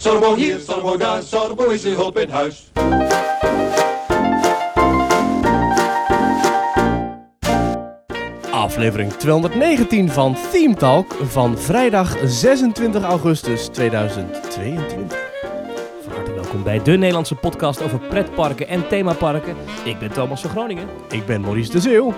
[0.00, 2.70] Sorbo hier, Sorbo daar, Sorbo is uw hulp in huis.
[8.50, 15.18] Aflevering 219 van Theme Talk van vrijdag 26 augustus 2022.
[16.02, 19.56] Van harte welkom bij de Nederlandse podcast over pretparken en themaparken.
[19.84, 20.88] Ik ben Thomas van Groningen.
[21.10, 22.14] Ik ben Maurice de Zeeuw.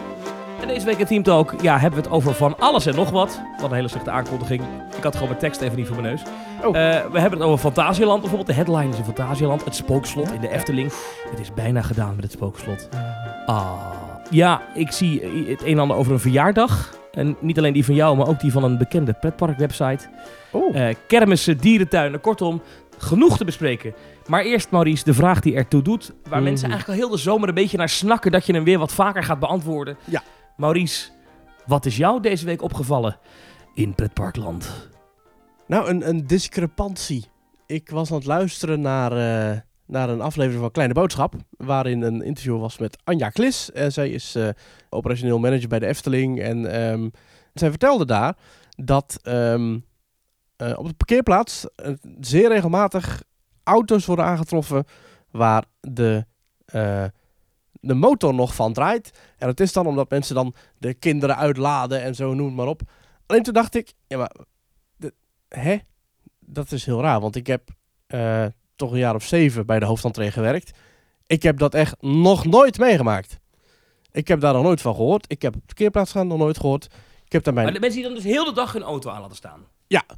[0.63, 3.11] En deze week in Team Talk ja, hebben we het over van alles en nog
[3.11, 3.41] wat.
[3.61, 4.63] Wat een hele slechte aankondiging.
[4.97, 6.23] Ik had gewoon mijn tekst even niet voor mijn neus.
[6.65, 6.77] Oh.
[6.77, 8.21] Eh, we hebben het over Fantasieland.
[8.21, 9.65] Bijvoorbeeld de headline is in Fantasieland.
[9.65, 10.93] Het spookslot in de Efteling.
[11.31, 12.89] Het is bijna gedaan met het spookslot.
[13.47, 13.71] Ah.
[14.31, 16.95] Ja, ik zie het een en ander over een verjaardag.
[17.13, 20.09] En niet alleen die van jou, maar ook die van een bekende pretparkwebsite.
[20.51, 22.63] Oh, Eh kermissen, dierentuinen, kortom,
[22.99, 23.95] genoeg te bespreken.
[24.27, 26.43] Maar eerst, Maurice, de vraag die ertoe doet, waar Mhm.
[26.49, 28.93] mensen eigenlijk al heel de zomer een beetje naar snakken dat je hem weer wat
[28.93, 29.97] vaker gaat beantwoorden.
[30.05, 30.23] Ja.
[30.57, 31.11] Maurice,
[31.67, 33.19] wat is jou deze week opgevallen
[33.75, 34.91] in pretparkland?
[35.73, 37.25] nou, een, een discrepantie.
[37.67, 41.35] Ik was aan het luisteren naar, eh, naar een aflevering van Kleine Boodschap.
[41.51, 43.73] Waarin een interview was met Anja Klis.
[43.73, 44.49] En zij is eh,
[44.91, 46.41] operationeel manager bij de Efteling.
[46.41, 47.09] En ehm,
[47.55, 48.37] zij vertelde daar
[48.77, 49.79] dat ehm,
[50.57, 51.67] eh, op de parkeerplaats
[52.21, 53.23] zeer regelmatig
[53.63, 54.85] auto's worden aangetroffen
[55.31, 56.25] waar de,
[57.83, 59.11] de motor nog van draait.
[59.39, 62.67] En dat is dan omdat mensen dan de kinderen uitladen en zo, noem het maar
[62.67, 62.83] op.
[63.27, 64.35] Alleen toen dacht ik, ja maar,
[64.97, 65.13] de,
[65.49, 65.77] hè?
[66.39, 67.69] Dat is heel raar, want ik heb
[68.07, 70.79] eh, toch een jaar of zeven bij de hoofdentree gewerkt.
[71.27, 73.39] Ik heb dat echt nog nooit meegemaakt.
[74.13, 75.25] Ik heb daar nog nooit van gehoord.
[75.31, 76.85] Ik heb op de parkeerplaats gaan nog nooit gehoord.
[77.25, 77.67] Ik heb daar mijn...
[77.67, 79.67] Maar de mensen die dan dus heel de dag hun auto aan laten staan.
[80.07, 80.17] En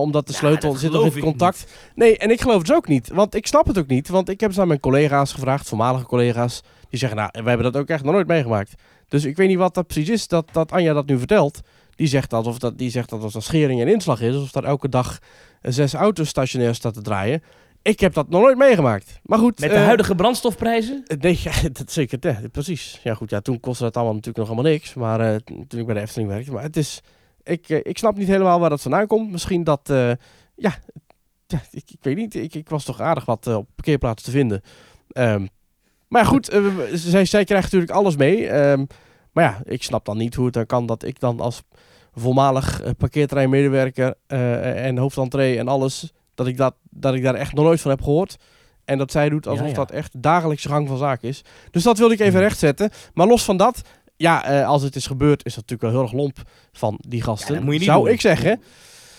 [0.00, 1.66] omdat de Ja, sleutel dat zit nog in contact.
[1.94, 3.08] Nee, en ik geloof het dus ook niet.
[3.08, 4.08] Want ik snap het ook niet.
[4.08, 6.62] Want ik heb eens aan mijn collega's gevraagd, voormalige collega's.
[6.88, 8.74] Die zeggen, nou, we hebben dat ook echt nog nooit meegemaakt.
[9.08, 11.60] Dus ik weet niet wat dat precies is dat, dat Anja dat nu vertelt.
[11.96, 14.36] Die zegt dat of dat, die zegt dat als dat schering en inslag is.
[14.36, 15.18] Of daar elke dag
[15.60, 17.42] eh, zes auto's stationair staat te draaien.
[17.82, 19.20] Ik heb dat nog nooit meegemaakt.
[19.22, 19.60] Maar goed.
[19.60, 21.02] Met de eh, huidige brandstofprijzen?
[21.06, 22.18] eh, Nee, ja, dat zeker.
[22.20, 23.00] Ja, precies.
[23.02, 23.30] Ja, goed.
[23.30, 24.94] Ja, toen kostte dat allemaal natuurlijk nog helemaal niks.
[24.94, 25.36] Maar eh,
[25.68, 26.52] toen ik bij de Efteling werkte.
[26.52, 27.00] Maar het is.
[27.44, 29.30] Ik, eh, ik snap niet helemaal waar dat vandaan komt.
[29.30, 29.90] Misschien dat.
[29.90, 30.12] eh,
[30.56, 30.74] ja,
[31.70, 32.34] ik, ik weet niet.
[32.34, 34.60] Ik, ik was toch aardig wat eh, op parkeerplaatsen te vinden.
[35.08, 35.46] Ehm,
[36.08, 36.46] maar goed.
[36.92, 38.48] zij, zij krijgt natuurlijk alles mee.
[38.48, 38.84] Ehm,
[39.32, 41.62] maar ja, ik snap dan niet hoe het dan kan dat ik dan als
[42.14, 46.12] voormalig parkeerterreinmedewerker eh, en hoofdentree en alles.
[46.34, 48.36] Dat ik, dat, dat ik daar echt nog nooit van heb gehoord.
[48.84, 49.76] En dat zij doet alsof Ja, ja.
[49.76, 51.42] dat echt dagelijkse gang van zaken is.
[51.70, 52.42] Dus dat wilde ik even Hmm.
[52.42, 52.90] rechtzetten.
[53.14, 53.82] Maar los van dat,
[54.22, 56.38] ja, eh, als het is gebeurd, is dat natuurlijk wel heel erg lomp
[56.72, 57.54] van die gasten.
[57.54, 58.12] dat moet je niet Zou doen.
[58.12, 58.60] ik zeggen.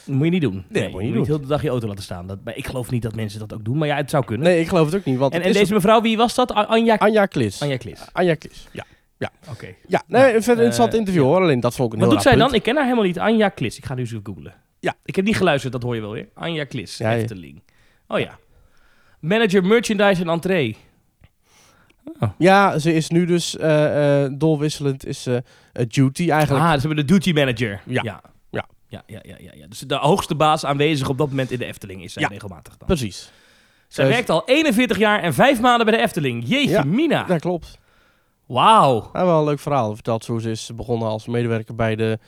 [0.06, 0.66] Dat moet je niet doen.
[0.70, 2.28] dat moet je niet niet heel de dag je auto laten staan.
[2.28, 3.78] Dat, maar ik geloof niet dat mensen dat ook doen.
[3.78, 4.48] Maar ja, het zou kunnen.
[4.48, 5.18] Nee, ik geloof het ook niet.
[5.18, 6.54] Want en en deze mevrouw, wie was dat?
[6.54, 7.62] Anja, Anja Klis.
[7.62, 8.00] Anja Klis.
[8.12, 8.86] Anja Klis, ja.
[9.50, 9.68] Oké.
[9.88, 11.30] Ja, nee, Ja, een verder interessant eh, interview ja.
[11.30, 11.42] hoor.
[11.42, 12.54] Alleen dat vond ik een Wat heel doet zij dan?
[12.54, 13.20] Ik ken haar helemaal niet.
[13.20, 13.78] Anja Klis.
[13.78, 14.54] Ik ga nu even googlen.
[14.80, 14.94] Ja.
[15.06, 16.30] Ik heb niet geluisterd, dat hoor je wel weer.
[16.34, 17.18] Anja Klis, Ja, ja.
[17.18, 17.62] Efteling.
[18.08, 18.38] Oh ja.
[19.20, 20.78] Manager merchandise en entree.
[22.38, 25.06] Ja, ze is nu dus eh, dolwisselend.
[25.06, 25.38] Is eh,
[25.88, 26.64] duty eigenlijk.
[26.66, 27.82] Ah, dus we hebben de duty manager.
[27.86, 28.02] Ja.
[28.04, 28.22] Ja.
[28.50, 28.66] Ja.
[29.08, 29.68] Ja, ja, ja, ja.
[29.68, 32.28] Dus de hoogste baas aanwezig op dat moment in de Efteling is zij Ja.
[32.28, 32.88] regelmatig dan.
[32.88, 33.32] Precies.
[33.88, 36.44] Zij Eh, werkt al 41 jaar en 5 maanden bij de Efteling.
[36.48, 36.84] Jeetje, Ja.
[36.84, 37.24] Mina.
[37.24, 37.78] Dat klopt.
[38.46, 39.10] Wauw.
[39.14, 39.94] Ja, wel een leuk verhaal.
[39.94, 42.20] Vertelt hoe ze is begonnen als medewerker bij de,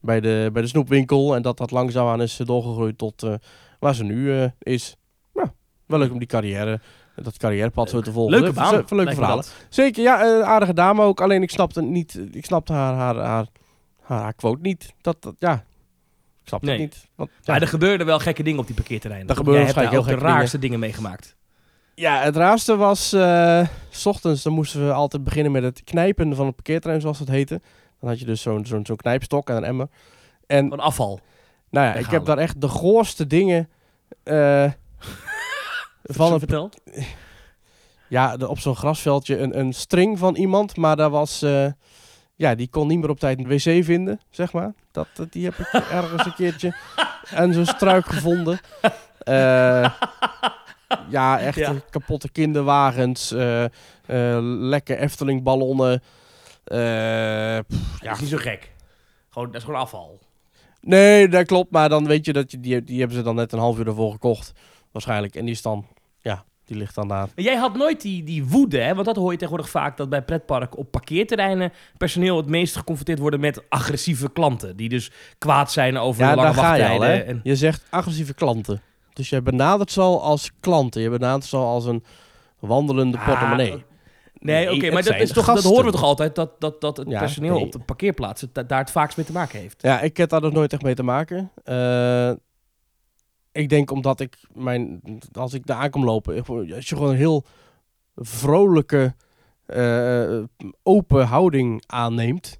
[0.00, 1.34] bij de, bij de snoepwinkel.
[1.34, 3.26] En dat dat langzaamaan is doorgegroeid tot
[3.78, 4.96] waar ze nu is.
[5.34, 5.48] Nou,
[5.86, 6.80] wel leuk om die carrière,
[7.14, 8.40] dat carrièrepad zo te volgen.
[8.40, 8.72] Leuke baan.
[8.74, 9.44] Leuke lijkt verhalen.
[9.44, 9.54] dat.
[9.68, 11.20] Zeker, ja, eh, aardige dame ook.
[11.20, 13.46] Alleen ik snapte niet, ik snapte haar, haar, haar,
[14.02, 14.92] haar, haar quote niet.
[15.00, 15.52] Dat, dat, ja,
[16.42, 16.80] ik snapte Nee.
[16.80, 17.06] het niet.
[17.14, 19.28] Want, ja, Maar er gebeurden wel gekke dingen op die parkeerterreinen.
[19.28, 21.36] Er daar waarschijnlijk ook de heel gekke raarste dingen meegemaakt.
[21.94, 26.34] ja, het raarste was, eh, s ochtends, dan moesten we altijd beginnen met het knijpen
[26.36, 27.60] van het parkeerterrein, zoals het heette.
[28.00, 29.88] Dan had je dus zo'n zo'n zo'n knijpstok en een emmer.
[30.46, 31.20] En Van afval.
[31.70, 33.68] Nou ja, ik heb daar echt de goorste dingen
[34.22, 34.70] eh,
[36.04, 36.70] van een, Vertel.
[38.08, 41.66] ja, op zo'n grasveldje een, een string van iemand, maar daar was, eh,
[42.34, 44.74] ja, die kon niet meer op tijd een wc vinden, zeg maar.
[44.92, 46.74] Dat, die heb ik ergens een keertje
[47.30, 48.60] en zo'n struik gevonden.
[49.18, 49.90] Eh,
[51.08, 51.74] ja, echt Ja.
[51.90, 56.02] kapotte kinderwagens, eh, eh, lekke Efteling ballonnen.
[56.64, 56.78] eh,
[57.68, 58.72] pff, Ja, dat is niet zo gek.
[59.30, 60.18] Gewoon, dat is gewoon afval.
[60.80, 61.70] Nee, dat klopt.
[61.70, 63.86] Maar dan weet je dat je, die, die hebben ze dan net een half uur
[63.86, 64.52] ervoor gekocht.
[64.92, 65.34] Waarschijnlijk.
[65.36, 65.86] En die is dan,
[66.24, 67.28] ja, die ligt dan daar.
[67.34, 68.94] Maar jij had nooit die, die woede, hè?
[68.94, 73.18] want dat hoor je tegenwoordig vaak, dat bij pretparken op parkeerterreinen personeel het meest geconfronteerd
[73.18, 74.76] worden met agressieve klanten.
[74.76, 77.16] Die dus kwaad zijn over Ja, lange daar ga je al, wachttijden.
[77.26, 77.32] hè.
[77.32, 78.82] en- Je zegt agressieve klanten.
[79.12, 81.02] Dus je benadert ze al als klanten.
[81.02, 82.04] Je benadert ze al als een
[82.58, 83.84] wandelende Ah, portemonnee.
[84.38, 87.08] Nee, oké, maar dat, is toch, dat horen we toch altijd, dat, dat, dat het
[87.10, 87.64] Ja, personeel nee.
[87.64, 89.82] op de parkeerplaatsen da- daar het vaakst mee te maken heeft.
[89.82, 91.50] Ja, ik heb daar dus nooit echt mee te maken.
[91.64, 92.30] Eh,
[93.54, 95.00] ik denk omdat ik mijn,
[95.32, 97.44] als ik daar aankom lopen, als je gewoon een heel
[98.16, 99.14] vrolijke,
[99.66, 100.42] eh,
[100.82, 102.58] open houding aanneemt,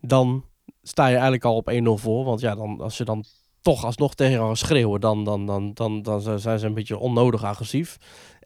[0.00, 0.44] dan
[0.82, 2.24] sta je eigenlijk al op 1-0 voor.
[2.24, 3.24] Want ja, dan, als je dan
[3.60, 7.44] toch alsnog tegen haar schreeuwen, dan, dan, dan, dan, dan zijn ze een beetje onnodig
[7.44, 7.96] agressief.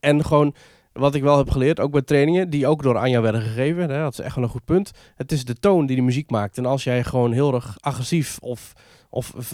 [0.00, 0.54] En gewoon,
[0.92, 4.02] wat ik wel heb geleerd, ook bij trainingen, die ook door Anja werden gegeven, hè,
[4.02, 4.90] dat is echt wel een goed punt.
[5.14, 6.58] Het is de toon die de muziek maakt.
[6.58, 8.72] En als jij gewoon heel erg agressief of...
[9.14, 9.50] of of,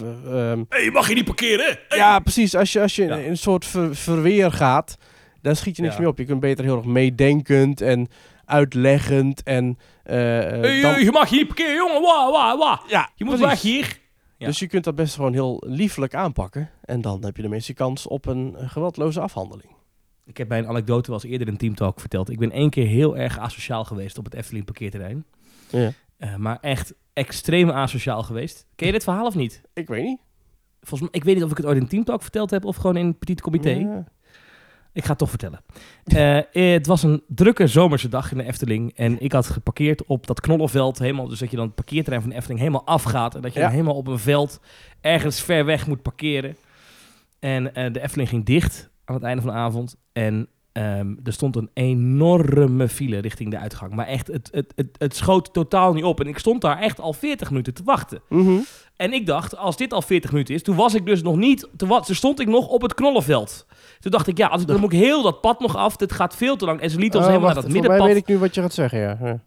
[0.69, 1.79] Hé, mag je niet parkeren?
[1.89, 2.55] ja, precies.
[2.55, 3.15] Als je, als je Ja.
[3.15, 4.97] in een soort ver- verweer gaat,
[5.41, 5.99] dan schiet je niks Ja.
[5.99, 6.17] meer op.
[6.17, 8.07] Je kunt beter heel erg meedenkend en
[8.45, 9.77] uitleggend en...
[10.03, 12.01] Hey, dan- eh, je mag hier niet parkeren, jongen.
[12.01, 12.81] Wa, wa, wa.
[12.87, 13.49] ja, Je moet precies.
[13.63, 13.99] weg hier.
[14.37, 14.47] Ja.
[14.47, 16.69] Dus je kunt dat best gewoon heel liefelijk aanpakken.
[16.81, 19.69] En dan heb je de meeste kans op een geweldloze afhandeling.
[20.25, 22.29] Ik heb bij een anekdote wel eens eerder in Teamtalk verteld.
[22.29, 25.25] Ik ben één keer heel erg asociaal geweest op het Efteling parkeerterrein.
[25.69, 25.91] Ja.
[26.21, 28.65] Eh, maar echt extreem asociaal geweest.
[28.75, 29.61] Ken je dit verhaal of niet?
[29.73, 30.19] Ik weet niet.
[30.81, 32.97] Volgens mij, ik weet niet of ik het ooit in Teamtalk verteld heb of gewoon
[32.97, 33.69] in Petit Comité.
[33.69, 34.03] Ja.
[34.93, 35.61] Ik ga het toch vertellen.
[36.03, 38.93] Eh, eh, het was een drukke zomerse dag in de Efteling.
[38.97, 40.99] En ik had geparkeerd op dat knollenveld.
[40.99, 43.35] Helemaal, dus dat je dan het parkeerterrein van de Efteling helemaal afgaat.
[43.35, 43.65] En dat je Ja.
[43.65, 44.59] dan helemaal op een veld
[45.01, 46.55] ergens ver weg moet parkeren.
[47.39, 47.63] En
[47.93, 49.95] de Efteling ging dicht aan het einde van de avond.
[50.11, 53.93] En ehm, er stond een enorme file richting de uitgang.
[53.93, 56.19] Maar echt, het, het, het, het schoot totaal niet op.
[56.19, 58.21] En ik stond daar echt al 40 minuten te wachten.
[58.29, 58.57] Mhm.
[58.95, 61.67] En ik dacht, als dit al 40 minuten is, toen was ik dus nog niet,
[61.77, 63.65] toen, stond ik nog op het knollenveld.
[63.99, 66.11] Toen dacht ik, ja, als ik, dan moet ik heel dat pad nog af, dit
[66.11, 66.81] gaat veel te lang.
[66.81, 68.23] En ze lieten ons Oh, helemaal wacht, naar dat volgens mij middenpad.
[68.27, 69.17] weet ik nu wat je gaat zeggen, ja.
[69.21, 69.39] ja.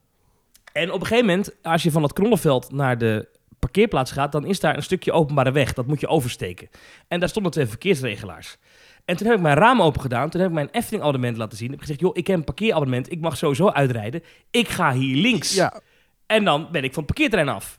[0.73, 3.29] En op een gegeven moment, als je van het knollenveld naar de
[3.59, 5.73] parkeerplaats gaat, dan is daar een stukje openbare weg.
[5.73, 6.69] Dat moet je oversteken.
[7.09, 8.57] En daar stonden twee verkeersregelaars.
[9.05, 10.31] En toen heb ik mijn raam open gedaan.
[10.31, 11.67] Toen heb ik mijn Efteling-abonnement laten zien.
[11.67, 13.13] Ik heb gezegd, joh, ik heb een parkeerabonnement.
[13.13, 14.23] Ik mag sowieso uitrijden.
[14.51, 15.55] Ik ga hier links.
[15.55, 15.81] Ja,
[16.27, 17.79] En dan ben ik van het parkeerterrein af.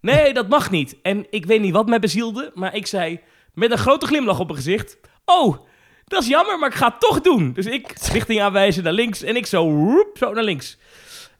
[0.00, 0.96] Nee, dat mag niet.
[1.02, 3.20] En ik weet niet wat mij bezielde, maar ik zei
[3.54, 5.56] met een grote glimlach op mijn gezicht: Oh,
[6.04, 7.52] dat is jammer, maar ik ga het toch doen.
[7.52, 10.78] Dus ik richting aanwijzen naar links en ik zo, woep, zo naar links.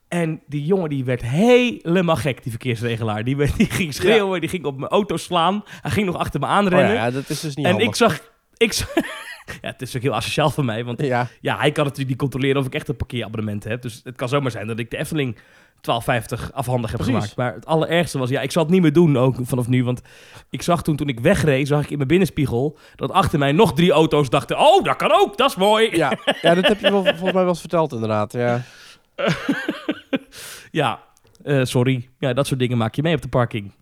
[0.09, 3.25] En die jongen die werd helemaal gek, die verkeersregelaar.
[3.25, 5.65] Die, werd- die ging schreeuwen, die ging op mijn auto slaan.
[5.81, 6.95] Hij ging nog achter me oh, aanrennen.
[6.95, 7.89] ja, ja, dat is dus niet en handig.
[7.89, 8.35] ik zag...
[8.57, 8.73] Ik
[9.63, 12.19] ja, het is ook heel asociaal van mij, want Ja, ja, hij kan natuurlijk niet
[12.19, 13.83] controleren of ik echt een parkeerabonnement heb.
[13.83, 15.41] Dus het kan zomaar zijn dat ik de Efteling 12,50
[16.53, 17.15] afhandig heb Precies.
[17.15, 17.37] gemaakt.
[17.37, 19.85] Maar het allerergste was, ja, ik zal het niet meer doen ook vanaf nu.
[19.85, 20.03] Want
[20.51, 22.79] ik zag toen, toen ik wegreed, zag ik in mijn binnenspiegel...
[22.97, 25.97] dat achter mij nog drie auto's dachten, oh, dat kan ook, dat is mooi.
[25.97, 26.19] ja.
[26.43, 28.33] ja, dat heb je wel, volgens mij wel eens verteld inderdaad.
[28.33, 28.63] Ja.
[30.71, 31.03] Ja,
[31.43, 32.09] eh, sorry.
[32.19, 33.73] Ja, dat soort dingen maak je mee op de parking.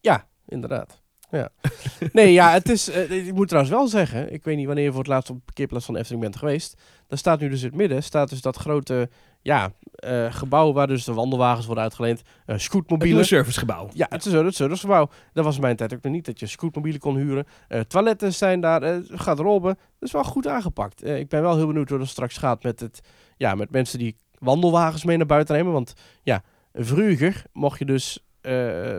[0.00, 1.02] Ja, inderdaad.
[1.36, 1.48] Ja.
[2.12, 2.90] Nee, ja, het is.
[2.90, 5.40] eh, ik moet trouwens wel zeggen, ik weet niet wanneer je voor het laatst op
[5.44, 6.80] parkeerplaats van de Efteling bent geweest.
[7.08, 9.08] Daar staat nu dus in het midden, staat dus dat grote
[9.42, 13.24] ja, eh, gebouw waar dus de wandelwagens worden uitgeleend, Het scootmobielen.
[13.26, 13.88] servicegebouw.
[13.92, 15.08] Ja, het is zo, het servicegebouw.
[15.32, 17.46] Dat was in mijn tijd ook nog niet, dat je scootmobielen kon huren.
[17.68, 19.74] Eh, toiletten zijn daar, gaat robben.
[19.74, 21.04] Dat is wel goed aangepakt.
[21.06, 23.00] Ik ben wel heel benieuwd hoe dat straks gaat met, het,
[23.36, 25.72] ja, met mensen die wandelwagens mee naar buiten nemen.
[25.72, 26.42] Want ja,
[26.74, 28.24] vroeger mocht je dus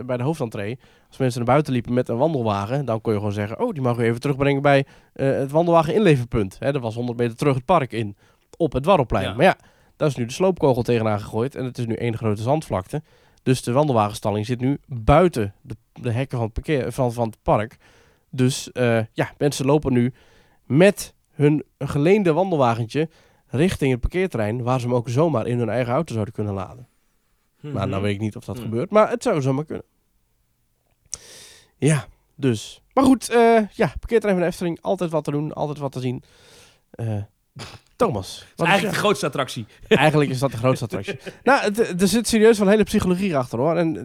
[0.06, 0.78] bij de hoofdentree,
[1.08, 3.82] als mensen naar buiten liepen met een wandelwagen, dan kon je gewoon zeggen, oh, die
[3.82, 6.56] mag u even terugbrengen bij eh, het wandelwagen inleverpunt.
[6.58, 8.16] Hè, dat was 100 meter terug het park in,
[8.56, 9.28] op het Warrelplein.
[9.28, 9.34] Ja.
[9.34, 9.56] Maar ja,
[9.96, 13.02] daar is nu de sloopkogel tegenaan gegooid en het is nu één grote zandvlakte.
[13.42, 17.38] Dus de wandelwagenstalling zit nu buiten de, de hekken van het, parkeer, van, van het
[17.42, 17.76] park.
[18.30, 20.12] Dus eh, ja, mensen lopen nu
[20.64, 23.08] met hun geleende wandelwagentje
[23.46, 26.88] richting het parkeerterrein, waar ze hem ook zomaar in hun eigen auto zouden kunnen laden.
[27.72, 28.64] Maar nou weet ik niet of dat Mhm.
[28.64, 29.84] gebeurt, maar het zou zomaar kunnen.
[31.78, 32.82] Ja, dus.
[32.92, 36.00] Maar goed, eh ja, parkeerterrein van de Efteling, altijd wat te doen, altijd wat te
[36.00, 36.22] zien.
[36.90, 37.22] Eh,
[37.96, 39.66] Thomas, is wat is eigenlijk de grootste attractie.
[39.88, 41.18] Eigenlijk is dat de grootste attractie.
[41.44, 43.76] nou, er zit serieus wel een hele psychologie achter hoor.
[43.76, 43.96] En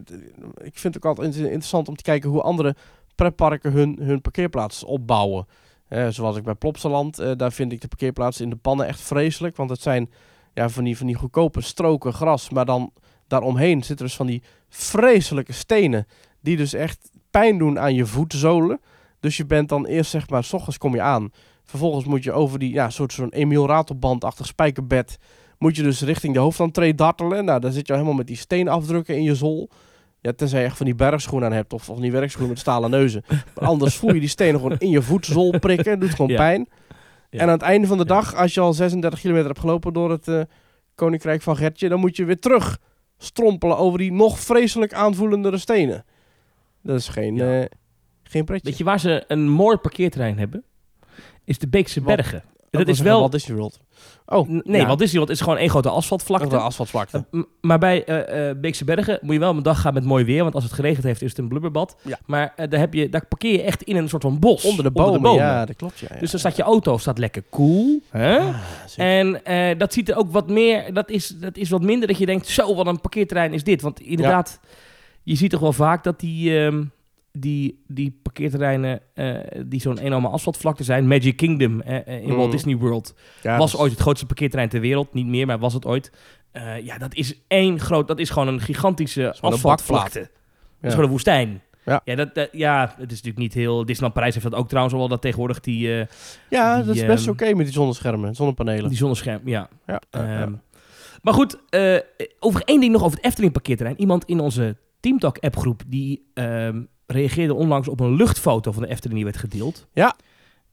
[0.64, 2.76] ik vind het ook altijd in- interessant om te kijken hoe andere
[3.16, 5.48] pretparken hun, hun parkeerplaats opbouwen.
[5.88, 9.00] Eh, zoals ik bij Plopsaland, eh, daar vind ik de parkeerplaatsen in de pannen echt
[9.02, 9.56] vreselijk.
[9.56, 10.12] Want het zijn
[10.54, 12.50] ja, van, die, van die goedkope stroken gras.
[12.50, 12.94] Maar dan
[13.32, 16.08] daaromheen zitten dus van die vreselijke stenen.
[16.42, 18.80] Die dus echt pijn doen aan je voetzolen.
[19.20, 21.30] Dus je bent dan eerst zeg maar, s ochtends kom je aan.
[21.64, 25.18] Vervolgens moet je over die ja, soort zo'n Emiel Ratelband-achtig spijkerbed
[25.58, 27.46] moet je dus richting de hoofdentree dartelen.
[27.46, 29.70] Nou, dan zit je al helemaal met die steenafdrukken in je zool.
[30.20, 32.90] Ja, tenzij je echt van die bergschoenen aan hebt of van die werkschoenen met stalen
[32.90, 33.24] neuzen.
[33.28, 36.00] Maar anders voel je die stenen gewoon in je voetzool prikken.
[36.00, 36.38] Doet gewoon Ja.
[36.38, 36.68] pijn.
[37.30, 37.40] Ja.
[37.40, 40.12] En aan het einde van de dag, als je al 36 kilometer hebt gelopen door
[40.12, 40.42] het eh,
[40.96, 42.80] Koninkrijk van Gertje, dan moet je weer terug
[43.24, 46.06] strompelen over die nog vreselijk aanvoelendere stenen.
[46.82, 47.60] Dat is geen, Ja.
[47.62, 47.66] eh,
[48.24, 48.70] geen pretje.
[48.70, 50.64] Weet je waar ze een mooi parkeerterrein hebben?
[51.44, 52.02] Is de Beekse?
[52.02, 52.44] Bergen.
[52.72, 53.20] Dat is wel...
[53.20, 53.80] Walt Disney World.
[54.26, 54.88] Oh, N- Nee, ja.
[54.88, 56.56] Walt Disney World is gewoon één grote asfaltvlakte.
[56.56, 57.26] Een asfaltvlakte.
[57.32, 59.94] Uh, m- maar bij eh, eh, Beekse Bergen moet je wel op een dag gaan
[59.94, 60.44] met mooi weer.
[60.44, 61.96] Want als het geregend heeft, is het een blubberbad.
[62.02, 62.20] Ja.
[62.26, 64.64] Maar eh, daar, heb je, daar parkeer je echt in een soort van bos.
[64.66, 65.34] Onder de bomen.
[65.34, 66.00] Ja, dat klopt.
[66.00, 66.20] Ja, ja.
[66.20, 68.02] Dus dan staat je auto staat lekker cool.
[68.10, 68.38] Hè?
[68.40, 68.56] Ah.
[68.98, 69.42] En
[69.78, 70.94] dat ziet er ook wat meer...
[70.94, 72.48] Dat is, dat is wat minder dat je denkt...
[72.48, 73.82] Zo, wat een parkeerterrein is dit.
[73.82, 74.60] Want inderdaad,
[75.24, 76.60] je ziet toch wel vaak dat die...
[76.66, 76.84] ehm,
[77.32, 81.08] die, die parkeerterreinen eh, die zo'n enorme asfaltvlakte zijn.
[81.08, 82.36] Magic Kingdom eh, eh, in Mm.
[82.36, 85.14] Walt Disney World Ja, was dat ooit het grootste parkeerterrein ter wereld.
[85.14, 86.12] Niet meer, maar was het ooit.
[86.84, 88.08] Ja, dat is één groot...
[88.08, 90.20] Dat is gewoon een gigantische gewoon een asfaltvlakte.
[90.20, 90.30] Dat
[90.82, 91.62] is gewoon een woestijn.
[91.86, 92.02] Ja.
[92.06, 93.78] Ja, dat, dat- ja, het is natuurlijk niet heel...
[93.86, 95.88] Disneyland Parijs heeft dat ook trouwens al wel, dat tegenwoordig die,
[96.50, 98.90] Ja, die, dat is best ehm, oké met die zonneschermen, zonnepanelen.
[98.90, 99.42] die zonnescherm.
[99.46, 99.70] Ja.
[100.10, 100.54] Ehm,
[101.22, 101.58] Maar goed,
[102.40, 104.00] over één ding nog over het Efteling parkeerterrein.
[104.00, 109.16] Iemand in onze Teamtalk appgroep die ehm, reageerde onlangs op een luchtfoto van de Efteling
[109.16, 109.88] die werd gedeeld.
[109.94, 110.16] Ja.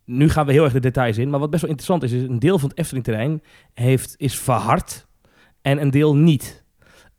[0.04, 2.28] Nu gaan we heel erg de details in, maar wat best wel interessant is, is
[2.28, 3.42] een deel van het Efteling terrein
[3.74, 5.06] heeft, is verhard
[5.62, 6.66] en een deel niet.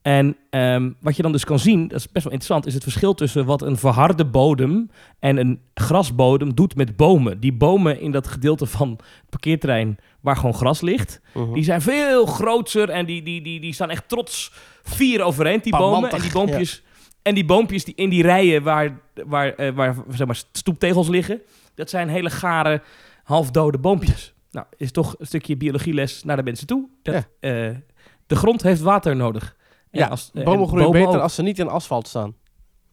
[0.02, 2.84] En ehm, wat je dan dus kan zien, dat is best wel interessant, is het
[2.84, 7.40] verschil tussen wat een verharde bodem en een grasbodem doet met bomen.
[7.40, 11.54] Die bomen in dat gedeelte van het parkeerterrein waar gewoon gras ligt, Mhm.
[11.54, 14.52] die zijn veel groter en die, die, die, die staan echt trots
[14.84, 16.12] vier overeind, die bomen.
[16.12, 16.84] En die boompjes,
[17.22, 21.42] en die boompjes die in die rijen waar, waar, eh, waar zeg maar, stoeptegels liggen,
[21.76, 22.82] dat zijn hele gare,
[23.24, 24.34] halfdode boompjes.
[24.52, 26.90] Nou, is toch een stukje biologieles naar de mensen toe.
[27.02, 27.22] Dat, Ja.
[27.68, 27.76] eh,
[28.28, 29.56] de grond heeft water nodig.
[29.92, 31.22] En Ja, als, bomen en groeien beter ook.
[31.22, 32.36] als ze niet in asfalt staan.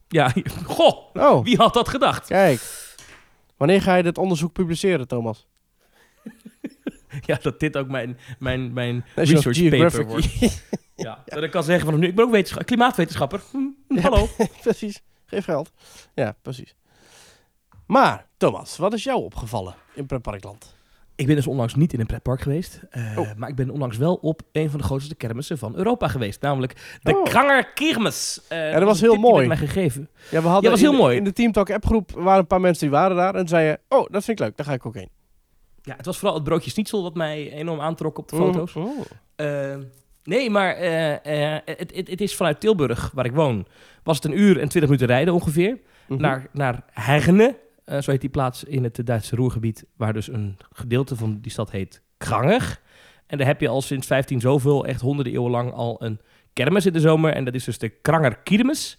[0.07, 0.33] Ja,
[0.65, 2.27] goh, Oh, wie had dat gedacht?
[2.27, 2.85] kijk.
[3.57, 5.47] Wanneer ga je dit onderzoek publiceren, Thomas?
[7.25, 10.27] Ja, dat dit ook mijn, mijn, mijn National research paper wordt.
[10.95, 13.41] Ja, dat ik kan zeggen van nu, ik ben ook wetenschap, klimaatwetenschapper.
[13.51, 14.27] Hm, Hallo.
[14.61, 15.01] precies.
[15.25, 15.71] Geef geld.
[16.13, 16.75] Ja, precies.
[17.85, 20.75] Maar, Thomas, wat is jou opgevallen in Pretparkland?
[21.15, 22.79] Ik ben dus onlangs niet in een pretpark geweest.
[22.89, 23.27] eh, Oh.
[23.35, 26.41] Maar ik ben onlangs wel op een van de grootste kermissen van Europa geweest.
[26.41, 27.23] Namelijk de Oh.
[27.23, 28.41] Kranger Kermis.
[28.47, 29.47] Eh, dat was heel mooi.
[29.47, 30.09] mij gegeven.
[30.31, 31.17] Ja, we hadden Ja, was in heel de- mooi.
[31.17, 34.23] In de Teamtalk appgroep waren een paar mensen die waren daar en zeiden, oh, dat
[34.23, 35.09] vind ik leuk, daar ga ik ook heen.
[35.87, 38.73] Ja, het was vooral het broodje schnitzel wat mij enorm aantrok op de foto's.
[38.73, 38.83] Mm.
[38.83, 38.99] Oh.
[39.35, 39.77] Eh,
[40.23, 43.65] nee, maar eh, eh, het, het, het is vanuit Tilburg, waar ik woon,
[44.03, 45.79] was het een uur en twintig minuten rijden ongeveer.
[46.07, 46.21] Mhm.
[46.21, 50.57] Naar, naar Herne, eh, zo heet die plaats in het Duitse Roergebied, waar dus een
[50.71, 52.79] gedeelte van die stad heet Kranger.
[53.27, 56.19] En daar heb je al sinds 15 zoveel, echt honderden eeuwen lang, al een
[56.53, 57.33] kermis in de zomer.
[57.33, 58.97] En dat is dus de Kranger Kermis.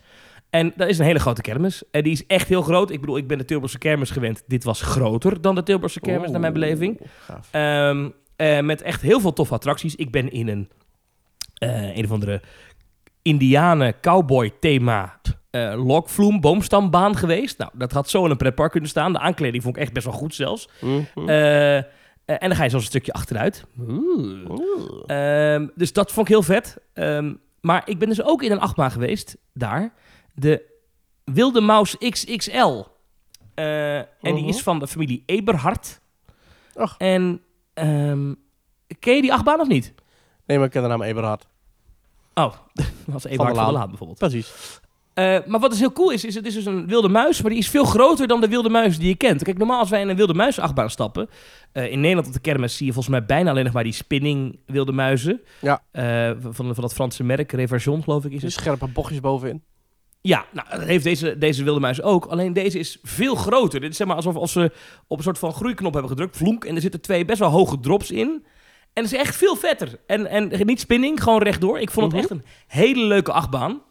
[0.51, 1.83] En dat is een hele grote kermis.
[1.91, 2.91] En die is echt heel groot.
[2.91, 4.43] Ik bedoel, ik ben de Tilburgse kermis gewend.
[4.47, 7.01] Dit was groter dan de Tilburgse kermis, naar mijn beleving.
[7.51, 9.95] Ehm, eh, met echt heel veel toffe attracties.
[9.95, 10.69] Ik ben in een,
[11.55, 12.43] eh, een of andere
[13.23, 17.59] Indianen cowboy thema eh lokvloem boomstambaan geweest.
[17.59, 19.13] Nou, dat had zo in een pretpark kunnen staan.
[19.13, 20.69] De aankleding vond ik echt best wel goed zelfs.
[20.81, 21.29] Mhm.
[22.25, 23.65] En dan ga je zo'n stukje achteruit.
[25.07, 26.77] Ehm, dus dat vond ik heel vet.
[26.93, 29.93] Ehm, maar ik ben dus ook in een achtbaan geweest, daar.
[30.39, 30.63] De
[31.25, 32.83] Wilde Maus XXL.
[33.55, 34.49] Eh, En die Mhm.
[34.49, 36.01] is van de familie Eberhard.
[36.75, 36.95] Ach.
[36.99, 37.41] En
[37.75, 38.35] ehm,
[38.99, 39.95] ken je die achtbaan of niet?
[40.47, 41.47] Nee, maar ik ken de naam Eberhard.
[42.35, 44.19] Oh, dat was Eberhard van Laan bijvoorbeeld.
[44.19, 44.53] Precies.
[45.15, 47.51] Eh, maar wat dus heel cool is, is het is dus een wilde muis, maar
[47.51, 49.43] die is veel groter dan de wilde muis die je kent.
[49.43, 51.29] Kijk, normaal als wij in een wilde muis achtbaan stappen,
[51.73, 53.93] eh, in Nederland op de kermis zie je volgens mij bijna alleen nog maar die
[53.93, 55.41] spinning wilde muizen.
[55.61, 55.83] Ja.
[56.41, 58.53] Van, van dat Franse merk, Reversion geloof ik is het.
[58.53, 59.63] scherpe bochtjes bovenin.
[60.21, 62.27] Ja, nou, dat heeft deze, deze wilde muis ook.
[62.27, 63.81] Alleen deze is veel groter.
[63.81, 64.73] Dit is zeg maar alsof als ze
[65.07, 67.81] op een soort van groeiknop hebben gedrukt, vloek, en er zitten twee best wel hoge
[67.81, 68.45] drops in.
[68.93, 70.01] En het is echt veel vetter.
[70.07, 71.79] En, en niet spinning, gewoon rechtdoor.
[71.81, 72.21] Ik vond het Mhm.
[72.23, 73.83] echt een hele leuke achtbaan.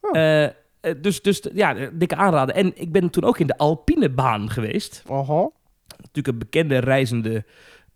[0.00, 0.16] Oh.
[0.16, 0.52] Eh, eh,
[1.00, 2.54] dus, dus ja, dikke aanraden.
[2.54, 5.02] En ik ben toen ook in de Alpinebaan geweest.
[5.10, 5.50] Aha.
[5.96, 7.44] Natuurlijk een bekende reizende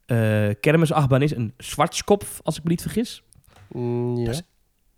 [0.06, 1.34] eh kermisachtbaan is.
[1.34, 3.22] Een Zwartskopf, als ik me niet vergis.
[3.68, 4.24] Mm, ja.
[4.24, 4.42] Dat is-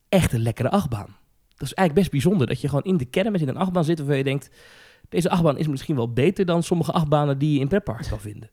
[0.08, 1.16] Echt een lekkere achtbaan.
[1.62, 2.47] Dat is eigenlijk best bijzonder.
[2.47, 3.99] Dat je gewoon in de kermis in een achtbaan zit...
[3.99, 4.50] waarvan je denkt...
[5.09, 7.38] deze achtbaan is misschien wel beter dan sommige achtbanen...
[7.38, 8.50] die je in pretparks kan vinden.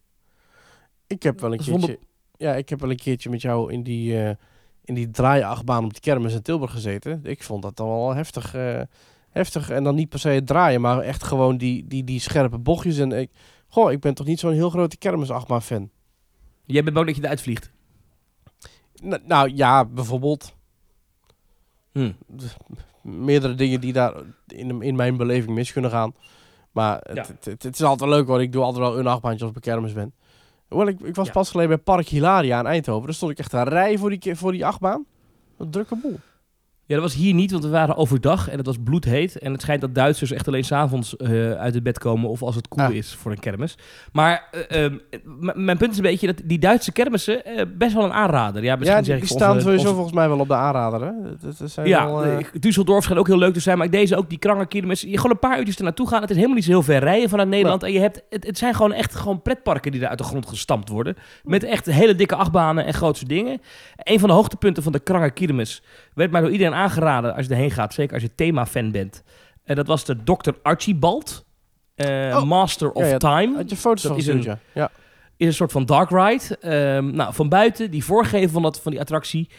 [1.08, 2.06] Ik heb wel een wonder- keertje...
[2.38, 4.36] Ja, ik heb wel een keertje met jou in die, eh
[4.84, 7.20] in die draaiachtbaan op de kermis in Tilburg gezeten.
[7.24, 8.54] Ik vond dat dan wel heftig.
[8.54, 8.82] eh,
[9.30, 9.70] heftig.
[9.70, 12.98] En dan niet per se het draaien, maar echt gewoon die, die, die scherpe bochtjes.
[12.98, 13.32] En ik,
[13.68, 15.90] goh, ik ben toch niet zo'n heel grote kermisachtbaan fan.
[16.66, 17.72] Jij bent bang dat je eruit vliegt.
[19.06, 20.58] N- nou ja, bijvoorbeeld
[21.92, 22.12] Hm.
[23.02, 24.14] Meerdere dingen die daar
[24.48, 26.14] in, in mijn beleving mis kunnen gaan.
[26.72, 27.22] Maar het, Ja.
[27.22, 28.42] het, het, het is altijd leuk hoor.
[28.42, 30.14] Ik doe altijd wel een achtbaantje als ik bij kermis ben.
[30.68, 31.32] Hoewel, ik, ik was Ja.
[31.34, 33.06] pas geleden bij Park Hilaria in Eindhoven.
[33.06, 35.06] Daar stond ik echt een rij voor die, voor die achtbaan.
[35.58, 36.20] Een drukke boel.
[36.90, 39.40] Ja, dat was hier niet, want we waren overdag en het was bloedheet.
[39.40, 42.56] En het schijnt dat Duitsers echt alleen s'avonds eh uit het bed komen of als
[42.56, 42.94] het koel Ah.
[42.94, 43.78] is voor een kermis.
[44.12, 44.96] Maar eh, ehm,
[45.54, 48.64] mijn punt is een beetje dat die Duitse kermissen eh, best wel een aanrader.
[48.64, 50.48] Ja, misschien Ja, die, zeg die ik staan onze- sowieso onze- volgens mij wel op
[50.48, 51.02] de aanrader.
[51.02, 51.12] Hè?
[51.42, 54.30] Dat, dat zijn Ja, wel, Düsseldorf schijnt ook heel leuk te zijn, maar deze ook
[54.30, 55.02] die Krangerkermis.
[55.02, 56.22] Je gewoon een paar uurtjes er naartoe gaan.
[56.22, 57.84] Het is helemaal niet zo heel ver rijden vanuit Nederland.
[57.84, 60.48] En je hebt, het, het zijn gewoon echt gewoon pretparken die er uit de grond
[60.48, 61.16] gestampt worden.
[61.44, 63.62] Met echt hele dikke achtbanen en grootse dingen.
[63.98, 65.82] Een van de hoogtepunten van de Krangerkermis
[66.20, 67.94] werd mij door iedereen aangeraden als je erheen gaat.
[67.94, 69.24] Zeker als je thema-fan bent.
[69.64, 70.52] En dat was de Dr.
[70.62, 71.46] Archibald.
[71.96, 74.60] eh, Oh, Master of ja, ja, Time had je foto's dat van is een- ja.
[74.74, 74.92] ja.
[75.38, 76.58] is een soort van dark ride.
[76.60, 79.50] Ehm, nou, van buiten, die voorgeven van, dat, van die attractie,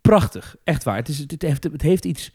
[0.00, 0.56] prachtig.
[0.64, 0.96] Echt waar.
[0.96, 2.30] Het, is, het, heeft, het heeft iets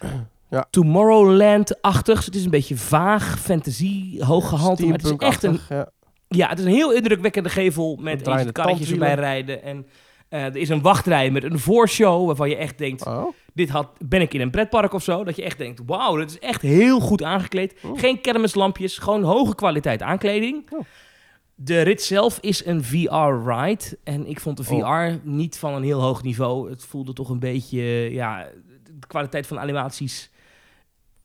[0.50, 0.66] Ja.
[0.70, 2.26] Tomorrowland-achtigs.
[2.26, 4.82] Het is een beetje vaag, fantasie, hooggehalte.
[4.86, 5.88] Maar het is echt een, ja.
[6.28, 9.62] ja, het is een heel indrukwekkende gevel met karretjes erbij rijden.
[9.62, 9.86] En
[10.36, 13.06] eh, er is een wachtrij met een voorshow waarvan je echt denkt...
[13.06, 13.26] Oh.
[13.52, 15.24] Dit had, ben ik in een pretpark of zo?
[15.24, 17.74] Dat je echt denkt, wauw, dat is echt heel goed aangekleed.
[17.84, 17.98] Oh.
[17.98, 20.70] Geen kermislampjes, gewoon hoge kwaliteit aankleding.
[20.72, 20.80] Oh.
[21.54, 23.98] De rit zelf is een VR-ride.
[24.04, 26.70] En ik vond de VR niet van een heel hoog niveau.
[26.70, 28.46] Het voelde toch een beetje, ja,
[28.84, 30.30] de kwaliteit van animaties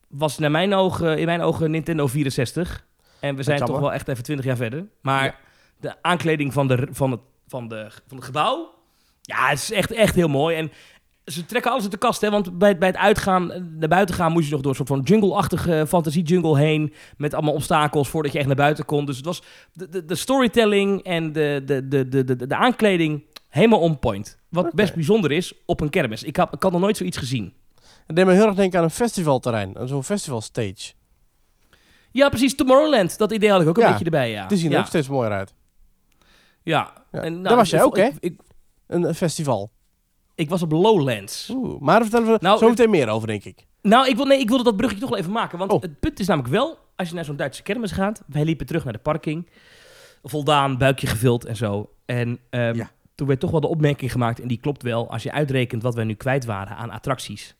[0.08, 2.86] was naar mijn ogen, in mijn ogen Nintendo 64.
[3.20, 4.86] En we zijn toch wel echt even 20 jaar verder.
[5.00, 5.34] Maar Ja.
[5.80, 8.74] de aankleding van, de, van, het, van, de, van het gebouw,
[9.22, 10.56] ja, het is echt, echt heel mooi.
[10.56, 10.72] En
[11.24, 12.30] ze trekken alles uit de kast, hè?
[12.30, 14.88] Want bij, bij het uitgaan, eh, naar buiten gaan, moest je nog door een soort
[14.88, 16.92] van jungle-achtige fantasie-jungle heen.
[17.16, 19.04] Met allemaal obstakels voordat je echt naar buiten kon.
[19.04, 23.24] Dus het was de, de, de storytelling en de, de, de, de, de, de aankleding
[23.48, 24.38] helemaal on point.
[24.48, 26.22] Wat best bijzonder is op een kermis.
[26.22, 27.54] Ik, had, ik had nog nooit zoiets gezien.
[28.06, 29.78] Het deed me heel erg denken aan een festivalterrein.
[29.78, 30.92] Aan zo'n festivalstage.
[32.10, 32.54] Ja, precies.
[32.54, 33.18] Tomorrowland.
[33.18, 34.46] Dat idee had ik ook een beetje erbij, ja.
[34.46, 34.80] Die zien er ja.
[34.80, 35.54] ook steeds mooier uit.
[36.62, 36.92] Ja.
[37.12, 37.20] Ja.
[37.20, 38.04] En, nou, Daar was jij ook, hè?
[38.04, 38.40] Ik, ik,
[38.92, 39.70] Een, een festival.
[40.34, 41.50] ik was op Lowlands.
[41.54, 43.66] Oeh, maar daar vertellen we Nou, zo meteen meer over, denk ik.
[43.82, 45.58] Nou, ik, wil, nee, ik wilde dat bruggetje toch wel even maken.
[45.58, 45.80] Want Oh.
[45.82, 48.22] het punt is namelijk wel, als je naar zo'n Duitse kermis gaat...
[48.26, 49.48] Wij liepen terug naar de parking.
[50.22, 51.90] Voldaan, buikje gevuld en zo.
[52.06, 52.90] En ehm, Ja.
[53.14, 54.40] toen werd toch wel de opmerking gemaakt...
[54.40, 57.54] en die klopt wel, als je uitrekent wat wij nu kwijt waren aan attracties.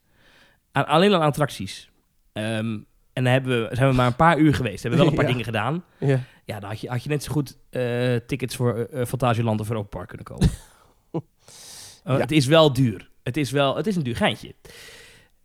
[0.73, 1.91] Aan, alleen aan attracties.
[2.33, 2.79] Ehm,
[3.13, 4.83] en dan hebben we, zijn we maar een paar uur geweest.
[4.83, 5.31] Hebben we wel een paar Ja.
[5.31, 5.85] dingen gedaan.
[5.99, 6.21] Ja.
[6.45, 9.69] Ja, dan had je, had je net zo goed eh, tickets voor eh Fantasieland of
[9.69, 10.49] Europa Park kunnen kopen.
[12.05, 12.17] Ja.
[12.19, 13.11] Het is wel duur.
[13.23, 14.55] Het is, wel, het is een duur geintje.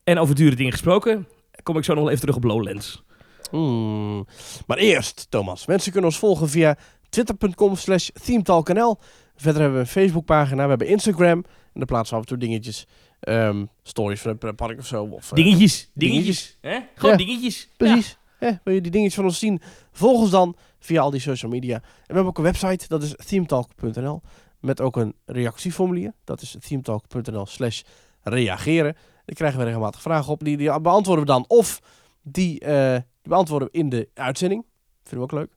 [0.04, 1.28] En over dure dingen gesproken,
[1.64, 3.04] kom ik zo nog wel even terug op Lowlands.
[3.52, 4.26] Hmm.
[4.68, 5.66] Maar eerst, Thomas.
[5.66, 6.78] Mensen kunnen ons volgen via
[7.10, 8.98] twitter.com slash themetalknl.
[9.36, 10.64] Verder hebben we een Facebookpagina.
[10.64, 11.38] We hebben Instagram.
[11.38, 12.86] En daar plaatsen we af en toe dingetjes.
[13.20, 15.04] ehm, stories van het park of zo.
[15.04, 16.24] Of, eh, Dingetjes, dingetjes.
[16.24, 16.58] dingetjes.
[16.62, 16.80] Hè?
[16.96, 17.26] Gewoon Ja.
[17.26, 17.70] dingetjes.
[17.78, 18.18] Precies.
[18.64, 19.62] Wil je die dingetjes van ons zien?
[19.92, 21.76] Volg ons dan via al die social media.
[21.76, 24.22] En we hebben ook een website, dat is themetalk.nl.
[24.60, 26.14] Met ook een reactieformulier.
[26.24, 27.82] Dat is themetalk.nl slash
[28.22, 28.94] reageren.
[29.26, 30.44] Daar krijgen we regelmatig vragen op.
[30.44, 31.46] Die, die beantwoorden we dan.
[31.48, 31.82] Of
[32.22, 34.66] die, eh, die beantwoorden we in de uitzending.
[35.04, 35.56] Vinden we ook leuk.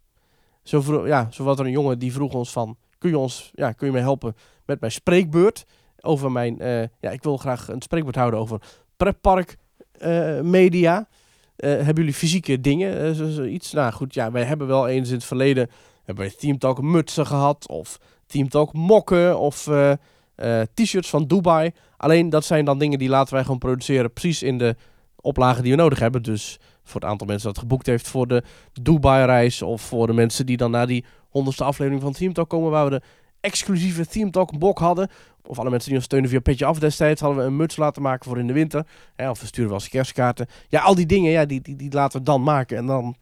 [0.62, 2.76] Zo, ja, zo was er een jongen die vroeg ons van...
[2.98, 4.34] Kun je, ons, ja, kun je mij helpen
[4.66, 5.64] met mijn spreekbeurt?
[6.00, 6.58] Over mijn...
[6.58, 8.62] eh, ja, ik wil graag een spreekbeurt houden over
[8.96, 9.56] pretpark
[9.92, 11.08] eh, media.
[11.56, 13.14] Hebben jullie fysieke dingen?
[13.14, 13.72] zo- zoiets?
[13.72, 15.70] Nou goed, ja, wij hebben wel eens in het verleden...
[16.04, 17.68] Hebben wij Team Talk mutsen gehad.
[17.68, 17.98] Of
[18.30, 19.38] Team Talk mokken.
[19.38, 19.92] Of eh,
[20.34, 21.70] eh, t-shirts van Dubai.
[21.96, 24.12] Alleen dat zijn dan dingen die laten wij gewoon produceren.
[24.12, 24.76] Precies in de
[25.16, 26.22] oplagen die we nodig hebben.
[26.22, 28.42] Dus voor het aantal mensen dat geboekt heeft voor de
[28.82, 29.62] Dubai-reis.
[29.62, 32.70] Of voor de mensen die dan naar die honderdste aflevering van Team Talk komen.
[32.70, 33.02] Waar we de
[33.40, 35.10] exclusieve Team Talk bok hadden.
[35.46, 37.20] Of alle mensen die ons steunen via Petje Af destijds.
[37.20, 38.86] Hadden we een muts laten maken voor in de winter.
[39.16, 40.46] Hè, of we sturen wel eens kerstkaarten.
[40.68, 42.76] Ja, al die dingen, ja, die, die, die laten we dan maken.
[42.76, 43.16] En dan,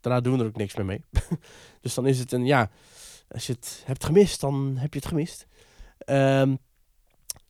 [0.00, 1.04] daarna doen we er ook niks meer mee.
[1.82, 2.70] dus dan is het een, ja,
[3.30, 5.46] als je het hebt gemist, dan heb je het gemist.
[5.98, 6.54] Ehm,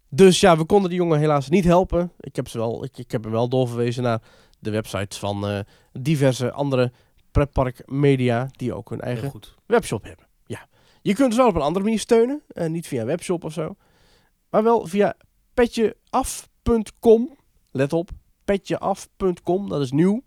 [0.08, 2.12] dus ja, we konden die jongen helaas niet helpen.
[2.20, 4.22] Ik heb, ze wel, ik, ik heb hem wel doorverwezen naar
[4.58, 5.58] de websites van eh,
[5.92, 6.92] diverse andere
[7.30, 9.54] pretparkmedia die ook hun eigen goed.
[9.66, 10.26] webshop hebben.
[10.46, 10.68] Ja.
[11.02, 12.42] Je kunt ons wel op een andere manier steunen.
[12.48, 13.76] eh, niet via webshop of zo.
[14.50, 15.14] Maar wel via
[15.54, 17.36] petjeaf.com.
[17.70, 18.10] Let op,
[18.44, 19.68] petjeaf.com.
[19.68, 20.22] Dat is nieuw.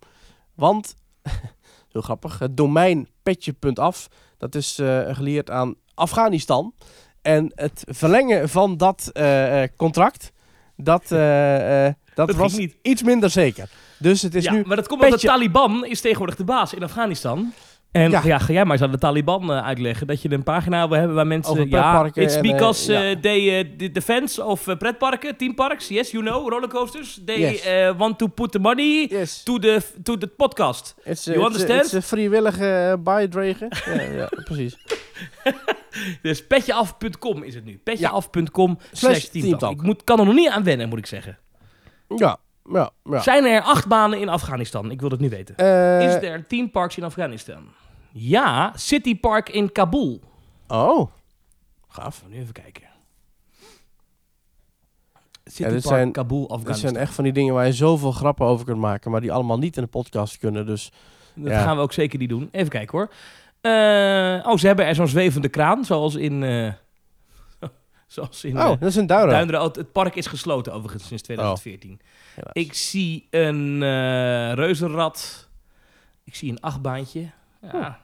[0.53, 0.95] Want,
[1.91, 4.07] heel grappig, het domein petje.af,
[4.43, 6.73] dat is eh, geleerd aan Afghanistan.
[7.21, 10.31] En het verlengen van dat eh, eh, contract,
[10.75, 12.75] dat, dat, Dat was niet.
[12.81, 13.69] iets minder zeker.
[13.99, 16.73] Dus het is ja, nu maar dat komt omdat de Taliban is tegenwoordig de baas
[16.73, 17.53] in Afghanistan.
[17.93, 18.21] En ja.
[18.23, 18.37] Ja.
[18.39, 21.15] ga jij maar eens aan de Taliban eh, uitleggen dat je een pagina wil hebben
[21.15, 21.69] waar mensen...
[21.69, 26.23] Ja, it's eh, because eh, they uh, the defense of uh, pretparken, teamparks, yes, you
[26.23, 27.21] know, rollercoasters.
[27.25, 27.95] They Yes.
[27.97, 29.43] want to put the money yes.
[29.43, 30.95] to the, to the podcast.
[31.03, 31.81] It's, You it's, understand?
[31.83, 33.67] It's a vrijwillige uh, bijdrage.
[33.95, 34.77] ja, ja, precies.
[36.21, 37.79] Dus petjeaf.com is het nu.
[37.83, 39.71] Petjeaf.com slash teamtalk.
[39.71, 41.37] Ik moet, kan er nog niet aan wennen, moet ik zeggen.
[42.15, 42.37] Ja,
[42.71, 43.21] Ja, ja.
[43.21, 44.91] Zijn er acht banen in Afghanistan?
[44.91, 45.55] Ik wil het nu weten.
[46.01, 47.81] Is er tien parks in Afghanistan?
[48.15, 50.21] Ja, City Park in Kabul.
[50.67, 51.11] Oh,
[51.87, 52.23] gaaf.
[52.29, 52.83] Nu even kijken.
[55.45, 56.89] City dit Park, zijn- Kabul, Dit Afghanistan.
[56.89, 59.57] zijn echt van die dingen waar je zoveel grappen over kunt maken, maar die allemaal
[59.57, 60.65] niet in de podcast kunnen.
[60.65, 60.91] Dus
[61.35, 61.61] Dat Ja.
[61.63, 62.49] gaan we ook zeker niet doen.
[62.51, 63.07] Even kijken hoor.
[63.61, 66.43] Eh, oh, ze hebben er zo'n zwevende kraan, zoals in...
[66.43, 66.73] eh,
[68.07, 69.05] zoals in oh, eh, dat is een.
[69.07, 69.61] Duinderen.
[69.61, 71.99] Het park is gesloten overigens sinds 2014.
[72.35, 72.51] Helaas.
[72.53, 73.79] Ik zie een
[74.55, 75.49] reuzenrad.
[76.23, 77.29] Ik zie een achtbaantje.
[77.71, 78.01] Ja.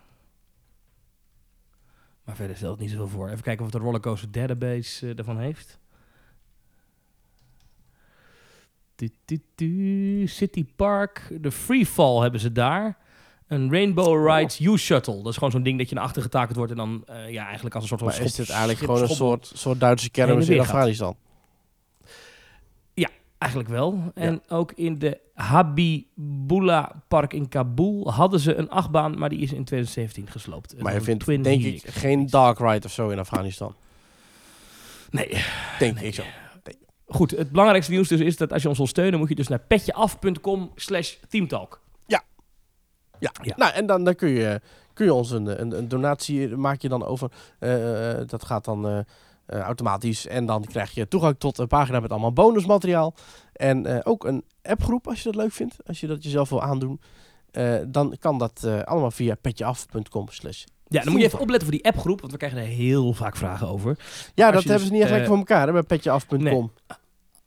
[2.23, 3.29] Maar verder stelt het niet zoveel voor.
[3.29, 5.79] Even kijken of de rollercoaster database eh, ervan heeft.
[10.25, 11.37] City Park.
[11.41, 12.97] De Freefall hebben ze daar.
[13.47, 15.17] Een Rainbow Rides U-Shuttle.
[15.17, 16.71] Dat is gewoon zo'n ding dat je naar achter getakeld wordt.
[16.71, 19.09] En dan eh, ja, eigenlijk als een soort van Maar is dit eigenlijk schip- gewoon
[19.09, 20.59] een soort, soort Duitse kermis in.
[20.59, 21.15] Afghanistan?
[23.39, 24.11] Eigenlijk wel.
[24.13, 29.53] En ook in de Habibullah Park in Kabul hadden ze een achtbaan, maar die is
[29.53, 30.81] in 2017 gesloopt.
[30.81, 31.83] Maar je vindt Twin denk Helix.
[31.83, 33.75] ik geen dark ride of zo in Afghanistan.
[35.09, 35.45] Nee.
[35.79, 36.23] Denk ik zo.
[37.05, 39.47] Goed, het belangrijkste nieuws dus is dat als je ons wil steunen, moet je dus
[39.47, 41.81] naar petjeaf.com slash teamtalk.
[42.05, 42.23] Ja.
[43.19, 43.31] Ja.
[43.55, 44.61] Nou, en dan, dan kun, je,
[44.93, 47.31] kun je ons een, een, een donatie maak je dan over.
[47.59, 48.99] Eh, eh, dat gaat dan eh,
[49.49, 50.27] eh, automatisch.
[50.27, 53.15] En dan krijg je toegang tot een pagina met allemaal bonusmateriaal.
[53.53, 55.75] En eh, ook een appgroep als je dat leuk vindt.
[55.85, 57.01] Als je dat jezelf wil aandoen.
[57.51, 60.63] Eh, dan kan dat allemaal via petjeaf.com slash.
[60.87, 63.35] Ja, dan moet je even opletten voor die appgroep, want we krijgen er heel vaak
[63.35, 63.97] vragen over.
[64.35, 66.43] Ja, dat je hebben dus, ze niet echt lekker voor elkaar hè, bij petjeaf.com.
[66.43, 66.71] Nee.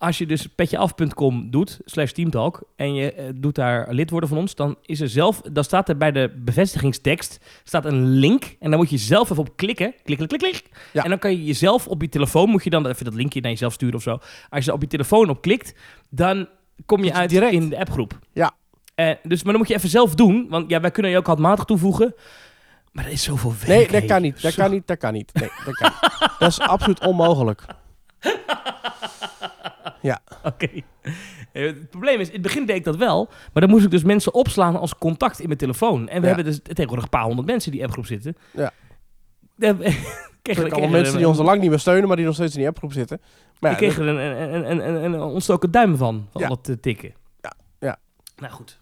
[0.03, 4.39] Als je dus petjeaf.com doet, slash teamtalk, en je eh, doet daar lid worden van
[4.39, 8.71] ons, dan is er zelf, dan staat er bij de bevestigingstekst, staat een link, en
[8.71, 10.65] dan moet je zelf even op klikken, klik, klik, klik, klik.
[10.93, 11.03] Ja.
[11.05, 13.51] En dan kan je jezelf op je telefoon, moet je dan even dat linkje naar
[13.51, 14.19] jezelf sturen of zo.
[14.49, 15.75] Als je op je telefoon op klikt,
[16.11, 16.49] dan
[16.87, 17.53] kom je uit direct.
[17.53, 18.19] in de appgroep.
[18.33, 18.53] Ja.
[18.95, 21.27] Eh, dus, maar dan moet je even zelf doen, want ja, wij kunnen je ook
[21.27, 22.15] handmatig toevoegen.
[22.93, 23.91] Maar er is zoveel werk.
[23.91, 24.43] Nee, dat kan niet.
[24.43, 24.87] Dat kan niet.
[24.87, 25.31] Dat kan niet.
[25.35, 26.39] Nee, dat kan niet.
[26.39, 27.65] Dat is absoluut onmogelijk.
[30.45, 30.69] Oké.
[31.53, 33.91] Eh, Het probleem is, in het begin deed ik dat wel, maar dan moest ik
[33.91, 36.09] dus mensen opslaan als contact in mijn telefoon.
[36.09, 36.35] En we Ja.
[36.35, 38.37] hebben dus tegenwoordig een paar honderd mensen in die appgroep zitten.
[38.51, 38.73] Ja.
[40.43, 42.53] Kreeg- Er allemaal mensen die ons al lang niet meer steunen, maar die nog steeds
[42.55, 43.21] in die appgroep zitten.
[43.61, 46.41] Maar Ik ja, kreeg er een, een, een, een, een, een ontstoken duim van, van
[46.43, 46.49] Ja.
[46.49, 47.13] dat eh, tikken.
[47.41, 47.99] Ja, ja.
[48.37, 48.81] Nou goed.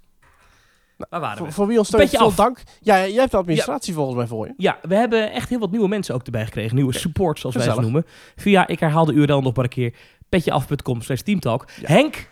[0.96, 1.52] Nou, Waar waren voor, we?
[1.52, 2.34] voor wie ons steunt, veel af.
[2.34, 2.62] dank.
[2.80, 4.54] Ja, jij hebt de administratie volgens mij voor je.
[4.56, 6.74] Ja, we hebben echt heel wat nieuwe mensen ook erbij gekregen.
[6.76, 8.06] Nieuwe support, zoals wij ze noemen.
[8.36, 9.94] Via, ik herhaal de URL nog maar een keer,
[10.30, 11.68] petjeaf.com slash teamtalk.
[11.80, 11.86] Ja.
[11.86, 12.28] Henk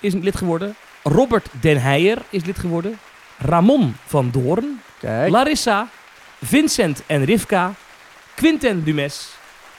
[0.00, 0.74] is lid geworden.
[1.02, 2.98] Robert Den Heijer is lid geworden.
[3.38, 4.80] Ramon van Doorn.
[4.98, 5.88] Kijk, Larissa,
[6.40, 7.74] Vincent en Rivka,
[8.34, 9.34] Quinten Dumes,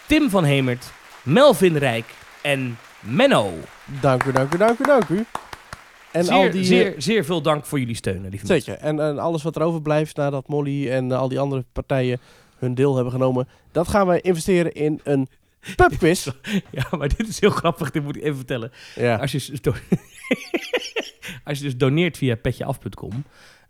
[0.07, 0.91] Tim van Hemert,
[1.23, 2.05] Melvin Rijk
[2.41, 3.53] en Menno.
[4.01, 5.25] dank u, dank u, dank u, dank u.
[6.11, 6.63] En zeer, al die...
[6.63, 8.61] zeer, zeer veel dank voor jullie steun, lieve mensen.
[8.61, 8.77] Zeker.
[8.77, 12.19] En, en alles wat er overblijft nadat Molly en eh, al die andere partijen
[12.57, 15.29] hun deel hebben genomen, dat gaan wij investeren in een
[15.75, 16.27] pubquiz.
[16.71, 18.71] Ja, maar dit is heel grappig, dit moet ik even vertellen.
[18.95, 19.15] ja.
[19.15, 19.73] Als, je, dus
[21.43, 23.23] Als je dus doneert via petjeaf.com...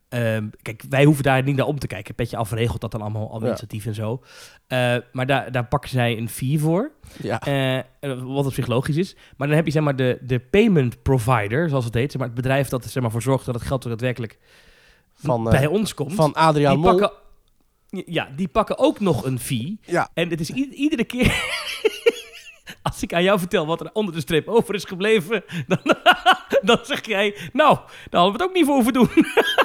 [0.10, 2.15] ehm, kijk, wij hoeven daar niet naar om te kijken.
[2.15, 4.21] Petje Af regelt dat dan allemaal administratief en zo.
[4.67, 6.91] Eh, maar daar, daar pakken zij een fee voor.
[7.21, 7.39] ja.
[7.41, 7.84] Eh,
[8.23, 9.15] wat op zich logisch is.
[9.38, 12.12] Maar dan heb je zeg maar de, de payment provider, zoals het heet.
[12.12, 14.38] Zeg maar het bedrijf dat er zeg maar, voor zorgt dat het geld ook daadwerkelijk
[15.13, 16.13] Van, eh, bij ons komt.
[16.13, 16.97] Van Adriaan die Mol.
[16.97, 17.17] pakken,
[18.06, 19.80] ja, die pakken ook nog een fee.
[19.86, 20.10] Ja.
[20.13, 21.60] En het is iedere keer...
[22.91, 25.80] Als ik aan jou vertel wat er onder de streep over is gebleven, dan,
[26.62, 27.76] dan zeg jij, nou,
[28.10, 29.10] daar hadden we het ook niet voor hoeven doen.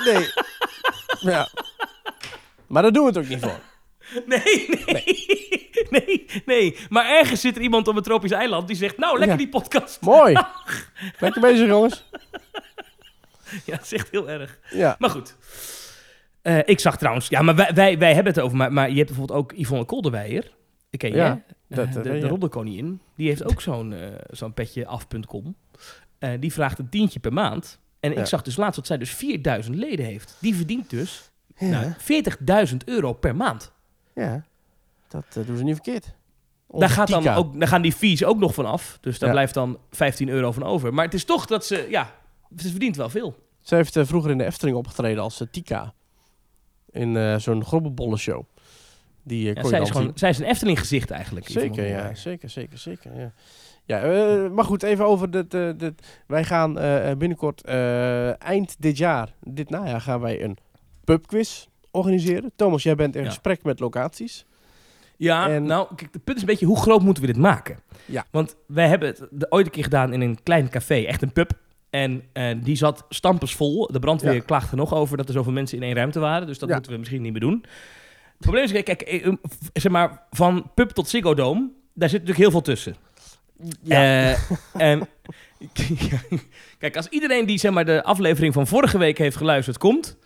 [0.04, 0.28] Nee.
[1.32, 1.48] ja.
[2.66, 3.60] Maar daar doen we het ook niet voor.
[4.26, 5.04] Nee, nee,
[5.90, 6.76] nee, nee.
[6.88, 9.42] Maar ergens zit er iemand op een tropisch eiland die zegt, nou, lekker Ja.
[9.42, 10.00] die podcast.
[10.00, 10.36] Mooi.
[11.18, 12.04] Lekker bezig, jongens.
[13.64, 14.58] Ja, dat is echt heel erg.
[14.70, 14.96] Ja.
[14.98, 15.36] Maar goed.
[16.42, 18.96] Eh, ik zag trouwens, ja, maar wij, wij, wij hebben het over, maar, maar je
[18.96, 20.50] hebt bijvoorbeeld ook Yvonne Kolderweijer.
[20.90, 21.42] Ken je, Ja?
[21.68, 23.00] Dat, Eh, eh, de, weet de roddelkoningin.
[23.16, 25.54] Die heeft ook zo'n eh, zo'n petje af.com.
[26.18, 27.78] Eh, die vraagt een tientje per maand.
[28.00, 28.20] En Ja.
[28.20, 30.36] ik zag dus laatst dat zij dus 4000 leden heeft.
[30.40, 31.66] Die verdient dus Ja.
[31.68, 33.72] nou, 40.000 euro per maand.
[34.14, 34.44] ja.
[35.08, 36.14] Dat eh, doen ze niet verkeerd.
[36.68, 38.98] Daar, gaat dan ook, daar gaan die fees ook nog van af.
[39.00, 39.34] Dus daar Ja.
[39.34, 40.94] blijft dan 15 euro van over.
[40.94, 42.14] Maar het is toch dat ze, ja,
[42.56, 43.36] ze verdient wel veel.
[43.60, 45.94] Ze heeft eh, vroeger in de Efteling opgetreden als eh, Tika.
[46.90, 48.44] In eh, zo'n grobbenbollenshow.
[49.26, 50.18] Die eh, Ja, kon je zij, is gewoon, zien.
[50.18, 51.48] zij is een Efteling gezicht eigenlijk.
[51.48, 52.14] Zeker, ja.
[52.14, 53.10] Zeker, zeker, zeker.
[53.18, 53.32] Ja,
[53.84, 55.50] ja eh, maar goed, even over dit.
[55.78, 56.22] dit.
[56.26, 56.74] Wij gaan
[57.18, 57.64] binnenkort
[58.38, 60.56] eind dit jaar, dit najaar, gaan wij een
[61.04, 62.52] pubquiz organiseren.
[62.56, 63.28] Thomas, jij bent in Ja.
[63.28, 64.46] gesprek met locaties.
[65.16, 67.78] Ja, En- nou, kijk, het punt is een beetje hoe groot moeten we dit maken?
[68.04, 68.24] Ja.
[68.30, 71.32] Want wij hebben het de- ooit een keer gedaan in een klein café, echt een
[71.32, 71.50] pub.
[71.90, 72.22] En
[72.62, 73.86] die zat stampensvol.
[73.92, 74.40] De brandweer Ja.
[74.40, 76.46] klaagde nog over dat er zoveel mensen in één ruimte waren.
[76.46, 76.74] Dus dat Ja.
[76.74, 77.64] moeten we misschien niet meer doen.
[78.36, 82.08] Het probleem is, kijk, kijk eh, f- zeg maar, van pub tot Ziggo Dome, daar
[82.08, 82.96] zit natuurlijk heel veel tussen.
[83.82, 84.30] Ja.
[84.32, 84.38] Eh,
[84.72, 85.08] en,
[86.78, 90.16] kijk, als iedereen die zeg maar, de aflevering van vorige week heeft geluisterd komt,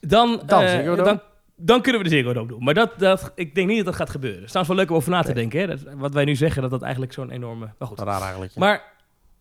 [0.00, 1.20] dan, Dan eh, dan,
[1.56, 2.64] dan kunnen we de Ziggo Dome doen.
[2.64, 4.38] Maar dat, dat, ik denk niet dat dat gaat gebeuren.
[4.38, 5.48] Het is trouwens wel leuk om over na te Nee.
[5.48, 5.60] denken.
[5.60, 5.66] Hè?
[5.66, 7.68] Dat, wat wij nu zeggen, dat dat eigenlijk zo'n enorme...
[7.78, 8.00] Maar goed.
[8.00, 8.52] Raar eigenlijk.
[8.52, 8.60] ja.
[8.60, 8.82] Maar,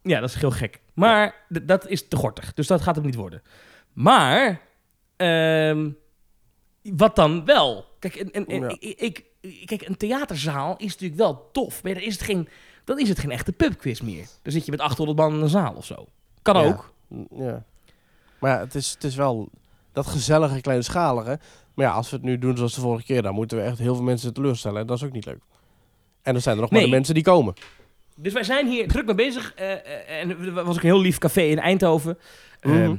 [0.01, 0.79] ja, dat is heel gek.
[0.93, 2.53] Maar dat is te gortig.
[2.53, 3.41] Dus dat gaat hem niet worden.
[3.93, 4.61] Maar,
[5.17, 5.89] ehm,
[6.83, 7.85] wat dan wel?
[8.01, 8.75] Kijk, en, en, en Ja.
[8.79, 11.83] ik, ik, kijk, een theaterzaal is natuurlijk wel tof.
[11.83, 12.47] Maar dan is het geen,
[12.83, 14.25] dan is het geen echte pubquiz meer.
[14.41, 16.07] Dan zit je met 800 man in een zaal of zo.
[16.41, 16.67] Kan Ja.
[16.67, 16.93] ook.
[17.35, 17.63] Ja.
[18.39, 19.49] Maar ja, het is, het is wel
[19.93, 21.39] dat gezellige, kleinschalige.
[21.73, 23.77] Maar ja, als we het nu doen zoals de vorige keer, dan moeten we echt
[23.77, 24.81] heel veel mensen teleurstellen.
[24.81, 25.41] En dat is ook niet leuk.
[26.21, 26.89] En dan zijn er nog maar Nee.
[26.89, 27.53] de mensen die komen.
[28.15, 29.53] Dus wij zijn hier druk mee bezig.
[29.53, 32.17] eh, eh, en er was ook een heel lief café in Eindhoven.
[32.61, 32.75] Mhm.
[32.81, 32.95] Ehm,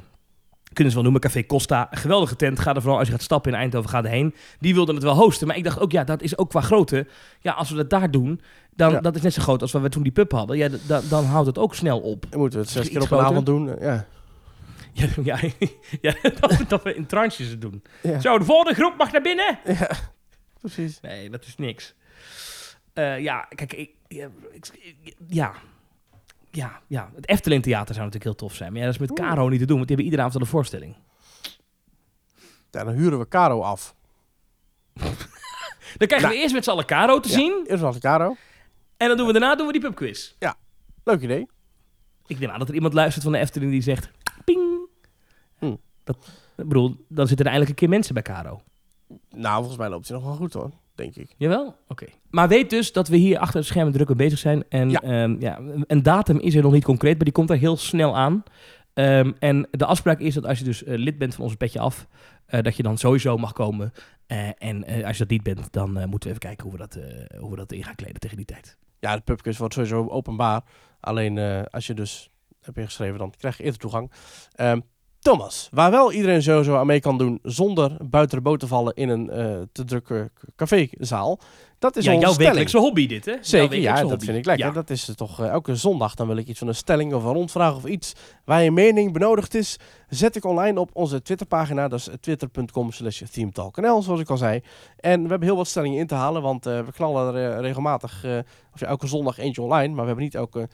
[0.73, 1.89] kunnen ze wel noemen, Café Costa.
[1.91, 2.61] Geweldige tent.
[2.61, 4.35] Ga er vooral als je gaat stappen in Eindhoven, ga erheen.
[4.59, 5.47] Die wilden het wel hosten.
[5.47, 7.07] Maar ik dacht ook, ja, dat is ook qua grootte.
[7.41, 8.41] Ja, als we dat daar doen,
[8.77, 9.01] dan Ja.
[9.01, 10.57] dat is net zo groot als wat we toen die pub hadden.
[10.57, 10.69] Ja,
[11.09, 12.27] dan houdt het ook snel op.
[12.31, 13.77] Dan moeten we het zes keer op een avond doen.
[13.81, 14.07] Ja.
[14.93, 15.39] Ja, ja,
[16.01, 17.83] ja dat, dat we in tranches het doen.
[18.03, 18.21] Ja.
[18.21, 19.59] Zo, de volgende groep mag naar binnen.
[19.65, 19.91] ja,
[20.61, 21.01] precies.
[21.01, 21.95] Nee, dat is niks.
[22.93, 25.53] Eh, ja, kijk, ik, ja, ik- ja,
[26.53, 27.11] ja, ja.
[27.15, 28.71] Het Efteling Theater zou natuurlijk heel tof zijn.
[28.73, 29.13] Maar ja, dat is met.
[29.13, 30.97] Caro niet te doen, want die hebben iedere avond al een voorstelling.
[32.71, 33.95] Ja, dan huren we Caro af.
[35.99, 36.33] Dan krijgen Nou.
[36.33, 37.35] we eerst met z'n allen Caro te Ja.
[37.35, 37.65] zien.
[37.67, 38.37] Eerst was Caro.
[38.97, 40.35] En dan doen we daarna doen we die pubquiz.
[41.05, 41.47] Leuk idee.
[42.27, 44.11] Ik denk aan dat er iemand luistert van de Efteling die zegt...
[44.45, 44.89] Ping.
[45.59, 45.77] Hm.
[46.05, 46.17] Dat,
[46.57, 48.63] ik bedoel, dan zitten er eindelijk een keer mensen bij Caro.
[49.31, 50.71] Nou, volgens mij loopt hij nog wel goed hoor.
[50.95, 51.35] Denk ik.
[51.37, 51.77] Jawel?
[51.89, 52.07] Oké.
[52.31, 54.65] Maar weet dus dat we hier achter het scherm druk mee bezig zijn.
[54.69, 55.01] En Ja.
[55.03, 55.37] ja.
[55.39, 58.43] ja, een datum is er nog niet concreet, maar die komt er heel snel aan.
[58.95, 61.79] Ehm, en de afspraak is dat als je dus eh, lid bent van onze petje
[61.79, 62.07] af,
[62.47, 63.93] eh, dat je dan sowieso mag komen.
[64.27, 66.99] Eh, en als je dat niet bent, dan moeten we even kijken hoe we, dat,
[67.39, 68.77] hoe we dat in gaan kleden tegen die tijd.
[68.99, 70.63] Ja, de pubquiz wordt sowieso openbaar.
[71.01, 71.39] Alleen
[71.71, 74.11] als je dus hebt ingeschreven, dan krijg je eerder toegang.
[74.53, 74.81] Ehm,
[75.23, 78.95] Thomas, waar wel iedereen sowieso aan mee kan doen zonder buiten de boot te vallen
[78.95, 81.41] in een eh, te drukke cafézaal.
[81.79, 82.39] Dat is ja, onze jouw stelling.
[82.39, 83.35] wekelijkse hobby dit, hè?
[83.41, 84.25] Zeker, ja, dat hobby.
[84.25, 84.67] vind ik lekker.
[84.67, 84.73] Ja.
[84.73, 86.15] Dat is toch eh, elke zondag.
[86.15, 88.13] Dan wil ik iets van een stelling of een rondvraag of iets
[88.45, 89.77] waar je mening benodigd is.
[90.09, 91.89] Zet ik online op onze Twitterpagina.
[91.89, 94.61] Dat is twitter.com slash themetalknl, zoals ik al zei.
[94.97, 98.25] En we hebben heel wat stellingen in te halen, want eh, we knallen er regelmatig,
[98.73, 99.89] of ja, elke zondag eentje online.
[99.89, 100.69] Maar we hebben niet elke,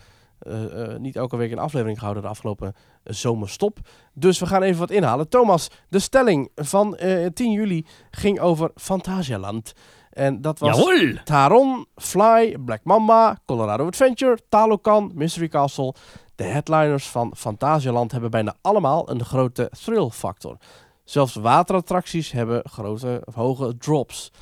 [0.98, 3.79] niet elke week een aflevering gehouden de afgelopen eh, zomerstop.
[4.12, 5.29] Dus we gaan even wat inhalen.
[5.29, 9.72] Thomas, de stelling van eh, 10 juli ging over Fantasialand.
[10.11, 10.77] En dat was...
[10.77, 11.18] Jawohl!
[11.24, 15.94] Taron, Fly, Black Mamba, Colorado Adventure, Talokan, Mystery Castle.
[16.35, 20.57] De headliners van Fantasialand hebben bijna allemaal een grote thrill factor.
[21.05, 24.33] Zelfs waterattracties hebben grote of hoge drops.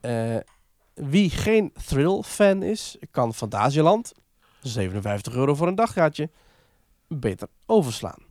[0.00, 0.36] Eh,
[0.94, 4.12] wie geen thrill fan is, kan Fantasialand,
[4.62, 6.30] 57 euro voor een dagkaartje,
[7.08, 8.28] beter overslaan.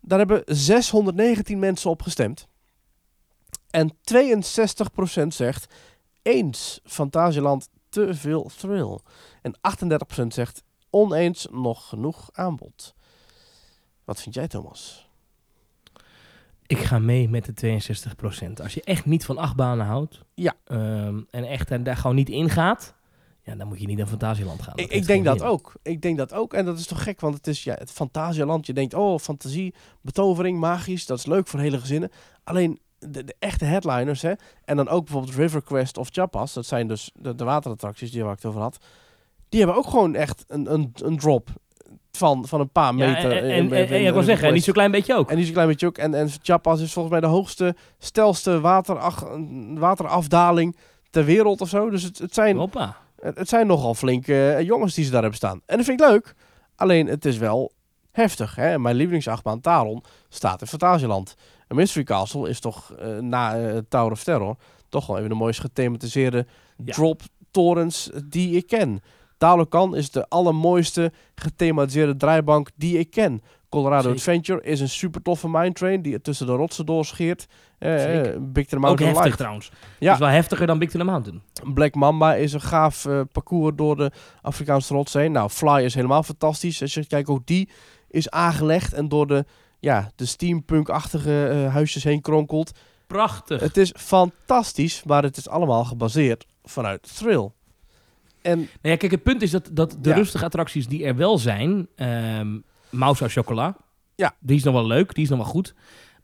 [0.00, 2.48] Daar hebben 619 mensen op gestemd.
[3.70, 5.74] En 62% zegt
[6.22, 8.98] eens Fantasieland te veel thrill.
[9.42, 9.56] En
[10.22, 12.94] 38% zegt oneens nog genoeg aanbod.
[14.04, 15.10] Wat vind jij, Thomas?
[16.66, 17.80] Ik ga mee met de
[18.48, 18.62] 62%.
[18.62, 20.20] Als je echt niet van achtbanen houdt...
[20.34, 20.54] Ja.
[20.64, 22.94] ehm, en echt en daar gewoon niet in gaat...
[23.46, 24.76] Ja, dan moet je niet naar Fantasieland gaan.
[24.76, 25.72] Ik, denk dat ook.
[25.82, 26.54] Ik denk dat ook.
[26.54, 28.66] En dat is toch gek, want het is ja, het Fantasieland.
[28.66, 31.06] Je denkt, oh, fantasie, betovering, magisch.
[31.06, 32.10] Dat is leuk voor hele gezinnen.
[32.44, 34.32] Alleen de, de echte headliners, hè.
[34.64, 36.52] En dan ook bijvoorbeeld River Quest of Chapas.
[36.52, 38.78] Dat zijn dus de, de waterattracties die waar ik het over had.
[39.48, 41.50] Die hebben ook gewoon echt een, een, een drop
[42.12, 43.32] van, van een paar Ja, meter.
[43.32, 44.52] en, en, en, en, ik wil zeggen, Quest.
[44.52, 45.30] niet zo'n klein beetje ook.
[45.30, 45.98] En is een klein beetje ook.
[45.98, 46.38] En, en is
[46.92, 49.24] volgens mij de hoogste, stelste waterach,
[49.74, 50.76] waterafdaling
[51.10, 51.90] ter wereld of zo.
[51.90, 52.96] Dus het, het, zijn, Hoppa.
[53.20, 55.60] Het, zijn nogal flinke eh, jongens die ze daar hebben staan.
[55.66, 56.34] En dat vind ik leuk.
[56.76, 57.72] Alleen het is wel
[58.10, 58.54] heftig.
[58.54, 58.78] Hè?
[58.78, 61.34] Mijn lievelingsachtbaan Taron staat in Fantasieland.
[61.68, 64.56] En Mystery Castle is toch eh, na eh, Tower of Terror
[64.88, 66.46] toch wel even de mooist gethematiseerde
[66.84, 66.92] Ja.
[66.92, 69.02] drop torens die ik ken.
[69.38, 73.42] Talokan is de allermooiste gethematiseerde draaibank die ik ken.
[73.76, 74.18] Colorado Zeker.
[74.18, 77.46] Adventure is een super toffe mindtrain die tussen de rotsen doorscheert.
[77.78, 77.90] Eh,
[78.38, 79.36] Big Thunder Ook Mountain heftig Light.
[79.38, 79.70] trouwens.
[79.98, 80.12] Ja.
[80.12, 81.42] is wel heftiger dan Big Thunder Mountain.
[81.74, 84.10] Black Mamba is een gaaf eh, parcours door de
[84.42, 85.32] Afrikaanse rots heen.
[85.32, 86.82] Nou, Fly is helemaal fantastisch.
[86.82, 87.68] Als je kijkt, ook die
[88.10, 89.44] is aangelegd en door de,
[89.80, 92.70] ja, de steampunk-achtige huisjes heen kronkelt.
[93.06, 93.60] Prachtig.
[93.60, 97.50] Het is fantastisch, maar het is allemaal gebaseerd vanuit thrill.
[98.42, 100.14] En Nou ja, kijk, het punt is dat, dat de Ja.
[100.14, 102.58] rustige attracties die er wel zijn, ehm,
[102.90, 103.76] Mousse à chocola.
[104.14, 104.34] Ja.
[104.40, 105.74] Die is nog wel leuk, die is nog wel goed.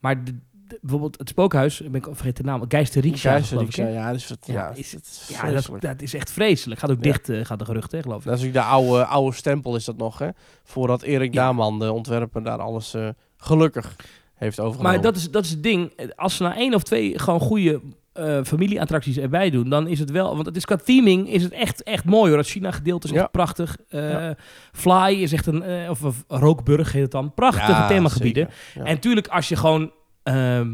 [0.01, 0.33] Maar de-
[0.67, 3.37] de- bijvoorbeeld het spookhuis, ik ben ik vergeten de naam, Geisterriksja, hè?
[3.37, 6.81] ja, dat is, wat- Ja, ja, is- dat Ja, dat, dat is echt vreselijk.
[6.81, 7.03] Gaat ook Ja.
[7.03, 8.25] dicht, eh, gaat de gerucht, hè, geloof ik.
[8.25, 10.29] Dat is natuurlijk de oude, oude stempel is dat nog, hè?
[10.65, 11.45] Voordat Erik Ja.
[11.45, 13.97] Daman, de ontwerper, daar alles eh, gelukkig
[14.35, 14.93] heeft overgenomen.
[14.93, 16.11] Maar dat is, dat is het ding.
[16.17, 17.81] Als ze nou één of twee gewoon goede
[18.13, 20.35] eh, familieattracties erbij doen, dan is het wel...
[20.35, 22.39] Want het is qua theming is het echt, echt mooi hoor.
[22.39, 23.21] Het China-gedeelte is Ja.
[23.21, 23.77] echt prachtig.
[23.89, 24.37] Eh, Ja.
[24.73, 25.63] Fly is echt een...
[25.63, 27.35] eh, of, of Rookburg heet het dan.
[27.35, 28.49] Prachtige Ja, themagebieden.
[28.85, 29.93] En tuurlijk, als je gewoon...
[30.23, 30.69] ehm,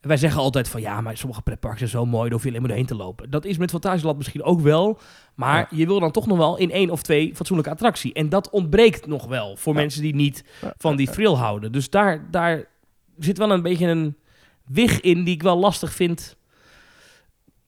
[0.00, 2.60] wij zeggen altijd van ja, maar sommige pretparken zijn zo mooi, daar hoef je alleen
[2.60, 3.30] maar doorheen te lopen.
[3.30, 4.98] Dat is met Fantasieland misschien ook wel.
[5.34, 5.78] Maar Ja.
[5.78, 8.12] je wil dan toch nog wel in één of twee fatsoenlijke attractie.
[8.12, 9.80] En dat ontbreekt nog wel voor Ja.
[9.80, 11.72] mensen die niet Ja, van die thrill houden.
[11.72, 12.64] Dus daar, daar
[13.18, 14.16] zit wel een beetje een
[14.64, 16.35] wig in die ik wel lastig vind.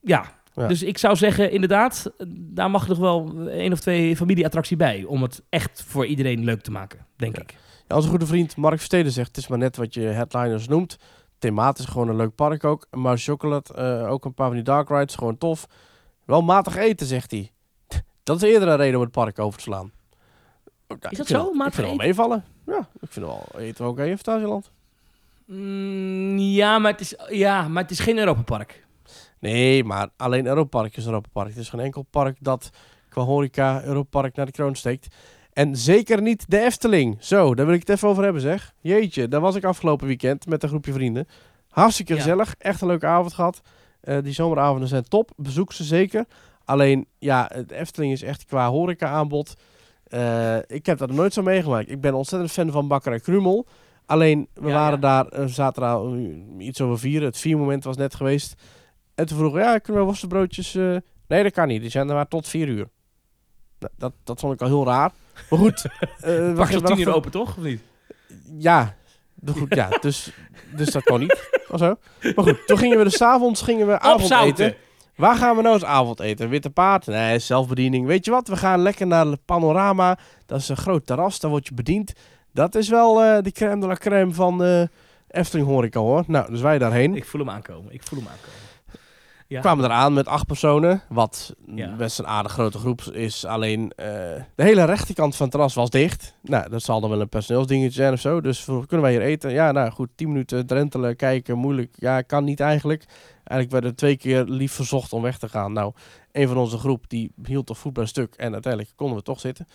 [0.09, 0.37] Ja.
[0.55, 0.67] Ja.
[0.67, 5.05] Dus ik zou zeggen, inderdaad, daar mag nog wel één of twee familieattractie bij.
[5.05, 7.43] Om het echt voor iedereen leuk te maken, denk Ja.
[7.43, 7.55] ik.
[7.89, 10.97] Ja, onze goede vriend Mark Versteden zegt, het is maar net wat je headliners noemt.
[11.39, 12.87] Thematisch gewoon een leuk park ook.
[12.91, 15.67] Maar Chocolate, eh, ook een paar van die dark rides, gewoon tof.
[16.25, 17.51] Wel matig eten, zegt hij.
[18.23, 19.93] Dat is eerder een reden om het park over te slaan.
[20.89, 22.45] Ik dat zo, wel- matig Ik vind het wel meevallen.
[22.67, 24.71] Ja, ik vind het wel eten wel oké in Fantasieland.
[25.47, 28.87] Mm, ja, maar het is, ja, maar het is geen Europapark.
[29.41, 31.49] Nee, maar alleen Europa Park is Europa Park.
[31.49, 32.71] Het is geen enkel park dat
[33.09, 35.15] qua horeca Europa Park naar de kroon steekt.
[35.53, 37.17] En zeker niet de Efteling.
[37.21, 38.75] Zo, daar wil ik het even over hebben zeg.
[38.81, 41.29] Jeetje, daar was ik afgelopen weekend met een groepje vrienden.
[41.69, 42.19] Hartstikke Ja.
[42.21, 42.55] gezellig.
[42.59, 43.61] Echt een leuke avond gehad.
[44.01, 45.31] Eh, die zomeravonden zijn top.
[45.37, 46.25] Bezoek ze zeker.
[46.65, 49.55] Alleen, ja, de Efteling is echt qua horeca aanbod.
[50.05, 51.91] eh, ik heb dat nooit zo meegemaakt.
[51.91, 53.67] Ik ben ontzettend fan van Bakkerij Krumel.
[54.07, 55.25] Alleen, we Ja, waren ja.
[55.25, 56.03] daar uh, zaterdag
[56.59, 57.23] iets over vier.
[57.23, 58.55] Het vier moment was net geweest.
[59.19, 60.75] En toen vroegen we, ja, kunnen we worstenbroodjes...
[60.75, 60.97] eh
[61.29, 61.81] Nee, dat kan niet.
[61.81, 62.89] Die zijn er maar tot vier uur.
[63.97, 65.11] Dat, dat vond ik al heel raar.
[65.51, 65.85] Maar goed.
[66.55, 67.57] Wacht je tien uur open, toch?
[67.57, 67.81] Of niet?
[68.59, 68.95] Ja.
[69.47, 69.89] Goed, ja.
[70.01, 70.33] Dus,
[70.77, 71.51] dus dat kon niet.
[71.69, 71.97] Of zo.
[72.35, 74.75] Maar goed, toen gingen we de s'avonds gingen we avondeten.
[75.17, 76.49] Waar gaan we nou eens avondeten?
[76.49, 77.07] Witte paard?
[77.07, 78.07] Nee, zelfbediening.
[78.07, 78.49] Weet je wat?
[78.49, 80.19] We gaan lekker naar het Panorama.
[80.47, 81.41] Dat is een groot terras.
[81.41, 82.13] Daar word je bediend.
[82.53, 84.83] Dat is wel eh de crème de la crème van eh
[85.29, 86.25] Efteling horeca hoor.
[86.27, 87.15] Nou, dus wij daarheen.
[87.15, 87.93] Ik voel hem aankomen.
[87.93, 88.68] Ik voel hem aankomen.
[89.49, 89.61] Ja.
[89.61, 91.03] kwamen eraan met acht personen.
[91.09, 91.95] Wat Ja.
[91.97, 93.45] best een aardig grote groep is.
[93.45, 94.07] Alleen eh,
[94.55, 96.35] de hele rechterkant van het terras was dicht.
[96.43, 98.41] Nou, dat zal dan wel een personeelsdingetje zijn of zo.
[98.41, 99.51] Dus kunnen wij hier eten?
[99.53, 101.95] Ja, nou goed, 10 minuten drentelen, kijken, moeilijk.
[101.99, 103.05] Ja, kan niet eigenlijk.
[103.45, 105.73] Eigenlijk werden we twee keer lief verzocht om weg te gaan.
[105.73, 105.93] Nou,
[106.33, 108.35] een van onze groep die hield toch voet bij een stuk.
[108.35, 109.69] En uiteindelijk konden we toch zitten.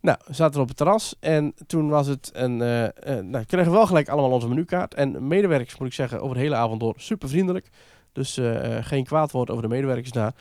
[0.00, 1.14] Nou, we zaten op het terras.
[1.20, 2.62] En toen was het een...
[2.62, 4.94] eh, nou, kregen we wel gelijk allemaal onze menukaart.
[4.94, 7.68] En medewerkers, moet ik zeggen, over de hele avond door super vriendelijk.
[8.14, 10.34] Dus eh, eh, geen kwaad woord over de medewerkers daar.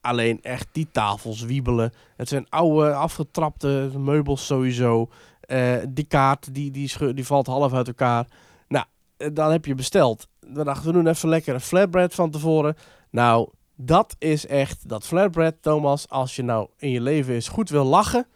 [0.00, 1.92] Alleen echt die tafels wiebelen.
[2.16, 5.08] Het zijn oude, afgetrapte meubels sowieso.
[5.40, 8.26] Eh, die kaart die, die, die valt half uit elkaar.
[8.68, 8.84] Nou,
[9.32, 10.28] dan heb je besteld.
[10.40, 12.76] We dachten, we doen even lekker een flatbread van tevoren.
[13.10, 16.08] Nou, dat is echt dat flatbread, Thomas.
[16.08, 18.26] Als je nou in je leven eens goed wil lachen...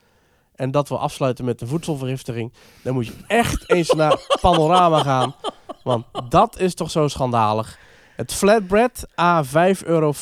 [0.55, 2.53] en dat wil afsluiten met een voedselvergiftiging...
[2.83, 5.35] dan moet je echt eens naar Panorama gaan.
[5.83, 7.79] Want dat is toch zo schandalig.
[8.17, 9.51] Het flatbread, A 5,50
[9.85, 10.13] euro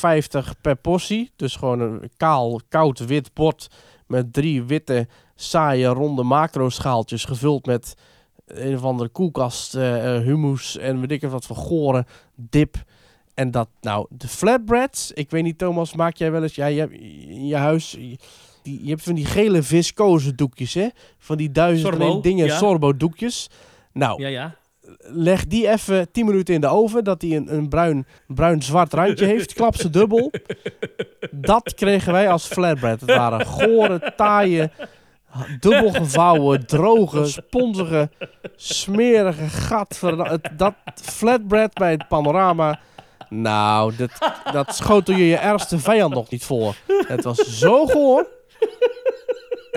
[0.61, 1.31] per portie.
[1.35, 3.67] Dus gewoon een kaal, koud wit bord
[4.07, 7.95] met drie witte, saaie, ronde macro-schaaltjes gevuld met
[8.45, 12.83] een of andere koelkast, eh, hummus en weet ik wat voor gore dip.
[13.33, 16.79] En dat, nou, de flatbreads, ik weet niet Thomas, maak jij wel eens, ja, je
[16.79, 18.17] hebt in je huis, je,
[18.63, 20.87] je hebt van die gele viscose doekjes, hè?
[21.17, 22.57] Van die duizend Sorbo, dingen, ja.
[22.57, 23.49] sorbo doekjes.
[23.93, 24.55] Nou, Ja, ja.
[24.99, 29.25] Leg die even 10 minuten in de oven, dat die een, een bruin, bruin-zwart randje
[29.25, 29.53] heeft.
[29.63, 30.31] Klap ze dubbel.
[31.31, 33.01] Dat kregen wij als flatbread.
[33.01, 34.71] Het waren gore, taaie,
[35.59, 38.09] dubbel gevouwen, droge, sponsige,
[38.55, 39.99] smerige gat.
[40.57, 42.79] Dat flatbread bij het panorama.
[43.29, 44.11] Nou, dat,
[44.51, 46.75] dat schotel je je ergste vijand nog niet voor.
[47.07, 48.27] Het was zo goor.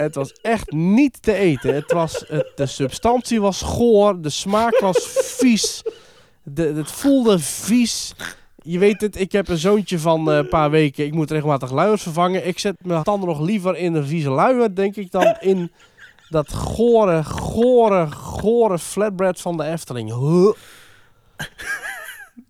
[0.04, 1.74] Het was echt niet te eten.
[1.74, 4.20] Het was, het, de substantie was goor.
[4.20, 5.06] De smaak was
[5.38, 5.82] vies.
[6.42, 8.14] De, het voelde vies.
[8.62, 11.04] Je weet het, ik heb een zoontje van eh, een paar weken.
[11.04, 12.46] Ik moet regelmatig luiers vervangen.
[12.46, 15.72] Ik zet mijn tanden nog liever in een vieze luier, denk ik, dan in
[16.28, 20.10] dat gore, gore, gore flatbread van de Efteling.
[20.10, 20.52] Huh.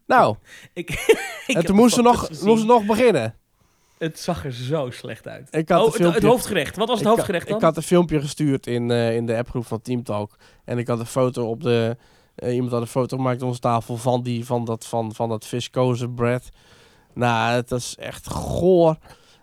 [0.07, 0.37] Nou,
[0.73, 0.91] Ik,
[1.47, 3.35] ik en toen moesten we nog, moesten we nog beginnen.
[3.99, 5.49] Het zag er zo slecht uit.
[5.55, 6.76] Ik had oh, het, het hoofdgerecht.
[6.76, 7.57] Wat was het Ik- hoofdgerecht dan?
[7.57, 10.36] Ik had een filmpje gestuurd in, eh, in de appgroep van Teamtalk.
[10.64, 11.97] En ik had een foto op de...
[12.34, 15.28] eh, iemand had een foto gemaakt op onze tafel van, die, van, dat, van, van
[15.28, 16.49] dat viscose bread.
[17.14, 18.97] Nou, het was echt goor.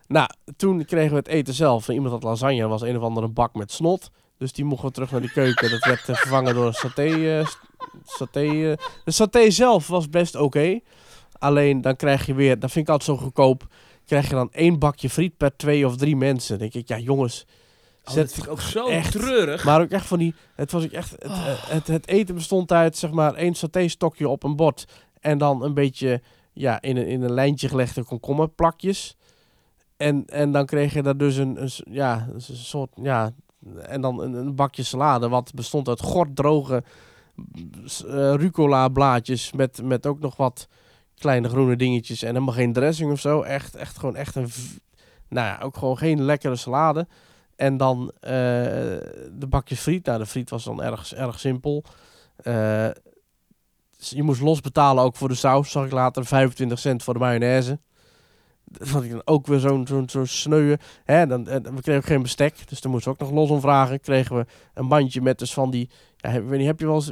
[0.08, 1.90] Nou, toen kregen we het eten zelf.
[1.90, 2.68] Iemand had lasagne.
[2.68, 4.10] Was een of andere bak met snot.
[4.38, 5.70] Dus die mochten we terug naar de keuken.
[5.70, 7.44] Dat werd eh, vervangen door een saté.
[8.06, 8.76] saté.
[9.04, 10.80] De saté zelf was best oké.
[11.40, 13.68] Alleen dan krijg je weer, dat vind ik altijd zo goedkoop.
[14.06, 16.60] Krijg je dan één bakje friet per twee of drie mensen.
[16.60, 17.46] Dan denk ik, ja jongens.
[18.06, 19.12] Oh, dat vind ik ook zo echt.
[19.12, 19.64] treurig.
[19.64, 20.36] maar ook echt van die.
[20.56, 21.12] Het was ook echt.
[21.12, 21.48] Het, Oh.
[21.48, 24.86] eh, het, het eten bestond uit zeg maar één saté-stokje op een bord.
[25.20, 26.22] En dan een beetje
[26.54, 29.16] ja, in, een, in een lijntje gelegde komkommerplakjes.
[29.98, 32.90] En, en dan kreeg je daar dus een, een, ja, een s- soort.
[33.02, 33.32] Ja,
[33.82, 35.30] en dan een, een bakje salade.
[35.30, 36.84] Wat bestond uit gorddroge
[38.08, 39.52] eh, rucola blaadjes.
[39.52, 40.68] Met, met ook nog wat
[41.18, 42.22] kleine groene dingetjes.
[42.22, 43.42] En helemaal geen dressing of zo.
[43.42, 44.50] Echt, echt gewoon echt een.
[45.30, 47.08] Nou ja, ook gewoon geen lekkere salade.
[47.56, 48.32] En dan eh,
[49.32, 50.06] de bakjes friet.
[50.06, 51.84] Nou, de friet was dan erg, erg simpel.
[52.36, 52.90] Eh,
[53.98, 56.26] je moest los betalen ook voor de saus, zag ik later.
[56.26, 57.80] 25 cent voor de mayonaise.
[58.64, 60.80] Dat vond ik dan ook weer zo'n zo'n zo'n sneuwe.
[61.04, 63.50] Hè, dan, en we kregen ook geen bestek, dus daar moesten we ook nog los
[63.50, 64.00] om vragen.
[64.00, 65.90] Kregen we een bandje met dus van die...
[66.18, 67.12] Ja, ik weet niet, heb je wel eens...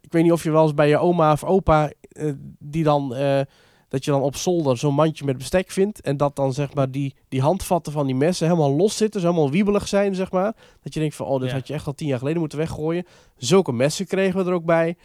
[0.00, 1.90] ik weet niet of je wel eens bij je oma of opa...
[2.14, 3.14] eh, die dan...
[3.14, 3.40] eh,
[3.88, 6.00] dat je dan op zolder zo'n mandje met bestek vindt.
[6.00, 9.20] En dat dan zeg maar die, die handvatten van die messen helemaal los zitten.
[9.20, 10.54] Dus helemaal wiebelig zijn, zeg maar.
[10.82, 11.54] Dat je denkt van, oh, dit Ja.
[11.54, 13.06] had je echt al tien jaar geleden moeten weggooien.
[13.36, 14.96] Zulke messen kregen we er ook bij.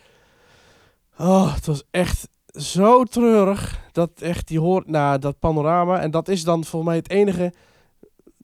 [1.17, 3.79] Oh, het was echt zo treurig.
[3.91, 5.99] Dat echt, die hoort naar dat panorama.
[5.99, 7.53] En dat is dan volgens mij het enige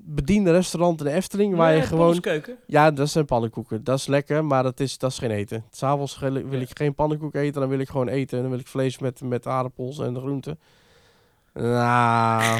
[0.07, 1.55] bediende restaurant in de Efteling.
[1.55, 2.19] Waar je gewoon...
[2.19, 2.55] keuken.
[2.67, 3.83] Ja, dat zijn pannenkoeken.
[3.83, 5.63] Dat is lekker, maar dat is, dat is geen eten.
[5.71, 8.41] S'avonds wil ik- wil ik geen pannenkoek eten, dan wil ik gewoon eten.
[8.41, 10.59] Dan wil ik vlees met, met aardappels en groenten.
[11.53, 12.59] Nou.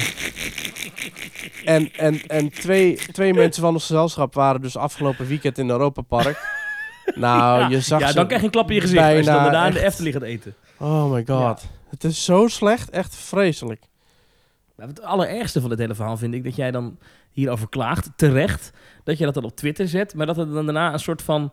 [1.64, 6.02] En, en, en twee, twee mensen van ons gezelschap waren dus afgelopen weekend in Europa
[6.02, 6.38] Park.
[7.14, 9.42] Nou, je zag Ja, dan krijg je een klap in je gezicht als je dan
[9.42, 10.54] daarna in de Efteling gaat eten.
[10.78, 11.66] Oh my god.
[11.88, 13.82] Het is zo slecht, echt vreselijk.
[14.76, 16.98] Maar het allerergste van dit hele verhaal vind ik dat jij dan
[17.36, 18.70] hierover klaagt, terecht,
[19.04, 21.52] dat je dat dan op Twitter zet, maar dat er dan daarna een soort van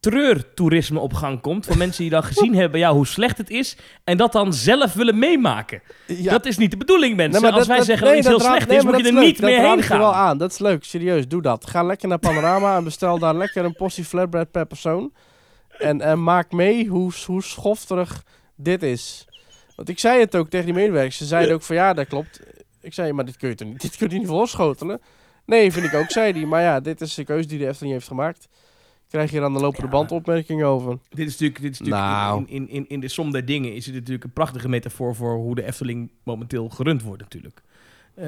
[0.00, 3.76] treurtoerisme op gang komt van mensen die dan gezien hebben jou hoe slecht het is
[4.04, 5.82] en dat dan zelf willen meemaken.
[6.06, 7.42] Ja, Dat is niet de bedoeling, mensen.
[7.42, 8.96] Nee, Als dat- wij dat- zeggen nee, dat iets heel raad- slecht nee, is, moet
[8.96, 10.26] je er dat niet meer dat heen ik je wel gaan.
[10.28, 10.38] aan.
[10.38, 11.28] Dat is leuk, serieus.
[11.28, 11.66] Doe dat.
[11.70, 15.12] Ga lekker naar Panorama en bestel daar lekker een portie flatbread per persoon.
[15.78, 18.22] En, en maak mee hoe, hoe schofterig
[18.56, 19.26] dit is.
[19.76, 21.16] Want ik zei het ook tegen die medewerkers.
[21.16, 22.40] Ze zeiden ook van ja, dat klopt.
[22.80, 25.00] Ik zei, maar dit kun je toch niet, dit kun je niet voorschotelen?
[25.46, 26.44] Nee, vind ik ook, zei hij.
[26.46, 28.48] Maar ja, dit is de keuze die de Efteling heeft gemaakt.
[29.08, 29.92] Krijg je dan de lopende Ja.
[29.92, 30.98] band opmerkingen over?
[31.08, 32.44] Dit is natuurlijk, dit is natuurlijk Nou.
[32.46, 35.34] in, in, in, in de som der dingen is het natuurlijk een prachtige metafoor voor
[35.34, 37.62] hoe de Efteling momenteel gerund wordt natuurlijk.
[38.14, 38.26] Eh,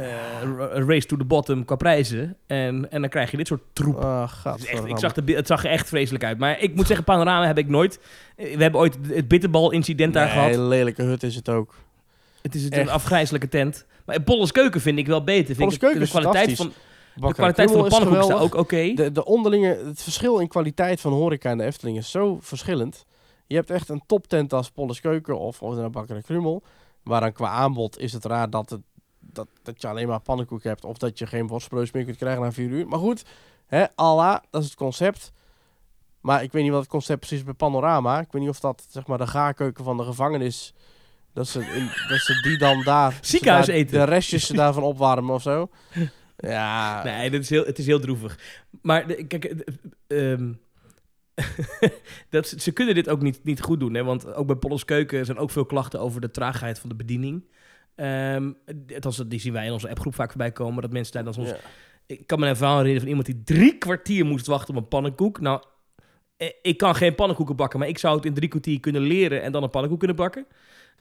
[0.73, 2.37] race to the bottom qua prijzen.
[2.47, 3.97] En, en dan krijg je dit soort troep.
[3.97, 6.39] Ah, Het, is echt, ik zag de, het zag er echt vreselijk uit.
[6.39, 8.01] Maar ik moet zeggen, panorama heb ik nooit.
[8.37, 10.55] We hebben ooit het bitterbal-incident daar nee, gehad.
[10.55, 11.75] een lelijke hut is het ook.
[12.43, 13.87] Het is een afgrijzelijke tent.
[14.05, 15.55] Maar Polles Keuken vind ik wel beter.
[15.55, 16.73] Vind ik, de kwaliteit van
[17.15, 18.93] De kwaliteit van de pannenkoek is ook oké.
[18.95, 23.05] De, de onderlinge, het verschil in kwaliteit van horeca en de Efteling is zo verschillend.
[23.47, 26.63] Je hebt echt een toptent als Polles Keuken of, of een Bakker en Krummel.
[27.03, 28.81] Maar dan qua aanbod is het raar dat, het,
[29.19, 30.85] dat, dat je alleen maar pannenkoek hebt.
[30.85, 32.89] Of dat je geen worstbrood meer kunt krijgen na vier uur.
[32.89, 33.25] Maar goed,
[33.67, 35.33] hè, Allah, dat is het concept.
[36.21, 38.21] Maar ik weet niet wat het concept precies is bij Panorama.
[38.21, 40.75] Ik weet niet of dat zeg maar de gaarkeuken van de gevangenis...
[41.33, 43.19] Dat ze, in, dat ze die dan daar...
[43.21, 43.99] Ziekenhuis daar eten.
[43.99, 45.69] De restjes daarvan opwarmen of zo.
[46.37, 48.39] Ja, Nee, dit is heel, het is heel droevig.
[48.83, 49.59] Maar de- kijk, eh,
[50.07, 50.53] eh, ehm,
[52.31, 53.95] dat, ze- kunnen dit ook niet, niet goed doen.
[53.95, 54.05] Hè?
[54.05, 57.45] Want ook bij Polles Keuken zijn ook veel klachten over de traagheid van de bediening.
[57.95, 58.53] Ehm
[58.95, 60.83] althans, die zien wij in onze appgroep vaak voorbij komen.
[60.83, 61.49] Dat mensen daar dan soms...
[61.49, 61.57] ja.
[62.07, 64.89] Ik kan me een verhaal herinneren van iemand die drie kwartier moest wachten op een
[64.89, 65.41] pannenkoek.
[65.41, 65.63] Nou,
[66.37, 69.43] eh, ik kan geen pannenkoeken bakken, maar ik zou het in drie kwartier kunnen leren
[69.43, 70.47] en dan een pannenkoek kunnen bakken.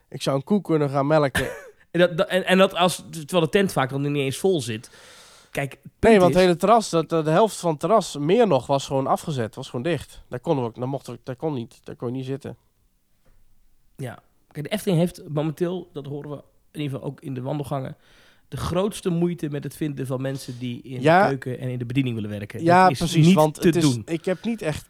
[0.10, 1.48] Ik zou een koe kunnen gaan melken.
[1.92, 4.62] En dat, dat- en, en dat als, terwijl de tent vaak dan niet eens vol
[4.62, 4.90] zit.
[5.52, 8.88] Kijk, Nee, want het hele terras, dat, de helft van het terras, meer nog, was
[8.88, 9.56] gewoon afgezet.
[9.56, 10.24] Was gewoon dicht.
[10.28, 11.80] Daar konden we, daar mochten we, daar kon niet.
[11.84, 12.58] Daar kon je niet zitten.
[13.96, 14.20] Ja,
[14.52, 16.36] kijk, de Efteling heeft momenteel, dat horen we
[16.72, 17.98] in ieder geval ook in de wandelgangen,
[18.48, 21.22] de grootste moeite met het vinden van mensen die in Ja.
[21.22, 22.64] de keuken en in de bediening willen werken.
[22.64, 23.26] Ja, dat is precies.
[23.26, 24.02] niet want te het is, doen.
[24.06, 24.86] ik heb niet echt...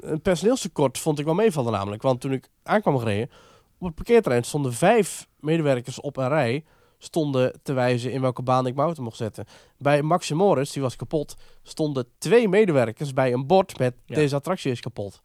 [0.00, 2.02] een personeelstekort vond ik wel meevallen namelijk.
[2.02, 3.30] Want toen ik aankwam gereden,
[3.78, 6.64] op het parkeerterrein stonden vijf medewerkers op een rij
[6.98, 9.44] stonden te wijzen in welke baan ik mijn auto mocht zetten.
[9.78, 14.14] Bij Maxi Morris, die was kapot, stonden twee medewerkers bij een bord met Ja.
[14.14, 15.20] deze attractie is kapot.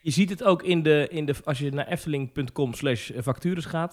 [0.00, 3.90] Je ziet het ook in de, in de als je naar efteling.com slash vacatures gaat.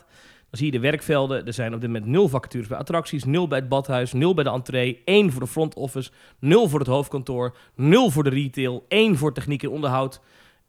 [0.50, 1.46] Dan zie je de werkvelden.
[1.46, 4.44] Er zijn op dit moment nul vacatures bij attracties, nul bij het badhuis, nul bij
[4.44, 8.86] de entree, één voor de front office, nul voor het hoofdkantoor, nul voor de retail,
[8.88, 10.22] één voor techniek en onderhoud.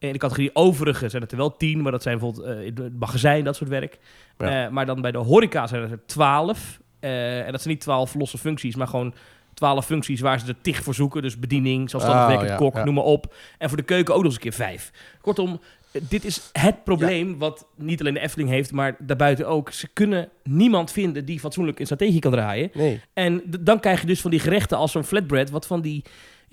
[0.07, 2.75] In de categorie overige zijn het er wel tien, maar dat zijn bijvoorbeeld eh, in
[2.83, 3.99] het magazijn, dat soort werk.
[4.39, 4.65] Ja.
[4.65, 6.81] Eh, maar dan bij de horeca zijn het er twaalf.
[7.01, 9.15] Eh, en dat zijn niet twaalf losse functies, maar gewoon
[9.55, 11.23] 12 functies waar ze er tig voor zoeken.
[11.23, 12.85] Dus bediening, zelfstandig Oh, werkend ja, kok, ja.
[12.85, 13.35] noem maar op.
[13.59, 14.93] En voor de keuken ook nog eens een keer vijf.
[15.21, 15.61] Kortom,
[16.01, 19.71] dit is het probleem wat niet alleen de Efteling heeft, maar daarbuiten ook.
[19.71, 22.71] Ze kunnen niemand vinden die fatsoenlijk een strategie kan draaien.
[22.73, 23.01] Nee.
[23.13, 26.05] En dan krijg je dus van die gerechten als zo'n flatbread, wat van die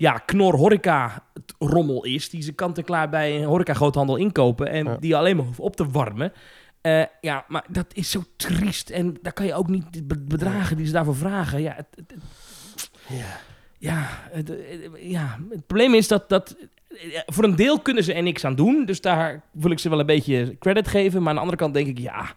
[0.02, 1.22] ja, knor horeca
[1.58, 4.96] rommel is, die ze kant-en-klaar bij een horeca groothandel inkopen en Ja.
[4.96, 6.32] die alleen maar hoeft op te warmen.
[6.80, 10.76] Eh, ja, maar dat is zo triest en daar kan je ook niet de bedragen
[10.76, 11.62] die ze daarvoor vragen.
[11.62, 13.38] Ja, het, het- het- Ja.
[13.78, 16.56] ja, het, het- ja, het probleem is dat, dat
[16.88, 19.88] eh, voor een deel kunnen ze er niks aan doen, dus daar wil ik ze
[19.88, 21.18] wel een beetje credit geven.
[21.20, 22.34] Maar aan de andere kant denk ik, ja,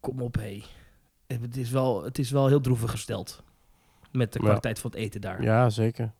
[0.00, 0.62] kom op hé.
[1.26, 3.42] Het is wel, het is wel heel droevig gesteld
[4.12, 4.44] met de Ja.
[4.44, 5.42] kwaliteit van het eten daar.
[5.42, 6.12] Ja, zeker.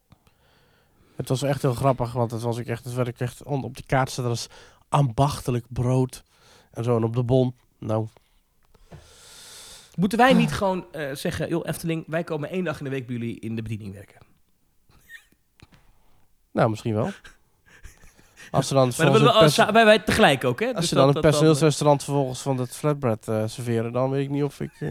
[1.20, 3.76] Het was echt heel grappig, want het was ook echt, het werd ook echt op
[3.76, 4.46] de kaart staat als
[4.88, 6.22] ambachtelijk brood
[6.70, 7.54] en zo en op de bon.
[7.78, 8.06] Nou,
[9.96, 13.06] Moeten wij niet gewoon eh, zeggen, joh Efteling, wij komen één dag in de week
[13.06, 14.20] bij jullie in de bediening werken.
[16.52, 17.10] nou misschien wel.
[18.50, 20.66] Als ze dan Maar dan we wij, wij tegelijk ook, hè?
[20.66, 24.10] als Dus ze dan dat- dat dan- personeelsrestaurant vervolgens van het flatbread eh, serveren, dan
[24.10, 24.72] weet ik niet of ik...
[24.78, 24.90] eh,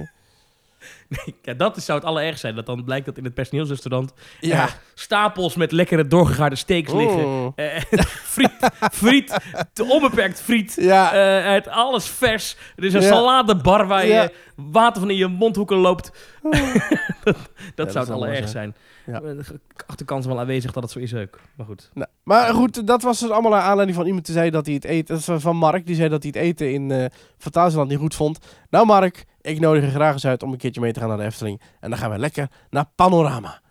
[1.41, 2.55] ja, dat is, zou het allerergst zijn.
[2.55, 4.63] Dat dan blijkt dat in het personeelsrestaurant ja.
[4.63, 7.27] eh, stapels met lekkere doorgegaarde steaks liggen.
[7.27, 7.53] Mm.
[7.55, 7.81] Eh,
[8.33, 9.37] friet, friet,
[9.73, 10.77] te onbeperkt friet.
[10.79, 12.57] Ja, Eh, het alles vers.
[12.75, 13.07] Er is een Ja.
[13.07, 16.11] saladebar waar je water van in je mondhoeken loopt.
[17.23, 17.35] dat dat
[17.75, 18.75] dat zou het allerergst zijn.
[19.05, 19.21] Ja.
[20.17, 21.39] Is wel aanwezig dat het zo is ook.
[21.55, 21.89] Maar goed.
[21.93, 24.75] Nou, maar goed, dat was dus allemaal naar aanleiding van iemand die zei dat hij
[24.75, 25.21] het eten...
[25.41, 27.05] Van Mark, die zei dat hij het eten in eh
[27.37, 28.39] Fantasieland niet goed vond.
[28.69, 31.17] Nou Mark, ik nodig je graag eens uit om een keertje mee te gaan naar
[31.17, 31.61] de Efteling.
[31.79, 33.61] En dan gaan we lekker naar Panorama.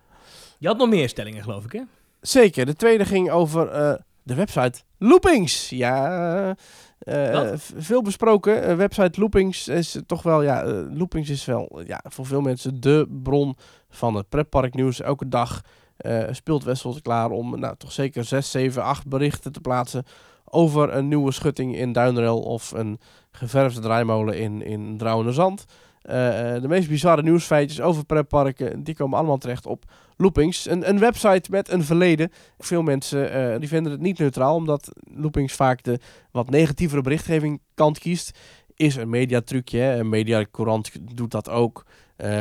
[0.58, 1.80] Je had nog meer stellingen, geloof ik, hè?
[2.20, 5.68] Zeker, de tweede ging over eh, de website Loopings.
[5.68, 6.56] Ja,
[6.98, 8.62] eh, v- veel besproken.
[8.62, 12.80] Eh, website Loopings is toch wel, ja, eh, Loopings is wel ja, voor veel mensen
[12.80, 13.56] de bron
[13.90, 15.00] van het pretparknieuws.
[15.00, 15.60] Elke dag
[15.96, 20.04] eh, speelt Wessel klaar om nou, toch zeker 6, 7, 8 berichten te plaatsen
[20.50, 22.98] over een nieuwe schutting in Duinrel of een
[23.30, 25.66] geverfde draaimolen in, in Drouwenerzand.
[26.08, 29.84] Eh, eh, de meest bizarre nieuwsfeitjes over pretparken, die komen allemaal terecht op
[30.16, 30.68] Loopings.
[30.68, 32.30] Een, een website met een verleden.
[32.58, 35.98] Veel mensen eh, die vinden het niet neutraal, omdat Loopings vaak de
[36.30, 38.38] wat negatievere berichtgeving kant kiest.
[38.74, 39.98] Is een mediatrucje, hè.
[39.98, 41.84] een mediacourant doet dat ook.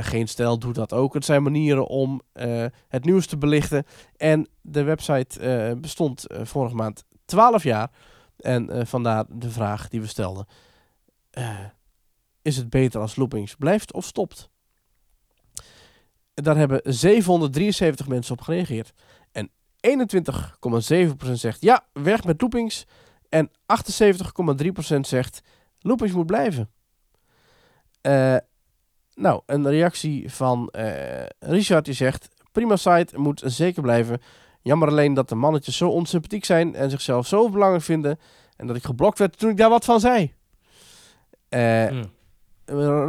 [0.01, 1.13] Geen stijl doet dat ook.
[1.13, 2.21] Het zijn manieren om
[2.87, 3.85] het nieuws te belichten.
[4.15, 7.91] En de website bestond vorige maand 12 jaar.
[8.37, 10.45] En eh, vandaar de vraag die we stelden.
[11.29, 11.65] Eh,
[12.41, 14.49] is het beter als Loopings blijft of stopt?
[16.33, 18.93] Daar hebben 773 mensen op gereageerd.
[19.31, 22.85] En 21,7% zegt ja, weg met loopings.
[23.29, 25.41] En 78,3% zegt
[25.79, 26.71] loopings moet blijven.
[28.01, 28.37] Eh,
[29.13, 30.69] nou, een reactie van
[31.39, 34.21] Richard die zegt prima site, moet zeker blijven.
[34.67, 38.19] Jammer alleen dat de mannetjes zo onsympathiek zijn en zichzelf zo belangrijk vinden.
[38.55, 40.33] En dat ik geblokt werd toen ik daar wat van zei.
[41.49, 42.03] Eh, Hm.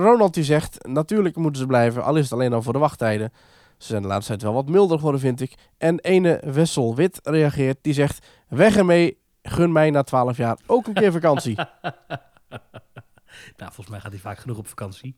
[0.03, 3.33] Ronald die zegt, natuurlijk moeten ze blijven, al is het alleen al voor de wachttijden.
[3.79, 5.55] Ze zijn de laatste tijd wel wat milder geworden, vind ik.
[5.79, 10.87] En ene Wessel Wit reageert, die zegt, weg ermee, gun mij na 12 jaar ook
[10.87, 11.57] een keer vakantie.
[13.57, 15.17] Nou, volgens mij gaat hij vaak genoeg op vakantie.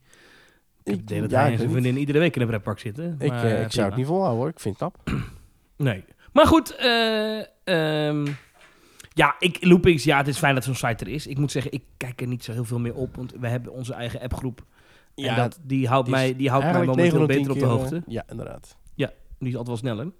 [0.82, 2.78] Ik Ik- heb de hele ja, tijd ik zijn vriendin iedere week in een pretpark
[2.78, 3.14] zitten.
[3.18, 5.16] ik, maar, eh, ik zou het niet volhouden hoor, ik vind het knap.
[5.76, 6.04] Nee.
[6.32, 8.26] Maar goed, eh, ehm,
[9.12, 11.26] ja, ik, Loopings, ja, het is fijn dat zo'n site er is.
[11.26, 13.72] Ik moet zeggen, ik kijk er niet zo heel veel meer op, want we hebben
[13.72, 14.64] onze eigen appgroep.
[15.14, 17.52] Ja, en dat, die houdt die mij, die houdt mij momenteel 9 beter op de
[17.52, 18.02] 10 keer, hoogte.
[18.06, 18.78] ja, inderdaad.
[19.38, 20.12] Die is altijd wel sneller.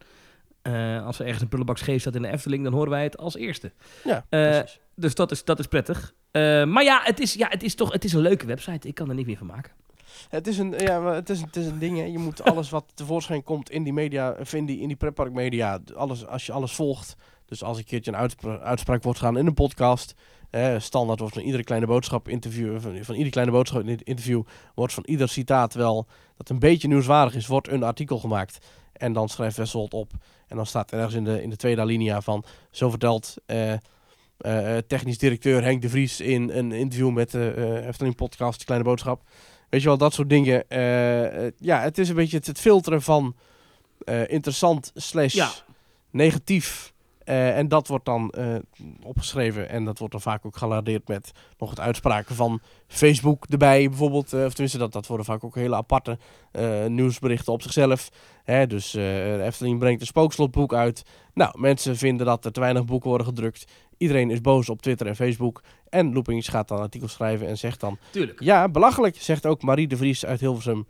[0.63, 3.17] Eh, als er ergens een prullenbak scheef staat in de Efteling, dan horen wij het
[3.17, 3.73] als eerste.
[4.05, 4.81] Ja, precies.
[4.95, 6.15] Dus dat is, dat is prettig.
[6.33, 8.89] Maar ja het, is, ja, het is toch het is een leuke website.
[8.89, 9.73] Ik kan er niet meer van maken.
[10.29, 12.05] Het is een, ja, het is, het is een ding, hè.
[12.05, 15.79] Je moet alles wat tevoorschijn komt in die media, of in die, in die pretparkmedia,
[15.95, 17.17] alles, als je alles volgt.
[17.47, 20.15] Dus als een keertje een uitspra- uitspraak wordt gedaan in een podcast,
[20.51, 24.43] eh, standaard wordt van iedere kleine boodschap interview, van, van iedere kleine boodschap in- interview,
[24.75, 26.07] wordt van ieder citaat wel,
[26.37, 28.59] dat een beetje nieuwswaardig is, wordt een artikel gemaakt.
[28.93, 30.11] En dan schrijft Wessel het op.
[30.49, 33.79] En dan staat ergens in de, in de tweede alinea van, zo vertelt eh, eh,
[34.87, 39.23] technisch directeur Henk de Vries in een interview met de eh, Efteling podcast, kleine boodschap.
[39.71, 40.69] Weet je wel, dat soort dingen.
[40.69, 43.37] Eh, eh, ja, het is een beetje het, het filteren van
[44.05, 45.51] eh, interessant slash Ja.
[46.11, 46.93] negatief.
[47.31, 48.55] Eh, en dat wordt dan eh,
[49.03, 53.89] opgeschreven en dat wordt dan vaak ook geladeerd met nog het uitspraken van Facebook erbij
[53.89, 54.33] bijvoorbeeld.
[54.33, 56.19] eh, of tenminste, dat, dat worden vaak ook hele aparte
[56.89, 58.11] nieuwsberichten op zichzelf.
[58.45, 61.03] Hè, dus Efteling brengt een spookslotboek uit.
[61.35, 63.65] Nou, mensen vinden dat er te weinig boeken worden gedrukt.
[63.99, 65.63] Iedereen is boos op Twitter en Facebook.
[65.89, 67.99] En Loopings gaat dan artikels schrijven en zegt dan...
[68.11, 68.41] Tuurlijk.
[68.41, 70.87] Ja, belachelijk, zegt ook Marie de Vries uit Hilversum.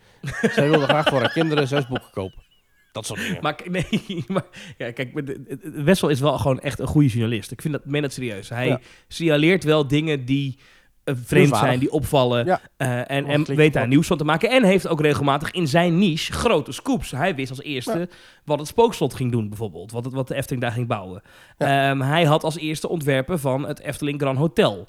[0.54, 2.49] Zij wilde graag voor haar kinderen zes boeken kopen.
[2.92, 3.38] Dat soort dingen.
[3.42, 4.44] Maar nee, maar
[4.78, 5.22] ja, kijk,
[5.62, 7.50] Wessel is wel gewoon echt een goede journalist.
[7.50, 8.48] Ik vind dat, meen dat serieus.
[8.48, 8.80] Hij Ja.
[9.08, 10.58] signaleert wel dingen die
[11.04, 12.46] eh, vreemd zijn, die opvallen.
[12.46, 12.60] Ja.
[12.76, 14.50] eh, en en klinkt weet daar nieuws van te maken.
[14.50, 17.10] En heeft ook regelmatig in zijn niche grote scoops.
[17.10, 18.08] Hij wist als eerste
[18.44, 19.92] wat het spookslot ging doen, bijvoorbeeld.
[19.92, 21.22] Wat, het, wat de Efteling daar ging bouwen.
[21.56, 24.88] Ehm, hij had als eerste ontwerpen van het Efteling Grand Hotel.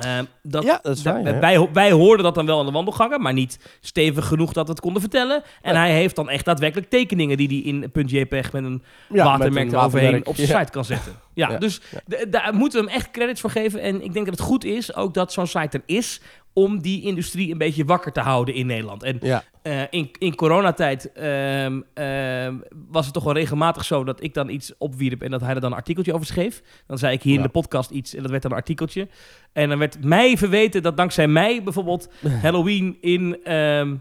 [0.00, 3.32] Ehm, dat, Ja, dat waar, wij, wij hoorden dat dan wel aan de wandelgangen, maar
[3.32, 5.42] niet stevig genoeg dat we het konden vertellen.
[5.62, 8.82] En hij heeft dan echt daadwerkelijk tekeningen die hij in .jpeg met een
[9.12, 11.12] Ja, watermerk eroverheen op zijn site kan zetten.
[11.38, 11.58] Ja, Ja.
[11.58, 11.80] dus
[12.28, 13.80] daar moeten we hem echt credits voor geven.
[13.80, 16.20] En ik denk dat het goed is, ook dat zo'n site er is,
[16.52, 19.02] om die industrie een beetje wakker te houden in Nederland.
[19.02, 22.54] En Ja, eh, in, in coronatijd ehm, ehm,
[22.90, 25.60] was het toch wel regelmatig zo dat ik dan iets opwierp en dat hij er
[25.60, 26.62] dan een artikeltje over schreef.
[26.86, 29.08] Dan zei ik hier in de podcast iets en dat werd dan een artikeltje.
[29.52, 32.08] En dan werd mij verweten dat dankzij mij bijvoorbeeld
[32.42, 33.94] Halloween in, ehm,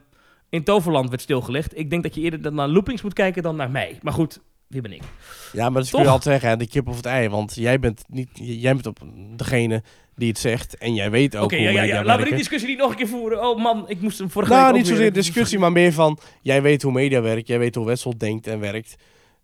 [0.49, 1.77] in Toverland werd stilgelegd.
[1.77, 3.99] Ik denk dat je eerder dan naar loopings moet kijken dan naar mij.
[4.01, 5.01] Maar goed, wie ben ik?
[5.51, 6.01] ja maar dat kun Toch?
[6.01, 7.29] je altijd zeggen, hè, de kip of het ei.
[7.29, 8.99] Want jij bent, niet, jij bent op
[9.35, 9.83] degene
[10.15, 10.77] die het zegt.
[10.77, 12.03] En jij weet ook Oké, hoe ja, ja, media ja.
[12.03, 13.49] laten we die discussie niet nog een keer voeren.
[13.49, 16.19] Oh man, ik moest hem vorige Nou, week niet zozeer discussie, maar meer van...
[16.41, 18.95] Jij weet hoe media werkt, jij weet hoe Wessel denkt en werkt.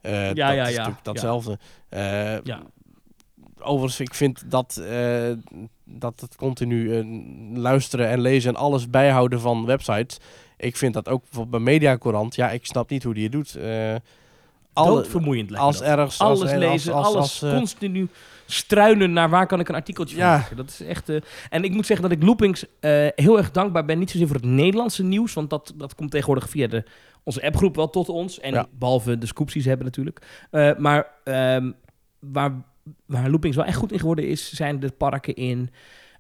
[0.02, 1.00] Eh, Ja, dat ja, is ja.
[1.04, 1.60] datzelfde.
[1.90, 2.02] Eh,
[2.44, 2.62] Ja.
[3.60, 5.32] Overigens, ik vind dat, eh,
[5.84, 7.04] dat het continu
[7.54, 10.18] luisteren en lezen en alles bijhouden van websites.
[10.58, 12.36] Ik vind dat ook bijvoorbeeld bij Mediacorant.
[12.36, 13.58] Ja, ik snap niet hoe die het doet.
[14.74, 16.20] Alle, Doodvermoeiend lijkt als ergens...
[16.20, 18.08] als- alles en lezen, als- als- alles als, eh, continu
[18.46, 20.38] struinen naar waar kan ik een artikeltje van Ja.
[20.38, 20.56] maken.
[20.58, 21.10] Dat is echt...
[21.10, 24.00] eh, en ik moet zeggen dat ik Loopings eh, heel erg dankbaar ben.
[24.00, 26.84] Niet zozeer voor het Nederlandse nieuws, want dat, dat komt tegenwoordig via de,
[27.24, 28.40] onze appgroep wel tot ons.
[28.40, 28.66] En Ja.
[28.80, 30.22] behalve de scoops die ze hebben natuurlijk.
[30.52, 31.72] Eh, maar ehm,
[32.20, 32.52] waar,
[33.06, 35.70] waar Loopings wel echt goed in geworden is, zijn de parken in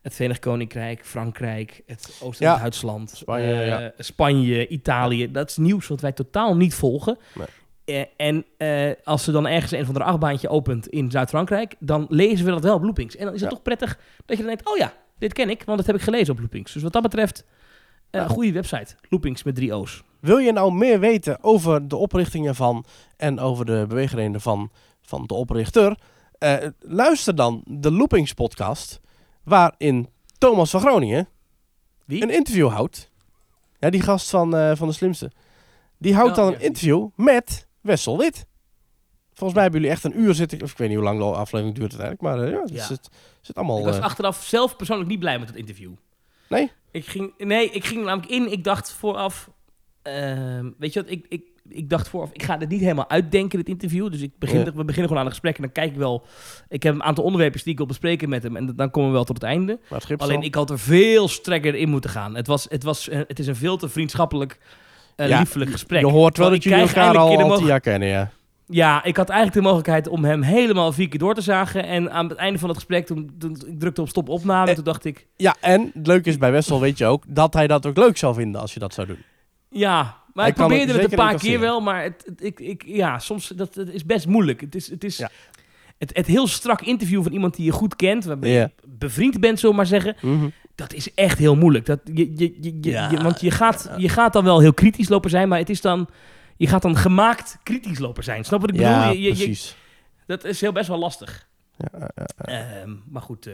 [0.01, 2.51] het Verenigd Koninkrijk, Frankrijk, het oosten Ja.
[2.51, 3.91] van Duitsland, Spanje, eh, ja.
[3.97, 5.32] Spanje, Italië.
[5.32, 7.18] Dat is nieuws wat wij totaal niet volgen.
[7.36, 7.47] Nee.
[7.86, 12.05] Eh, en eh, als ze dan ergens een van de achtbaantje opent in Zuid-Frankrijk, dan
[12.09, 13.15] lezen we dat wel op Loopings.
[13.15, 13.55] En dan is het Ja.
[13.55, 16.01] toch prettig dat je dan denkt, oh ja, dit ken ik, want dat heb ik
[16.01, 16.73] gelezen op Loopings.
[16.73, 17.45] Dus wat dat betreft,
[18.11, 18.27] Ja.
[18.27, 18.95] goede website.
[19.09, 20.03] Loopings met drie O's.
[20.19, 22.86] Wil je nou meer weten over de oprichtingen van
[23.17, 24.71] en over de beweegredenen van,
[25.01, 25.97] van de oprichter?
[26.79, 28.99] Luister dan de Loopings podcast,
[29.43, 31.27] waarin Thomas van Groningen
[32.05, 32.21] Wie?
[32.23, 33.11] een interview houdt.
[33.79, 35.31] Ja, die gast van, van de slimste.
[35.97, 36.55] Die houdt Oh, dan ja.
[36.55, 38.45] een interview met Wessel Wit.
[39.34, 40.61] Volgens mij hebben jullie echt een uur zitten.
[40.61, 42.21] Of ik weet niet hoe lang de aflevering duurt uiteindelijk.
[42.21, 42.86] Maar eh, ja, het Ja.
[42.86, 43.09] zit,
[43.41, 43.79] zit allemaal...
[43.79, 45.91] ik was eh, achteraf zelf persoonlijk niet blij met het interview.
[46.49, 46.71] Nee?
[46.91, 48.51] Ik ging, nee, ik ging namelijk in.
[48.51, 49.49] Ik dacht vooraf...
[50.01, 52.29] ehm, weet je wat, ik, ik, ik dacht vooraf...
[52.34, 54.11] Ik ga dit niet helemaal uitdenken, dit interview.
[54.11, 54.63] Dus ik begin, Ja.
[54.65, 55.55] we beginnen gewoon aan een gesprek.
[55.55, 56.25] En dan kijk ik wel...
[56.69, 58.55] Ik heb een aantal onderwerpen die ik wil bespreken met hem.
[58.55, 59.79] En dan komen we wel tot het einde.
[59.89, 62.36] het Alleen ik had er veel strekker in moeten gaan.
[62.36, 64.59] Het, was, het, was, eh, het is een veel te vriendschappelijk,
[65.16, 65.99] eh, Ja, liefelijk gesprek.
[66.01, 68.32] Je hoort wel dat jullie elkaar al, tien jaar kennen, ja.
[68.68, 71.84] Ja, ik had eigenlijk de mogelijkheid om hem helemaal vier keer door te zagen.
[71.86, 74.76] En aan het einde van het gesprek, toen, toen ik drukte op stop opname, Eh.
[74.76, 75.28] toen dacht ik...
[75.36, 78.18] Ja, en het leuke is bij Wessel, weet je ook, dat hij dat ook leuk
[78.18, 79.18] zou vinden als je dat zou doen.
[79.70, 80.01] Ja,
[80.34, 82.84] maar Hij ik probeerde het het een paar keer wel, maar het, het- ik, ik,
[82.86, 84.61] ja, soms dat, het is best moeilijk.
[84.61, 85.30] Het is, het is Ja.
[85.97, 89.59] het, het heel strak interview van iemand die je goed kent, waarbij je bevriend bent,
[89.59, 90.16] zullen we maar zeggen.
[90.22, 90.47] Mhm.
[90.76, 91.86] Dat is echt heel moeilijk.
[91.86, 94.74] Dat, je, je, je, je- Ja, je- want je gaat, je gaat dan wel heel
[94.74, 96.09] kritisch lopen zijn, maar het is dan...
[96.57, 98.43] Je gaat dan gemaakt kritisch lopen zijn.
[98.45, 98.91] Snap wat ik bedoel?
[98.91, 99.76] Ja, Je- precies.
[100.26, 101.47] dat is heel best wel lastig.
[101.78, 102.09] Ja.
[102.38, 103.53] Ehm, maar goed, eh,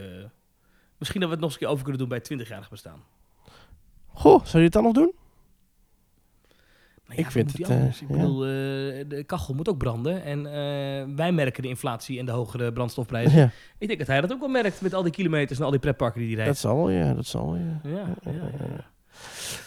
[0.97, 3.03] misschien dat we het nog eens een keer over kunnen doen bij het 20-jarig bestaan.
[4.07, 5.13] Goh, zou je het dan nog doen?
[7.09, 7.85] Nou Ik vind het, eh?
[7.85, 8.49] Ik bedoel, eh,
[9.07, 10.23] de kachel moet ook branden.
[10.23, 13.39] En eh, wij merken de inflatie en de hogere brandstofprijzen.
[13.39, 15.71] Ja, Ik denk dat hij dat ook wel merkt met al die kilometers en al
[15.71, 16.59] die pretparken die hij dat rijdt.
[16.59, 17.81] zal wel, ja, dat zal wel, ja.
[17.83, 18.85] Ja, ja, ja.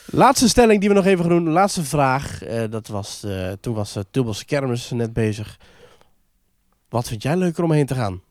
[0.06, 1.48] Laatste stelling die we nog even gaan doen.
[1.48, 2.38] Laatste vraag.
[2.70, 3.26] dat was,
[3.60, 3.92] toen was
[4.38, 5.58] de kermis net bezig.
[6.88, 8.22] Wat vind jij leuker om heen te gaan?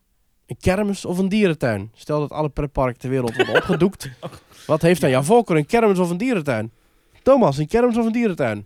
[0.45, 1.91] Een kermis of een dierentuin?
[1.93, 4.09] Stel dat alle pretparken ter wereld worden opgedoekt.
[4.68, 5.57] Wat heeft dan jouw voorkeur?
[5.57, 6.72] Een kermis of een dierentuin?
[7.24, 8.66] Thomas, een kermis of een dierentuin?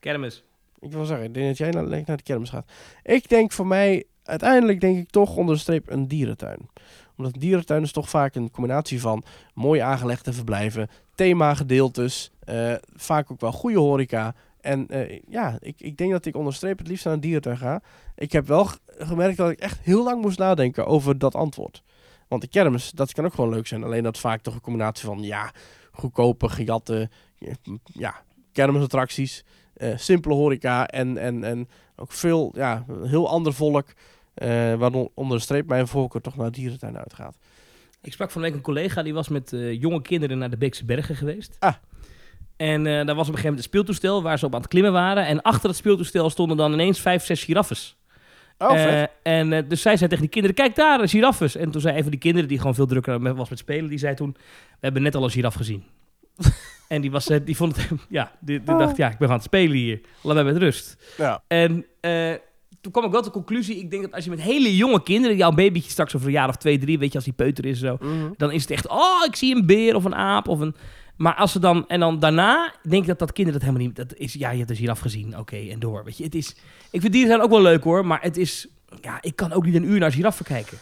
[0.00, 0.44] Kermis.
[0.80, 2.70] Ik wil zeggen, ik denk dat jij naar, de kermis gaat.
[3.02, 6.68] Ik denk voor mij, uiteindelijk denk ik toch onder de streep een dierentuin.
[7.16, 9.24] Omdat een dierentuin is toch vaak een combinatie van
[9.54, 14.34] mooi aangelegde verblijven, themagedeeltes, eh vaak ook wel goede horeca.
[14.60, 17.20] En eh, ja, ik, ik denk dat ik onder de streep het liefst naar een
[17.20, 17.82] dierentuin ga.
[18.16, 18.68] Ik heb wel
[18.98, 21.82] gemerkt dat ik echt heel lang moest nadenken over dat antwoord.
[22.28, 23.84] Want de kermis, dat kan ook gewoon leuk zijn.
[23.84, 25.52] Alleen dat vaak toch een combinatie van, ja,
[25.92, 27.10] goedkope, gejatte,
[27.84, 28.22] ja,
[28.56, 29.44] kermisattracties
[29.76, 33.86] eh, simpele horeca en, en, en ook veel, ja, heel ander volk.
[34.34, 37.36] eh waaronder onder de streep mijn voorkeur toch naar dierentuin uitgaat.
[38.02, 40.84] Ik sprak van week een collega die was met eh, jonge kinderen naar de Beekse
[40.84, 41.56] Bergen geweest.
[41.58, 41.74] Ah.
[42.56, 44.92] En daar was op een gegeven moment een speeltoestel waar ze op aan het klimmen
[44.92, 45.26] waren.
[45.26, 47.96] En achter het speeltoestel stonden dan ineens vijf, zes giraffes.
[48.58, 51.56] Oh, en dus zij zei tegen die kinderen, kijk daar, giraffes.
[51.56, 53.98] En toen zei een van die kinderen, die gewoon veel drukker was met spelen, die
[53.98, 54.32] zei toen,
[54.68, 55.84] we hebben net al een giraf gezien.
[56.88, 58.78] En die, was, eh, die vond het, ja, die, die Oh.
[58.80, 60.00] dacht, ja, ik ben aan het spelen hier.
[60.22, 60.96] Laat mij met rust.
[61.16, 61.42] ja.
[61.46, 62.32] En eh,
[62.80, 65.02] toen kwam ik wel tot de conclusie, ik denk dat als je met hele jonge
[65.02, 67.64] kinderen, jouw babytje straks over een jaar of twee, drie, weet je, als die peuter
[67.66, 68.30] is en zo, Mhm.
[68.36, 70.74] dan is het echt, oh, ik zie een beer of een aap of een...
[71.16, 73.96] Maar als ze dan, en dan daarna, denk ik dat dat kinderen dat helemaal niet,
[73.96, 76.04] dat is, ja, je hebt de giraf gezien, oké, en door.
[76.04, 76.56] Weet je, het is,
[76.90, 78.66] ik vind dieren zijn ook wel leuk hoor, maar het is,
[79.00, 80.78] ja, ik kan ook niet een uur naar giraffen kijken.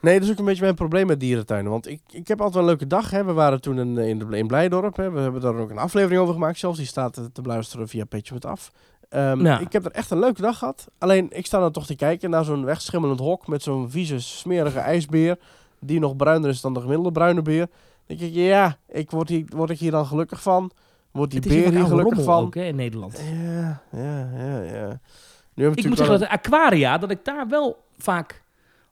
[0.00, 1.70] Nee, dat is ook een beetje mijn probleem met dierentuinen.
[1.70, 3.10] Want ik, ik heb altijd wel een leuke dag.
[3.10, 3.24] Hè.
[3.24, 4.96] We waren toen in, in, de- in Blijdorp.
[4.96, 5.10] Hè.
[5.10, 6.78] We hebben daar ook een aflevering over gemaakt zelfs.
[6.78, 8.70] Die staat te, te beluisteren via Petje met Af.
[9.08, 9.58] Ehm, Ja.
[9.58, 10.86] Ik heb er echt een leuke dag gehad.
[10.98, 13.46] Alleen, ik sta dan toch te kijken naar zo'n wegschimmelend hok...
[13.46, 15.38] met zo'n vieze, smerige ijsbeer...
[15.80, 17.66] die nog bruiner is dan de gemiddelde bruine beer.
[18.06, 20.70] Dan denk ik, ja, ik word, hier, word ik hier dan gelukkig van?
[21.10, 22.42] Wordt die beer hier gelukkig van?
[22.44, 23.22] ook hè, in Nederland.
[23.32, 25.00] Ja, ja, ja, ja.
[25.54, 28.42] Nu Ik moet zeggen wel dat de aquaria, dat ik daar wel vaak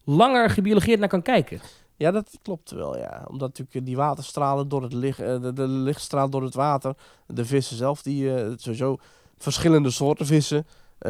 [0.09, 1.61] langer gebiologeerd naar kan kijken.
[1.97, 3.25] Ja, dat klopt wel, ja.
[3.31, 6.95] Omdat natuurlijk eh, die waterstralen door het licht, eh, de, de lichtstraal door het water,
[7.27, 8.97] de vissen zelf, die eh, sowieso
[9.39, 10.67] verschillende soorten vissen,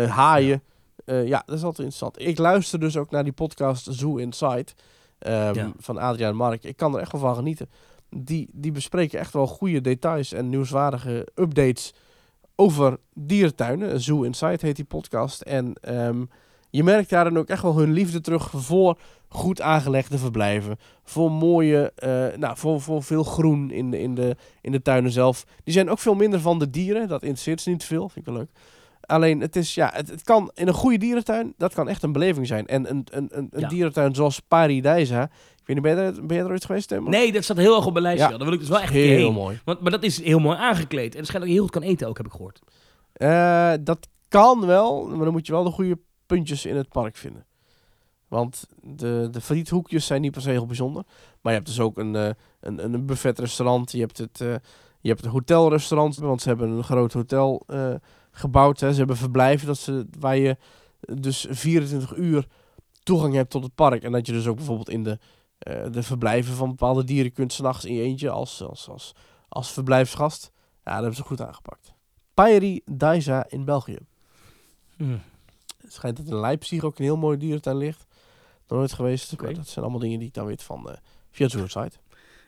[0.09, 0.63] haaien.
[1.05, 1.19] Ja.
[1.19, 2.21] ja, dat is altijd interessant.
[2.21, 4.67] Ik luister dus ook naar die podcast Zoo Inside
[5.19, 5.73] Ja.
[5.79, 6.65] van Adriaan Mark.
[6.65, 7.69] Ik kan er echt wel van genieten.
[8.11, 11.95] Die, die bespreken echt wel goede details en nieuwswaardige updates
[12.55, 14.01] over dierentuinen.
[14.01, 15.41] Zoo Inside heet die podcast.
[15.41, 16.25] En ehm,
[16.71, 18.99] je merkt daarin ook echt wel hun liefde terug voor
[19.29, 20.77] goed aangelegde verblijven.
[21.05, 25.11] Voor mooie, eh, nou, voor, voor veel groen in de, in, de, in de tuinen
[25.11, 25.45] zelf.
[25.65, 27.09] Die zijn ook veel minder van de dieren.
[27.09, 28.09] Dat interesseert ze niet veel.
[28.09, 28.51] Vind ik wel leuk.
[29.01, 32.13] Alleen, het, is, ja, het, het kan in een goede dierentuin, dat kan echt een
[32.13, 32.67] beleving zijn.
[32.67, 33.69] En een, een, een, een Ja.
[33.69, 35.23] dierentuin zoals Paradijsa.
[35.23, 37.11] Ik weet niet, ben je, er, ben je er ooit geweest, Tim?
[37.11, 38.31] Nee, dat staat heel erg op mijn lijstje.
[38.31, 38.37] Ja.
[38.37, 39.33] Daar wil ik dus wel echt Heel heen.
[39.33, 39.61] mooi.
[39.65, 41.15] Want, maar dat is heel mooi aangekleed.
[41.15, 42.61] En je heel goed kan eten ook, heb ik gehoord.
[43.13, 45.99] Eh, dat kan wel, maar dan moet je wel de goede
[46.29, 47.47] puntjes in het park vinden.
[48.29, 51.05] Want de, de friethoekjes zijn niet per se heel bijzonder.
[51.41, 53.93] Maar je hebt dus ook een, eh, een, een buffetrestaurant.
[53.93, 54.55] Je hebt het, eh,
[55.01, 56.17] je hebt een hotelrestaurant.
[56.17, 57.95] Want ze hebben een groot hotel eh,
[58.31, 58.81] gebouwd.
[58.81, 58.93] Hè.
[58.93, 60.57] Ze hebben verblijven dat ze, waar je
[61.01, 62.47] dus 24 uur
[63.03, 64.03] toegang hebt tot het park.
[64.03, 65.19] En dat je dus ook bijvoorbeeld in de,
[65.91, 69.15] de verblijven van bepaalde dieren kunt s'nachts in je eentje als, als, als,
[69.49, 70.51] als verblijfsgast.
[70.55, 71.93] Ja, dat hebben ze goed aangepakt.
[72.35, 73.99] Pairi Daisa in België.
[74.97, 75.21] Hmm.
[75.89, 78.07] Het schijnt dat in Leipzig ook een heel mooi dierentuin ligt.
[78.67, 79.41] Nog nooit geweest.
[79.41, 80.97] Maar dat zijn allemaal dingen die ik dan weet van eh
[81.31, 81.97] via Zoorsite.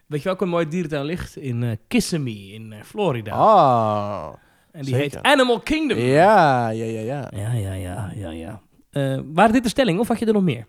[0.06, 1.36] Weet je welke mooie dierentuin ligt?
[1.36, 3.32] In eh Kissimmee in eh, Florida.
[3.32, 4.32] Ah.
[4.70, 5.16] en die zeker.
[5.16, 5.98] heet Animal Kingdom.
[5.98, 7.30] Ja, ja, ja, ja.
[7.34, 8.12] ja, ja, ja.
[8.14, 8.62] ja, ja.
[9.24, 10.66] Waren dit de stelling of had je er nog meer?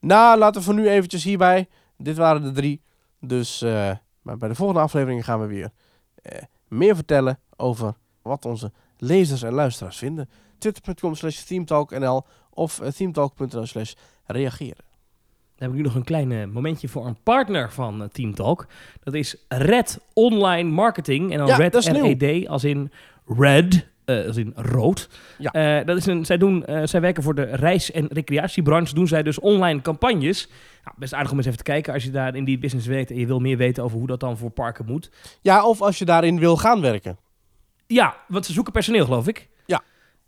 [0.00, 1.68] Nou, laten we voor nu eventjes hierbij.
[1.96, 2.82] Dit waren de drie.
[3.20, 3.60] Dus
[4.22, 5.70] maar bij de volgende aflevering gaan we weer
[6.68, 10.28] meer vertellen over wat onze lezers en luisteraars vinden.
[10.62, 13.92] Twitter.com slash themetalknl of uh, themetalk.nl slash
[14.26, 14.84] reageren.
[15.56, 18.34] Dan heb ik nu nog een klein eh, momentje voor een partner van eh, Team
[18.34, 18.66] Talk.
[19.02, 21.32] Dat is Red Online Marketing.
[21.32, 21.74] En dan Ja, Red.
[21.74, 22.92] R-E-D als in
[23.26, 25.08] red, eh, als in rood.
[25.38, 25.50] Ja.
[25.52, 28.94] Eh, dat is een, zij, doen, eh, zij werken voor de reis- en recreatiebranche.
[28.94, 30.48] Doen zij dus online campagnes.
[30.84, 33.10] Nou, best aardig om eens even te kijken als je daar in die business werkt
[33.10, 35.10] en je wil meer weten over hoe dat dan voor parken moet.
[35.40, 37.18] Ja, of als je daarin wil gaan werken.
[37.86, 39.48] Ja, want ze zoeken personeel, geloof ik.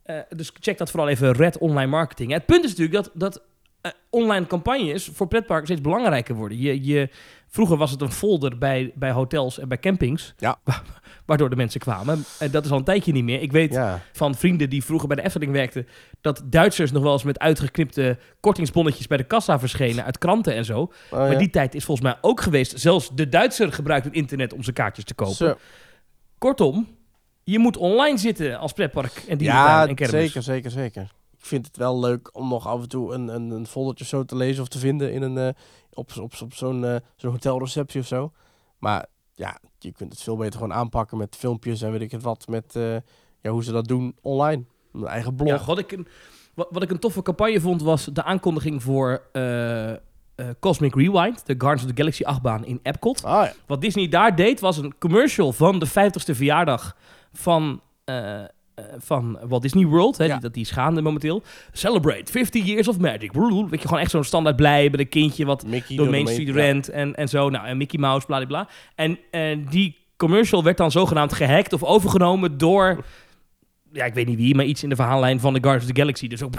[0.04, 2.32] Eh, dus check dat vooral even, Red Online Marketing.
[2.32, 3.42] Het punt is natuurlijk dat, dat
[3.80, 6.58] eh, online campagnes voor pretparken steeds belangrijker worden.
[6.58, 7.08] Je, je,
[7.48, 10.58] vroeger was het een folder bij, bij hotels en bij campings, Ja.
[11.26, 12.24] waardoor de mensen kwamen.
[12.38, 13.42] En dat is al een tijdje niet meer.
[13.42, 14.00] Ik weet Ja.
[14.12, 15.86] van vrienden die vroeger bij de Efteling werkten,
[16.20, 20.64] dat Duitsers nog wel eens met uitgeknipte kortingsbonnetjes bij de kassa verschenen uit kranten en
[20.64, 20.80] zo.
[20.80, 22.80] Oh, Maar die tijd is volgens mij ook geweest.
[22.80, 25.34] Zelfs de Duitser gebruikt het internet om zijn kaartjes te kopen.
[25.34, 25.54] Zo.
[26.38, 26.88] Kortom,
[27.44, 30.20] je moet online zitten als pretpark en Ja, en kermis.
[30.20, 31.02] zeker, zeker, zeker.
[31.38, 34.24] Ik vind het wel leuk om nog af en toe een, een, een foldertje zo
[34.24, 35.48] te lezen of te vinden in een, eh,
[35.92, 38.32] op, op, op zo'n eh, zo'n hotelreceptie of zo.
[38.78, 42.22] Maar ja, je kunt het veel beter gewoon aanpakken met filmpjes en weet ik het
[42.22, 42.46] wat.
[42.48, 42.94] Met eh,
[43.40, 44.64] ja, hoe ze dat doen online.
[44.92, 45.48] Een eigen blog.
[45.48, 46.06] Ja, wat, ik een,
[46.54, 49.22] wat, wat ik een toffe campagne vond, was de aankondiging voor
[50.60, 53.24] Cosmic Rewind, de Guardians of the Galaxy achtbaan in Epcot.
[53.24, 53.52] Ah ja.
[53.66, 56.96] Wat Disney daar deed, was een commercial van de 50ste verjaardag
[57.34, 58.40] van, eh,
[58.98, 60.18] van Walt Disney World.
[60.18, 60.32] Hè, Ja.
[60.32, 61.42] die, dat die is gaande momenteel.
[61.72, 63.32] Celebrate 50 years of magic.
[63.32, 66.48] Weet je, gewoon echt zo'n standaard blij bij een kindje wat Mickey door Main Street.
[66.50, 67.48] Rent en, en zo.
[67.50, 68.68] Nou, en Mickey Mouse, bla bla bla.
[68.94, 69.18] En
[69.70, 73.04] die commercial werd dan zogenaamd gehackt of overgenomen door...
[73.92, 76.00] Ja, ik weet niet wie, maar iets in de verhaallijn van de Guardians of the
[76.00, 76.28] Galaxy.
[76.28, 76.54] Dus ook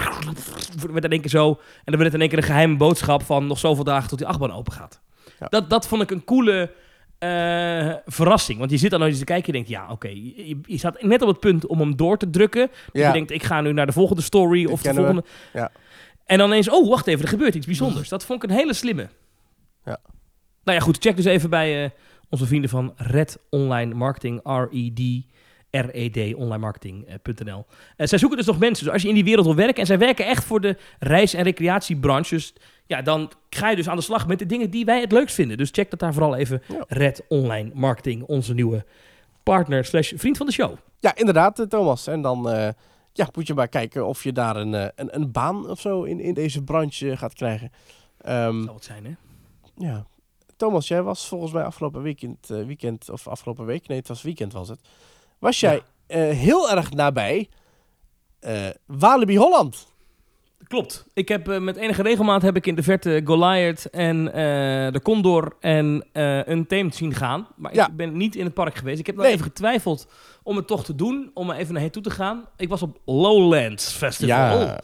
[0.91, 1.49] werd in één keer zo...
[1.49, 1.57] En
[1.91, 4.27] dan werd het in één keer een geheime boodschap van nog zoveel dagen tot die
[4.27, 5.01] achtbaan open gaat.
[5.39, 5.47] Ja.
[5.49, 6.71] Dat, dat vond ik een coole
[7.19, 8.59] eh, verrassing.
[8.59, 10.07] Want je zit dan eens te kijken en je denkt, ja, oké.
[10.07, 12.69] Je, je- je staat net op het punt om hem door te drukken.
[12.91, 13.07] Ja.
[13.07, 15.23] je denkt, ik ga nu naar de volgende story of de volgende.
[15.53, 15.71] Ja.
[16.25, 18.09] En dan ineens, oh, wacht even, er gebeurt iets bijzonders.
[18.09, 19.09] Dat vond ik een hele slimme.
[19.85, 19.99] Ja.
[20.63, 21.89] Nou ja, goed, check dus even bij eh,
[22.29, 24.99] onze vrienden van Red Online Marketing, R-E-D,
[25.71, 27.65] R-E-D, onlinemarketing.nl.
[27.97, 28.83] Eh zij zoeken dus nog mensen.
[28.83, 31.33] Dus als je in die wereld wil werken, en zij werken echt voor de reis-
[31.33, 32.53] en recreatiebranches,
[32.85, 35.35] ja, dan ga je dus aan de slag met de dingen die wij het leukst
[35.35, 35.57] vinden.
[35.57, 36.61] Dus check dat daar vooral even.
[36.67, 36.83] Ja.
[36.87, 38.85] Red Online Marketing, onze nieuwe
[39.43, 40.75] partner slash vriend van de show.
[40.99, 42.07] Ja, inderdaad, eh, Thomas.
[42.07, 42.69] En dan eh,
[43.13, 46.03] ja, moet je maar kijken of je daar een, eh, een, een baan of zo
[46.03, 47.71] in, in deze branche gaat krijgen.
[48.17, 49.11] Ehm, Zal het zijn, hè?
[49.87, 50.05] ja.
[50.55, 54.53] Thomas, jij was volgens mij afgelopen weekend, weekend, of afgelopen week, nee, het was weekend
[54.53, 54.79] was het.
[55.39, 57.49] Was jij heel erg nabij
[58.85, 59.87] Walibi Holland?
[60.67, 61.05] Klopt.
[61.13, 64.33] Ik heb eh, met enige regelmaat heb ik in de verte Goliath en eh,
[64.93, 67.47] de Condor en eh een Untamed zien gaan.
[67.55, 67.87] Maar Ja.
[67.87, 68.99] ik ben niet in het park geweest.
[68.99, 69.33] Ik heb nog Nee.
[69.33, 70.07] even getwijfeld
[70.43, 72.45] om het toch te doen, om er even naar toe te gaan.
[72.57, 74.59] Ik was op Lowlands Festival.
[74.59, 74.79] Ja.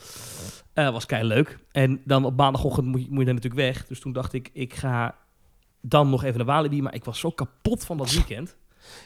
[0.74, 1.58] Eh, was kei leuk.
[1.72, 3.86] En dan op maandagochtend moet je, moet je dan natuurlijk weg.
[3.88, 5.16] Dus toen dacht ik, ik ga
[5.82, 6.82] dan nog even naar Walibi.
[6.82, 8.56] Maar ik was zo kapot van dat weekend.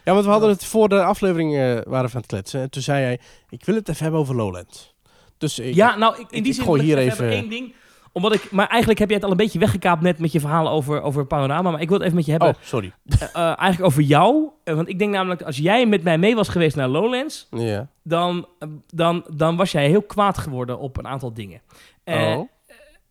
[0.04, 2.62] Ja, want we hadden het voor de aflevering, waren we aan het kletsen.
[2.62, 3.20] En toen zei hij,
[3.50, 4.95] ik wil het even hebben over Lowlands.
[5.38, 7.74] Dus ik, ja, nou, ik, in die ik zin gooi hier ik even- één ding.
[8.12, 10.70] Omdat ik, maar eigenlijk heb jij het al een beetje weggekaapt net met je verhaal
[10.70, 11.72] over, over Panorama.
[11.72, 12.50] Maar ik wil het even met je hebben.
[12.50, 12.94] Oh, sorry.
[13.06, 14.50] Eh, eh, eigenlijk over jou.
[14.64, 17.88] Eh, want ik denk namelijk, als jij met mij mee was geweest naar Lowlands, Ja.
[18.04, 21.62] dan, eh, dan, dan was jij heel kwaad geworden op een aantal dingen.
[22.04, 22.50] Eh, oh.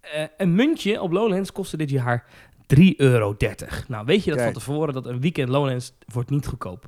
[0.01, 2.27] eh, een muntje op Lowlands kostte dit jaar
[2.66, 3.37] 3,30 euro.
[3.89, 4.53] Nou, weet je dat Kijk.
[4.53, 6.85] van tevoren, dat een weekend Lowlands wordt niet goedkoop.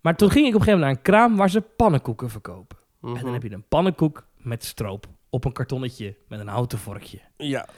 [0.00, 2.76] Maar toen ging ik op een gegeven moment naar een kraam waar ze pannenkoeken verkopen.
[3.02, 3.24] En Mhm.
[3.24, 7.18] dan heb je een pannenkoek met stroop op een kartonnetje met een houten vorkje.
[7.36, 7.68] Ja,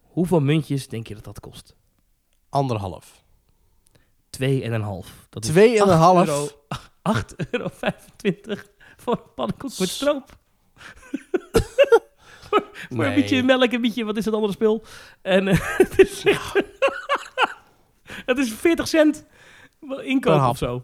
[0.00, 1.76] Hoeveel muntjes denk je dat dat kost?
[2.48, 3.24] anderhalf.
[4.30, 5.26] Twee en een half.
[5.30, 6.26] Dat is Twee en een 8 half.
[6.28, 6.48] euro-
[7.18, 7.68] 8,25 euro
[8.96, 10.36] voor een pannenkoek met stroop.
[12.48, 13.14] voor een Nee.
[13.14, 14.84] beetje melk, een beetje, wat is dat andere spul?
[15.22, 16.62] En eh, het, is echt,
[18.24, 19.26] het is 40 cent
[20.02, 20.82] inkoop of zo.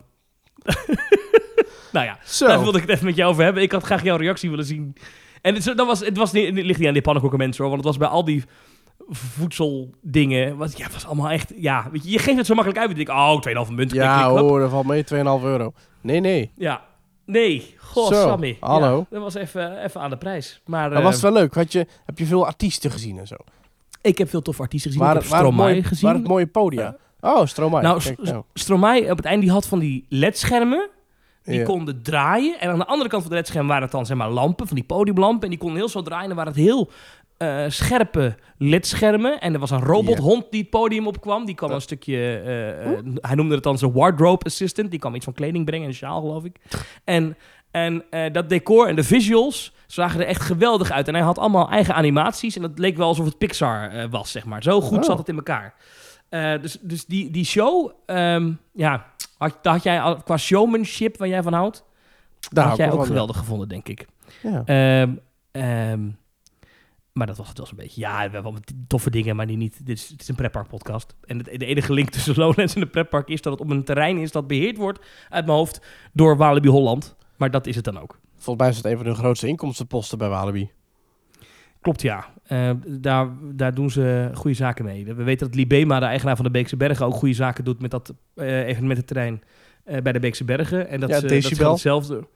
[1.95, 2.47] Nou ja, Zo.
[2.47, 3.63] daar wilde ik het even met jou over hebben.
[3.63, 4.97] Ik had graag jouw reactie willen zien.
[5.43, 7.73] En het, dat was, het, was niet, het ligt niet aan die pannenkoeken mensen hoor,
[7.73, 8.45] want het was bij al die
[9.11, 10.57] voedseldingen.
[10.57, 12.91] Was, ja, het was allemaal echt, ja, weet je, je geeft het zo makkelijk uit.
[12.91, 13.91] Je denkt, oh, 2,5 munt.
[13.91, 15.73] klik, Ja klik, hoor, dat valt mee 2,5 euro.
[16.01, 16.51] Nee, nee.
[16.57, 16.83] Ja.
[17.27, 18.57] Nee, Zo, Sammy.
[18.61, 19.07] hallo.
[19.11, 20.61] Dat was even, even aan de prijs.
[20.67, 21.55] Maar eh, was het wel leuk?
[21.55, 23.37] Had je, heb je veel artiesten gezien en zo?
[24.03, 25.07] ik heb veel toffe artiesten gezien.
[25.07, 26.09] Waar, ik heb het Stromae mooie, gezien.
[26.09, 26.97] waar het mooie podia?
[27.21, 27.83] oh, Stromae.
[27.83, 28.43] nou, Kijk, S- nou.
[28.55, 30.89] Stromae op het einde die had van die ledschermen.
[31.45, 31.65] Die Ja.
[31.65, 32.61] konden draaien.
[32.61, 34.77] En aan de andere kant van de ledscherm waren het dan zeg maar lampen, van
[34.77, 35.43] die podiumlampen.
[35.43, 36.31] En die konden heel zo draaien.
[36.31, 36.91] En waren het heel
[37.37, 39.41] eh, scherpe ledschermen.
[39.41, 41.45] En er was een robothond die het podium opkwam.
[41.45, 44.91] Die kwam Dat- een stukje, eh, eh, hij noemde het dan zijn wardrobe assistant.
[44.91, 46.57] Die kwam iets van kleding brengen, een sjaal geloof ik.
[47.05, 47.37] En,
[47.71, 51.09] en eh, dat decor en de visuals zagen er echt geweldig uit.
[51.09, 52.57] En hij had allemaal eigen animaties.
[52.57, 54.63] En dat leek wel alsof het Pixar eh, was, zeg maar.
[54.63, 55.05] Zo goed Oh.
[55.05, 55.75] zat het in elkaar.
[56.29, 59.07] Eh, dus dus die, die show, ehm, ja,
[59.39, 61.85] had, had jij al, qua showmanship waar jij van houdt,
[62.51, 64.07] Daar had jij ook van, geweldig gevonden, denk ik.
[64.43, 64.63] Ja.
[64.65, 65.15] Ehm,
[65.51, 66.09] ehm,
[67.13, 68.01] maar dat was het wel een beetje.
[68.01, 69.87] Ja, we hebben wel wat toffe dingen, maar die niet.
[69.87, 71.15] Dit is, het is een pretpark podcast.
[71.25, 73.85] En het, de enige link tussen Lowlands en de pretpark is dat het op een
[73.85, 74.99] terrein is dat beheerd wordt
[75.29, 75.81] uit mijn hoofd
[76.13, 77.17] door Walibi Holland.
[77.37, 78.19] Maar dat is het dan ook.
[78.37, 80.71] Volgens mij is het een van de grootste inkomstenposten bij Walibi.
[81.85, 82.33] Klopt, ja.
[82.45, 85.05] Eh, daar, daar doen ze goede zaken mee.
[85.05, 87.91] We weten dat Libema, de eigenaar van de Beekse Bergen, ook goede zaken doet met
[87.91, 89.43] dat eh evenemententerrein
[89.85, 90.89] eh bij de Beekse Bergen.
[90.89, 92.27] En dat, Ja, ze- dat is hetzelfde.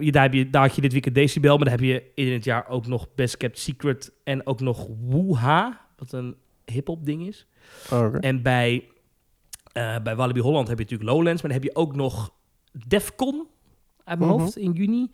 [0.00, 2.32] Je, daar, heb je, daar had je dit weekend Decibel, maar dan heb je in
[2.32, 7.26] het jaar ook nog Best Kept Secret en ook nog Woeha, wat een hip-hop ding
[7.26, 7.46] is.
[7.92, 8.18] Oh, oké.
[8.18, 8.88] En bij,
[9.72, 12.32] eh, bij Walibi Holland heb je natuurlijk Lowlands, maar dan heb je ook nog
[12.86, 13.46] Defcon
[14.04, 14.40] uit mijn Mhm.
[14.40, 15.10] hoofd in juni.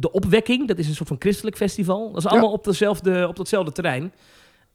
[0.00, 2.08] De Opwekking, dat is een soort van christelijk festival.
[2.08, 2.30] Dat is Ja.
[2.30, 4.12] allemaal op, dezelfde, op datzelfde terrein.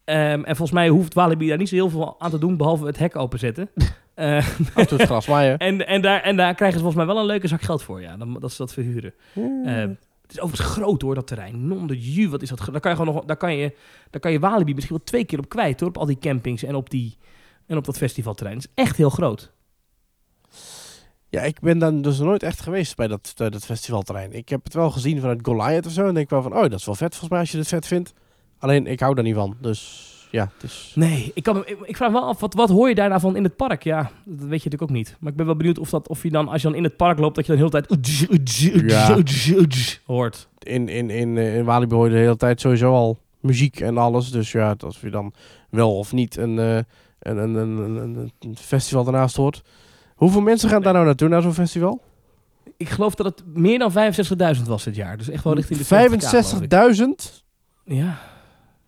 [0.04, 2.86] Ehm, en volgens mij hoeft Walibi daar niet zo heel veel aan te doen, behalve
[2.86, 3.70] het hek openzetten.
[4.16, 4.38] Eh,
[4.74, 5.58] Af het gras maaien.
[5.68, 8.02] en, en, daar, en daar krijgen ze volgens mij wel een leuke zak geld voor,
[8.02, 8.18] ja.
[8.18, 9.14] Dan, dat ze dat verhuren.
[9.36, 9.90] Ehm,
[10.22, 11.68] het is overigens groot hoor, dat terrein.
[11.68, 12.58] Non de ju, wat is dat?
[12.72, 13.76] Daar kan je gewoon nog, daar kan je,
[14.10, 16.64] daar kan je Walibi misschien wel twee keer op kwijt hoor, op al die campings
[16.64, 17.18] en op die
[17.68, 18.58] en op dat festivalterrein.
[18.58, 19.52] Het is echt heel groot.
[21.36, 24.34] Ja, ik ben dan dus nooit echt geweest bij dat, bij dat festivalterrein.
[24.34, 26.08] Ik heb het wel gezien vanuit Goliath of zo.
[26.08, 27.88] En denk wel van, oh, dat is wel vet volgens mij als je het vet
[27.88, 28.14] vindt.
[28.60, 29.56] Alleen, ik hou daar niet van.
[29.62, 30.92] Dus ja, het is...
[30.96, 33.22] Nee, ik, kan, ik, ik vraag me wel af, wat, wat hoor je daar nou
[33.22, 33.84] van in het park?
[33.84, 35.16] Ja, dat weet je natuurlijk ook niet.
[35.20, 36.98] Maar ik ben wel benieuwd of, dat, of je dan, als je dan in het
[36.98, 38.02] park loopt, dat je dan de hele tijd
[40.06, 40.48] hoort.
[40.60, 43.98] In, in, in, eh, in Walibi hoor je de hele tijd sowieso al muziek en
[43.98, 44.32] alles.
[44.32, 45.34] Dus ja, dat of je dan
[45.70, 46.76] wel of niet een, eh,
[47.20, 49.64] een, een, een, een, een festival daarnaast hoort.
[50.16, 52.02] Hoeveel mensen gaan daar nou naartoe, naar zo'n festival?
[52.78, 53.92] Ik geloof dat het meer dan
[54.58, 55.18] 65.000 was dit jaar.
[55.18, 57.30] Dus echt wel richting de 70K, geloof ik.
[57.34, 57.44] 65.000?
[57.86, 58.18] Ja,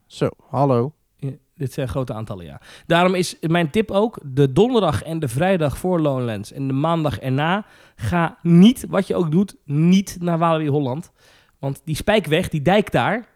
[0.06, 0.94] Zo, hallo.
[1.16, 2.62] ja, dit zijn grote aantallen, ja.
[2.86, 7.20] Daarom is mijn tip ook, de donderdag en de vrijdag voor Lowlands en de maandag
[7.20, 7.66] erna,
[7.96, 11.12] ga niet, wat je ook doet, niet naar Walibi Holland.
[11.60, 13.28] Want die spijkweg, die dijk daar,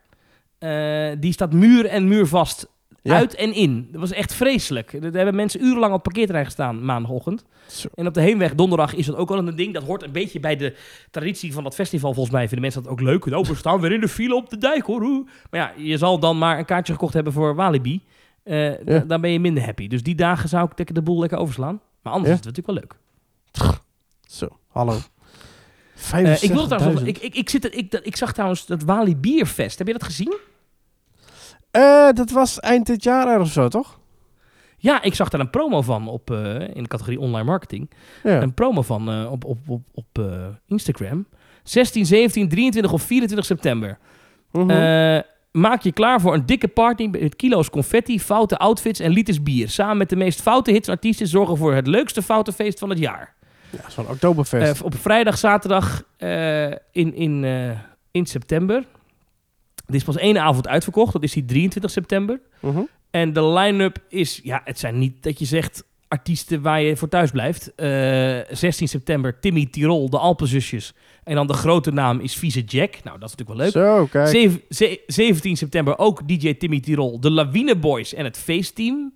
[0.58, 2.70] eh, die staat muur en muur vast.
[3.04, 3.16] Ja.
[3.16, 3.88] Uit en in.
[3.91, 4.93] Dat was echt vreselijk.
[4.93, 7.43] Er hebben mensen urenlang op het parkeerterrein gestaan maandagochtend.
[7.68, 7.88] Zo.
[7.95, 9.74] En op de heenweg donderdag is dat ook wel een ding.
[9.74, 10.76] Dat hoort een beetje bij de
[11.12, 12.14] traditie van dat festival.
[12.14, 13.26] Volgens mij vinden mensen dat ook leuk.
[13.26, 15.02] Nou, we staan weer in de file op de dijk hoor.
[15.49, 18.02] Maar ja, je zal dan maar een kaartje gekocht hebben voor Walibi.
[18.43, 18.99] Ja.
[19.08, 19.88] Dan ben je minder happy.
[19.88, 21.82] Dus die dagen zou ik lekker de boel lekker overslaan.
[22.02, 22.39] Maar anders Ja.
[22.39, 22.99] is het natuurlijk wel
[23.66, 23.80] leuk.
[24.28, 24.97] Zo, hallo.
[26.12, 27.08] Eh, ik, wil trouwens, nog- 65.000.
[27.08, 29.78] ik, ik, ik, zit er, ik, ik zag trouwens dat Walibi Bierfest.
[29.78, 30.38] Heb je dat gezien?
[31.72, 33.99] Eh, dat was eind dit jaar of zo, toch?
[34.78, 37.89] Ja, ik zag daar een promo van op, eh, in de categorie online marketing.
[38.24, 38.41] Ja.
[38.41, 40.24] Een promo van eh, op, op, op, op
[40.67, 41.26] Instagram.
[41.63, 43.97] 16, 17, 23 of 24 september.
[44.51, 45.22] Mhm.
[45.51, 49.69] Maak je klaar voor een dikke party met kilo's confetti, foute outfits en liters bier.
[49.69, 53.34] Samen met de meest foute hits artiesten zorgen voor het leukste foutenfeest van het jaar.
[53.69, 54.82] ja, zo'n Oktoberfest.
[54.82, 56.03] Op vrijdag, zaterdag
[56.91, 57.45] in, in,
[58.11, 58.86] in september.
[59.92, 62.39] Er is pas één avond uitverkocht, dat is die 23 september.
[62.60, 62.82] Mhm.
[63.12, 67.08] En de line-up is, ja, het zijn niet dat je zegt artiesten waar je voor
[67.10, 67.76] thuis blijft.
[67.76, 70.94] Eh, 16 september Timmy Tirol, de Alpenzusjes.
[71.24, 73.04] En dan de grote naam is Vieze Jack.
[73.04, 73.98] Nou, dat is natuurlijk wel leuk.
[74.00, 74.28] Zo, kijk.
[74.28, 79.14] Zeven- ze- 17 september ook DJ Timmy Tirol, de Lawine Boys en het Feestteam.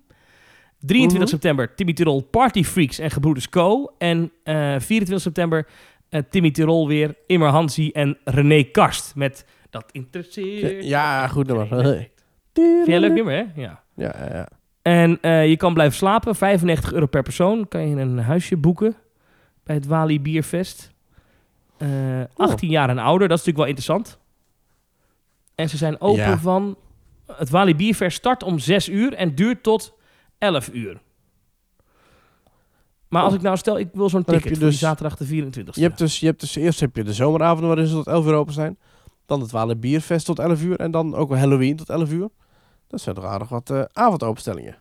[0.80, 1.28] 23 Mhm.
[1.28, 3.94] september Timmy Tirol, Party Freaks en Gebroeders Co.
[3.98, 5.66] En eh 24 september
[6.08, 9.14] eh, Timmy Tirol weer, Immer Hansi en René Karst.
[9.14, 10.84] Met dat interesseert.
[10.84, 11.68] Ja, goed nummer.
[11.70, 12.10] Nee, nee.
[12.52, 13.44] Vind jij leuk nummer, hè?
[13.62, 13.82] Ja.
[13.96, 14.48] Ja, ja, ja.
[14.82, 16.34] En eh, je kan blijven slapen.
[16.34, 17.68] 95 euro per persoon.
[17.68, 18.94] Kan je een huisje boeken
[19.64, 20.90] bij het Wali Bierfest.
[21.78, 21.88] Eh
[22.34, 23.28] 18 jaar en ouder.
[23.28, 24.18] Dat is natuurlijk wel interessant.
[25.54, 26.38] En ze zijn open Ja.
[26.38, 26.76] van...
[27.32, 29.94] Het Wali Bierfest start om 6 uur en duurt tot
[30.38, 31.00] 11 uur.
[33.08, 33.38] Maar als Oh.
[33.38, 35.70] ik nou stel, ik wil zo'n ticket dus- die zaterdag de 24e.
[35.74, 38.26] Je hebt dus, je hebt dus eerst heb je de zomeravonden waarin ze tot 11
[38.26, 38.78] uur open zijn.
[39.26, 40.76] Dan het Walen Bierfest tot 11 uur.
[40.80, 42.28] En dan ook wel Halloween tot 11 uur.
[42.86, 44.76] Dat zijn toch aardig wat eh, avondopenstellingen.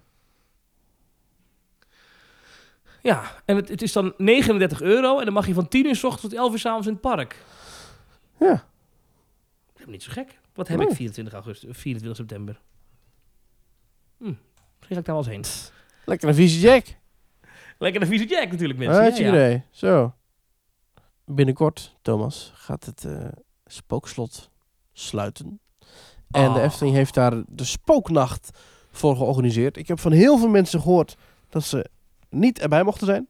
[3.02, 5.20] Ja, en het, het is dan 39 euro.
[5.20, 6.94] En dan mag je van 10 uur s ochtends tot 11 uur s avonds in
[6.94, 7.44] het park.
[8.40, 8.66] Ja.
[9.74, 10.40] Dat is niet zo gek.
[10.54, 10.88] Wat heb Nee.
[10.88, 12.62] ik 24 augustus, 24 september?
[14.18, 15.34] Hm, misschien ga ik daar wel eens
[15.72, 15.72] heen.
[16.06, 16.86] Lekker een vieze jack.
[17.78, 19.26] Lekker een vieze jack natuurlijk, mensen.
[19.26, 19.64] Ja, ja.
[19.72, 20.14] Zo.
[21.26, 23.28] Binnenkort, Thomas, gaat het eh,
[23.66, 24.50] spookslot
[24.94, 25.60] sluiten.
[26.32, 26.64] En de Oh.
[26.64, 28.50] Efteling heeft daar de spooknacht
[28.92, 29.78] voor georganiseerd.
[29.78, 31.16] Ik heb van heel veel mensen gehoord
[31.50, 31.86] dat ze
[32.30, 33.28] niet erbij mochten zijn.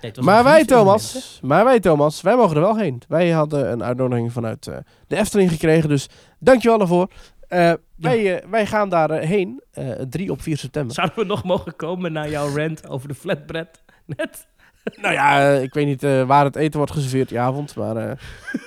[0.00, 0.64] Nee, Maar wij?
[0.64, 3.02] Thomas, maar wij, Thomas, wij mogen er wel heen.
[3.08, 4.76] Wij hadden een uitnodiging vanuit eh,
[5.06, 7.10] de Efteling gekregen, dus dankjewel daarvoor.
[7.48, 10.94] Eh, wij, eh, wij gaan daar heen, eh 3 op 4 september.
[10.94, 13.82] Zouden we nog mogen komen naar jouw rant over de flatbread?
[14.16, 14.46] Net?
[14.94, 17.96] Nou ja, eh, ik weet niet eh, waar het eten wordt geserveerd die avond, maar
[17.96, 18.10] eh,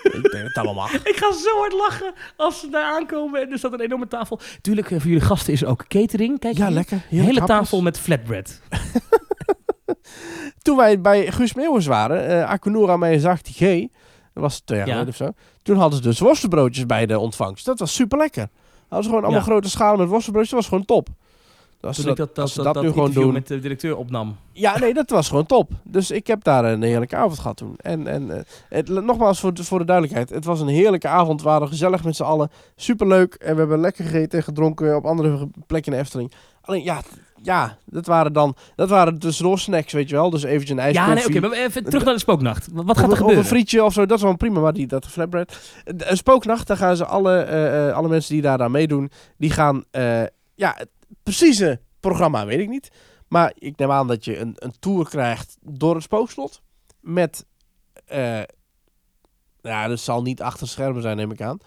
[0.04, 0.94] ik denk dat het allemaal mag.
[0.94, 4.40] Ik ga zo hard lachen als ze daar aankomen en er staat een enorme tafel.
[4.62, 6.40] Tuurlijk, voor jullie gasten is er ook catering.
[6.40, 6.74] Kijk, Ja, hier.
[6.74, 6.98] lekker.
[6.98, 7.46] Een hele hapjes.
[7.58, 8.60] tafel met flatbread.
[10.62, 13.88] Toen wij bij Guus Meeuwers waren, eh Akunura mij zag die G,
[14.34, 14.94] dat was twee jaar Ja.
[14.94, 15.32] geleden of zo.
[15.64, 17.66] Toen hadden ze dus worstenbroodjes bij de ontvangst.
[17.66, 18.48] Dat was super lekker.
[18.80, 19.46] Hadden ze gewoon allemaal Ja.
[19.52, 20.52] grote schalen met worstenbroodjes.
[20.54, 21.08] Dat was gewoon top.
[21.82, 23.34] Als ze Toen ik dat, als dat, ze dat, dat, nu gewoon doen.
[23.34, 24.36] met de directeur opnam.
[24.52, 25.72] Ja, nee, dat was gewoon top.
[25.84, 27.74] Dus ik heb daar een heerlijke avond gehad toen.
[27.78, 30.30] En, en eh, het, nogmaals voor de, voor de duidelijkheid.
[30.30, 31.42] Het was een heerlijke avond.
[31.42, 32.50] We waren gezellig met z'n allen.
[32.76, 33.34] Superleuk.
[33.34, 36.32] En we hebben lekker gegeten en gedronken op andere plekken in de Efteling.
[36.62, 37.02] Alleen ja,
[37.42, 40.30] ja dat waren dan dat waren tussendoor snacks, weet je wel.
[40.30, 42.68] Dus eventjes een Ja, nee, oké, maar even terug naar de spooknacht.
[42.74, 43.38] Wat gaat Of er een- Of gebeuren?
[43.44, 45.60] een frietje of zo, dat is wel prima, maar die, dat flatbread.
[45.86, 49.52] Een spooknacht, daar gaan ze alle, eh, eh, alle mensen die daar aan meedoen, die
[49.52, 49.84] gaan,
[50.56, 50.78] ja,
[51.24, 52.92] precieze programma weet ik niet.
[53.28, 56.62] Maar ik neem aan dat je een, een tour krijgt door het spookslot.
[57.00, 57.46] Met,
[58.06, 58.42] eh
[59.62, 61.58] ja, dat zal niet achter schermen zijn, neem ik aan.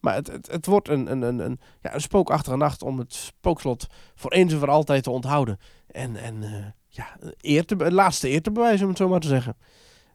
[0.00, 3.14] Maar het, het, het wordt een, een, een, een, ja, een spookachtige nacht om het
[3.14, 5.58] spookslot voor eens en voor altijd te onthouden.
[5.86, 9.28] En, en eh, ja, eer te, laatste eer te bewijzen, om het zo maar te
[9.28, 9.56] zeggen.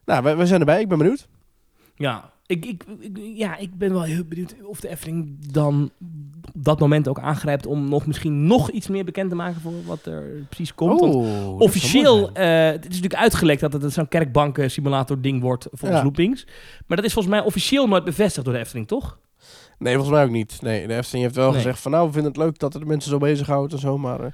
[0.04, 0.80] Nou, wij zijn erbij.
[0.80, 1.28] Ik ben benieuwd.
[1.94, 5.90] Ja, ik, ik, ik- ja, ik ben wel heel benieuwd of de Efteling dan
[6.54, 9.72] op dat moment ook aangrijpt om nog misschien nog iets meer bekend te maken voor
[9.86, 11.00] wat er precies komt.
[11.00, 15.98] Oh, officieel, eh, het is natuurlijk uitgelekt dat het zo'n kerkbanken simulator ding wordt volgens
[16.00, 16.02] Ja.
[16.04, 16.46] Loopings.
[16.86, 19.18] Maar dat is volgens mij officieel nooit bevestigd door de Efteling, toch?
[19.78, 20.58] Nee, volgens mij ook niet.
[20.62, 21.56] Nee, de Efteling heeft wel Nee.
[21.56, 23.98] gezegd van nou, we vinden het leuk dat het de mensen zo bezighoudt en zo,
[23.98, 24.20] maar...
[24.20, 24.30] eh,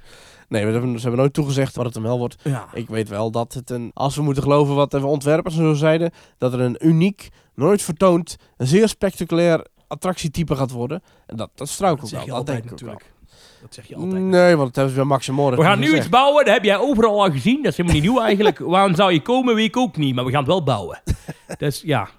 [0.47, 2.35] nee, we hebben, ze hebben nooit toegezegd wat het hem wel wordt.
[2.43, 2.67] Ja.
[2.73, 5.73] Ik weet wel dat het een, als we moeten geloven wat de ontwerpers en zo
[5.73, 11.03] zeiden, dat er een uniek, nooit vertoond, een zeer spectaculair attractietype gaat worden.
[11.25, 13.13] En dat, dat struikelt Dat zeg wel, je dat altijd denk ik ook natuurlijk.
[13.61, 14.21] Dat zeg je altijd.
[14.23, 16.01] Nee, want dat hebben ze bij Max en Moritz We gaan nu gezegd.
[16.01, 17.55] iets bouwen, dat heb jij overal al gezien.
[17.63, 18.59] Dat is helemaal niet nieuw eigenlijk.
[18.59, 20.15] Waarom zou je komen, weet ik ook niet.
[20.15, 21.01] Maar we gaan het wel bouwen.
[21.57, 22.09] dus ja,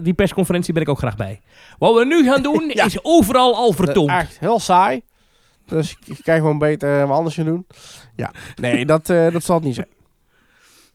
[0.00, 1.40] die persconferentie ben ik ook graag bij.
[1.78, 2.84] Wat we nu gaan doen, Ja.
[2.84, 4.10] is overal al vertoond.
[4.10, 5.02] Echt heel saai.
[5.66, 7.66] Dus ik kijk gewoon beter eh, wat anders gaan doen.
[8.16, 9.88] Ja, nee, dat, eh, dat zal het niet zijn.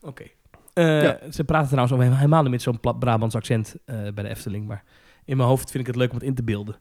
[0.02, 0.24] Oké.
[0.80, 1.20] Eh, Ja.
[1.32, 4.68] Ze praten trouwens over helemaal niet met zo'n plat Brabants accent eh, bij de Efteling.
[4.68, 4.84] Maar
[5.26, 6.76] in mijn hoofd vind ik het leuk om het in te beelden.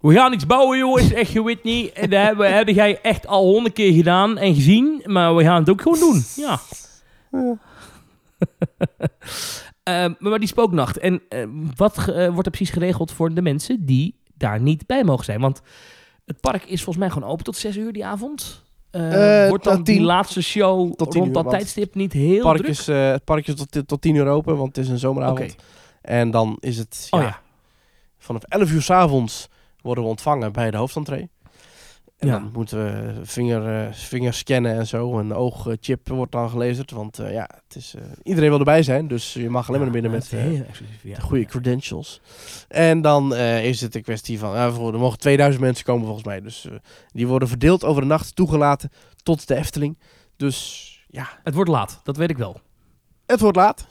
[0.00, 1.12] We gaan iets bouwen, jongens.
[1.12, 1.92] Echt, je weet niet.
[1.92, 5.02] En dat hebben, hebben jij echt al honderd keer gedaan en gezien.
[5.04, 6.22] Maar we gaan het ook gewoon doen.
[6.36, 6.58] Ja.
[9.82, 10.98] Eh, maar die spooknacht.
[10.98, 11.22] En
[11.76, 15.40] wat wordt er precies geregeld voor de mensen die daar niet bij mogen zijn?
[15.40, 15.60] Want
[16.26, 18.64] het park is volgens mij gewoon open tot 6 uur die avond.
[18.90, 20.04] Eh, wordt dan die tien.
[20.04, 22.70] laatste show Tot tien rond uur, dat tijdstip niet heel park, druk?
[22.70, 25.56] is, eh, het park is tot, tot 10 uur open, want het is een zomeravond.
[26.02, 27.40] En dan is het Oh ja,
[28.18, 29.48] vanaf 11 uur s avonds
[29.80, 31.28] worden we ontvangen bij de hoofdentree.
[32.18, 32.38] En Ja.
[32.38, 35.18] dan moeten we vinger, eh, vinger scannen en zo.
[35.18, 36.90] Een oogchip wordt dan gelezerd.
[36.90, 39.08] Want eh, ja, het is, eh, iedereen wil erbij zijn.
[39.08, 40.28] Dus je mag alleen maar naar binnen met
[41.02, 41.14] ja.
[41.14, 42.20] de goede credentials.
[42.68, 44.54] En dan is het een kwestie van...
[44.54, 46.40] er mogen 2000 mensen komen volgens mij.
[46.40, 46.68] Dus
[47.12, 48.90] die worden verdeeld over de nacht toegelaten
[49.22, 49.98] tot de Efteling.
[50.36, 52.60] Dus ja, Het wordt laat, dat weet ik wel.
[53.26, 53.86] het wordt laat.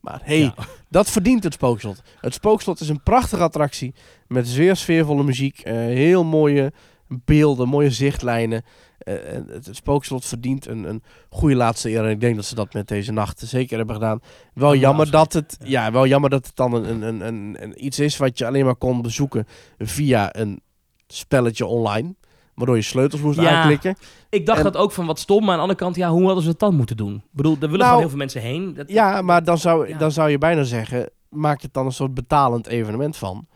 [0.00, 0.54] Maar hey, Ja.
[0.88, 2.02] dat verdient het Spookslot.
[2.20, 3.94] Het Spookslot is een prachtige attractie
[4.26, 6.72] met zeer sfeervolle muziek, heel mooie
[7.08, 8.62] beelden, mooie zichtlijnen.
[8.98, 9.14] Eh,
[9.48, 12.04] het, het Spookslot verdient een, een goede laatste eer.
[12.04, 14.20] En ik denk dat ze dat met deze nacht zeker hebben gedaan.
[14.54, 15.92] Wel jammer dat het, ja.
[15.92, 18.76] wel jammer dat het dan een, een, een, een, iets is wat je alleen maar
[18.76, 19.46] kon bezoeken
[19.78, 20.60] via een
[21.06, 22.14] spelletje online.
[22.54, 23.50] Waardoor je sleutels moest Ja.
[23.50, 23.96] aanklikken.
[24.30, 26.24] Ik dacht En- dat ook van wat stom, maar aan de andere kant, ja, hoe
[26.24, 27.14] hadden ze het dan moeten doen?
[27.14, 28.74] Ik bedoel, er willen Nou, gewoon heel veel mensen heen.
[28.74, 32.14] Dat, Ja, maar dan zou, dan zou je bijna zeggen, maak het dan een soort
[32.14, 33.46] betalend evenement van.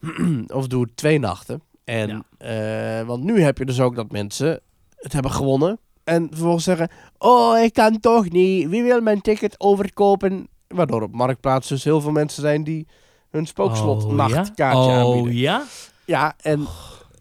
[0.46, 1.62] of doe het twee nachten.
[1.84, 4.60] En, eh, want nu heb je dus ook dat mensen
[4.96, 5.78] het hebben gewonnen.
[6.04, 8.68] En vervolgens zeggen, oh, ik kan toch niet.
[8.68, 10.48] Wie wil mijn ticket overkopen?
[10.68, 12.86] Waardoor op Marktplaats dus heel veel mensen zijn die
[13.30, 14.98] hun spookslot Oh, nachtkaartje ja?
[14.98, 15.32] aanbieden.
[15.32, 15.64] Oh ja?
[16.04, 16.66] Ja, en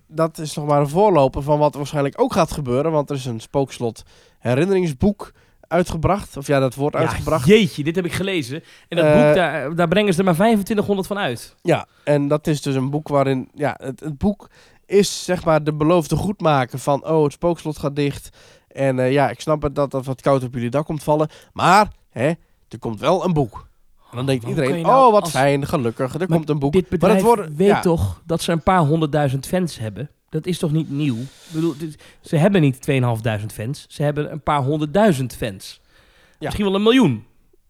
[0.07, 2.91] dat is nog maar een voorloper van wat waarschijnlijk ook gaat gebeuren.
[2.91, 4.03] Want er is een spookslot
[4.39, 5.32] herinneringsboek
[5.74, 6.38] uitgebracht.
[6.38, 7.47] Of ja, dat wordt Ja, uitgebracht.
[7.47, 8.63] Jeetje, dit heb ik gelezen.
[8.88, 11.55] En dat Eh, boek, daar, daar brengen ze er maar 2500 van uit.
[11.61, 13.49] Ja, en dat is dus een boek waarin...
[13.53, 14.49] Ja, het, het boek
[14.86, 17.05] is zeg maar de beloofde goedmaken van...
[17.07, 18.30] Oh, het spookslot gaat dicht.
[18.67, 21.30] En eh, ja, ik snap het dat dat wat koud op jullie dak komt vallen.
[21.53, 22.28] Maar, hè,
[22.69, 23.67] er komt wel een boek.
[24.11, 26.74] En dan denkt iedereen, nou oh wat als- fijn, gelukkig, er Maar komt een boek.
[26.74, 27.80] Dit Maar het weet ja.
[27.80, 30.09] toch dat ze een paar honderdduizend fans hebben?
[30.34, 31.15] Dat is toch niet nieuw?
[31.15, 33.86] Ik bedoel, dit- ze hebben niet 2500 fans.
[33.89, 35.81] Ze hebben een paar honderdduizend fans.
[36.29, 36.36] Ja.
[36.39, 37.25] Misschien wel een miljoen.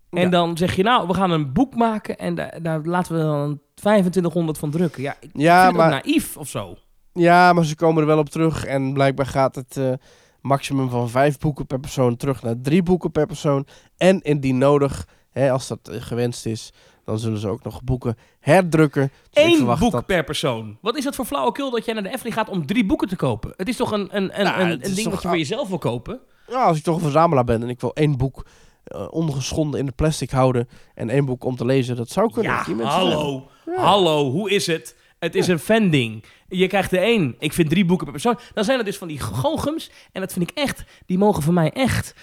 [0.09, 0.29] En Ja.
[0.29, 3.59] dan zeg je, nou, we gaan een boek maken en daar, daar laten we dan
[3.73, 5.01] 2500 van drukken.
[5.03, 6.77] Ja, ik Ja, vind maar, naïef of zo.
[7.13, 8.65] ja, maar ze komen er wel op terug.
[8.65, 9.93] En blijkbaar gaat het eh,
[10.41, 13.67] maximum van vijf boeken per persoon terug naar drie boeken per persoon.
[13.97, 16.71] En indien nodig, hè, als dat eh, gewenst is,
[17.05, 19.11] dan zullen ze ook nog boeken herdrukken.
[19.29, 20.77] Dus Eén boek dat- per persoon.
[20.81, 23.15] Wat is dat voor flauwekul dat jij naar de Efteling gaat om drie boeken te
[23.15, 23.53] kopen?
[23.57, 26.19] Het is toch een, een, een, Nou, een, ding wat je voor jezelf wil kopen?
[26.47, 28.45] Ja, als ik toch een verzamelaar ben en ik wil één boek
[28.83, 32.51] eh, ongeschonden in de plastic houden en één boek om te lezen, dat zou kunnen.
[32.51, 33.47] Ja, hallo.
[33.65, 33.81] Ja.
[33.81, 34.95] Hallo, hoe is het?
[35.19, 36.23] Het is een fan-ding.
[36.47, 37.35] Je krijgt er één.
[37.39, 38.39] Ik vind drie boeken per persoon.
[38.53, 39.91] Dan zijn er dus van die goochums.
[40.11, 40.83] En dat vind ik echt...
[41.05, 42.15] Die mogen voor mij echt...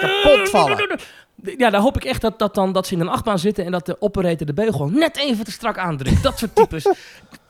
[0.00, 0.98] Kapot vallen.
[1.42, 3.64] Ja, daar hoop ik echt dat, dat, dan, dat ze in een achtbaan zitten...
[3.64, 6.22] en dat de operator de beugel net even te strak aandrukt.
[6.22, 6.86] Dat soort types.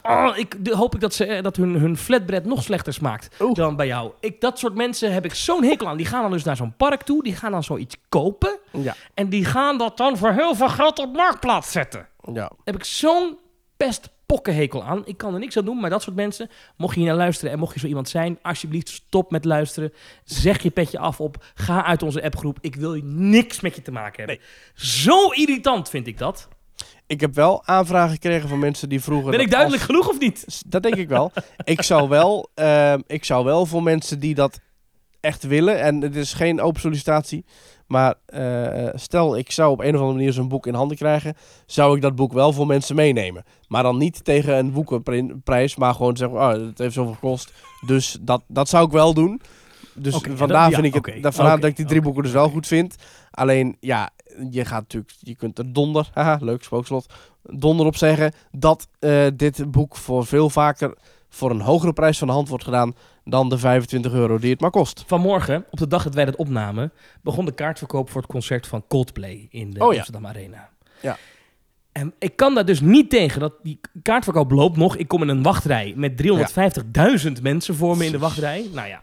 [0.02, 3.34] Oh, ik de- hoop ik dat, ze, eh, dat hun, hun flatbread nog slechter smaakt
[3.40, 3.54] Oeh.
[3.54, 4.12] dan bij jou.
[4.20, 5.96] Ik, dat soort mensen heb ik zo'n hekel aan.
[5.96, 7.22] Die gaan dan dus naar zo'n park toe.
[7.22, 8.58] Die gaan dan zoiets kopen.
[8.70, 12.50] Ja, En die gaan dat dan voor heel veel geld op marktplaats zetten ja.
[12.64, 13.38] heb ik zo'n
[13.76, 15.02] best pokkenhekel aan.
[15.04, 17.52] Ik kan er niks aan doen, maar dat soort mensen, mocht je hier naar luisteren
[17.52, 19.92] en mocht je zo iemand zijn, alsjeblieft stop met luisteren.
[20.24, 21.44] Zeg je petje af op.
[21.54, 22.58] Ga uit onze appgroep.
[22.60, 24.38] Ik wil niks met je te maken hebben.
[24.74, 26.48] Zo irritant vind ik dat.
[27.06, 29.30] Ik heb wel aanvragen gekregen van mensen die vroegen...
[29.30, 30.62] Ben ik duidelijk als- genoeg of niet?
[30.66, 31.32] Dat denk ik wel.
[31.64, 34.60] ik, zou wel ehm, ik zou wel voor mensen die dat
[35.20, 37.44] echt willen, en het is geen open sollicitatie,
[37.92, 41.34] maar eh, stel ik zou op een of andere manier zo'n boek in handen krijgen,
[41.66, 43.44] zou ik dat boek wel voor mensen meenemen.
[43.68, 47.52] Maar dan niet tegen een boekenprijs, maar gewoon zeggen, oh, het heeft zoveel gekost.
[47.86, 49.40] Dus dat, dat zou ik wel doen.
[49.94, 52.48] Dus vandaar dat- ja, vind ik het, vandaar dat ik die drie boeken dus wel
[52.48, 52.96] goed vind.
[53.30, 54.10] Alleen, ja,
[54.50, 57.06] je gaat natuurlijk, je kunt er donder, haha, leuk spookslot,
[57.42, 60.94] donder op zeggen dat eh, dit boek voor veel vaker
[61.28, 62.94] voor een hogere prijs van de hand wordt gedaan
[63.24, 65.04] dan de 25 euro die het maar kost.
[65.06, 66.92] Vanmorgen, op de dag dat wij dat opnamen,
[67.22, 69.96] begon de kaartverkoop voor het concert van Coldplay in de Oh ja.
[69.96, 70.68] Amsterdam Arena.
[71.00, 71.16] Ja.
[71.92, 74.96] En ik kan daar dus niet tegen dat die kaartverkoop loopt nog.
[74.96, 76.22] Ik kom in een wachtrij met
[77.26, 78.66] 350.000 mensen voor me in de wachtrij.
[78.74, 79.00] Nou ja,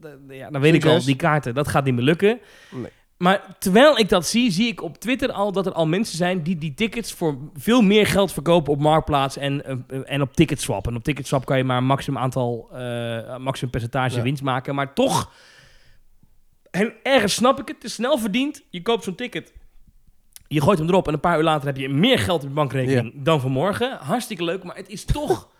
[0.00, 2.38] d- ja dan weet ik al, die kaarten, dat gaat niet meer lukken.
[2.70, 2.90] Nee.
[3.18, 6.42] Maar terwijl ik dat zie, zie ik op Twitter al dat er al mensen zijn
[6.42, 10.86] die die tickets voor veel meer geld verkopen op Marktplaats en, eh, en op Ticketswap.
[10.86, 14.22] En op Ticketswap kan je maar een maximum aantal, eh, maximum percentage Ja.
[14.22, 14.74] winst maken.
[14.74, 15.30] Maar toch,
[16.70, 18.62] en ergens snap ik het, het is snel verdiend.
[18.70, 19.52] Je koopt zo'n ticket,
[20.48, 22.54] je gooit hem erop en een paar uur later heb je meer geld op je
[22.54, 23.96] bankrekening dan vanmorgen.
[24.00, 25.48] Hartstikke leuk, maar het is toch...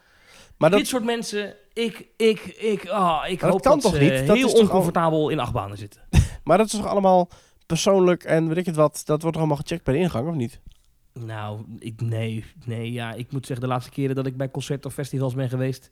[0.58, 3.94] Maar dat, Dit soort mensen, ik, ik, ik, ah, ik dat hoop kan dat toch
[3.94, 4.26] ze niet?
[4.26, 6.00] Dat heel is toch al- oncomfortabel in achtbanen zitten.
[6.44, 7.28] maar dat is toch allemaal
[7.66, 10.60] persoonlijk en weet ik het wat, dat wordt allemaal gecheckt bij de ingang, of niet?
[11.12, 14.86] Nou, ik, nee, nee, ja, ik moet zeggen, de laatste keren dat ik bij concerten
[14.90, 15.90] of festivals ben geweest,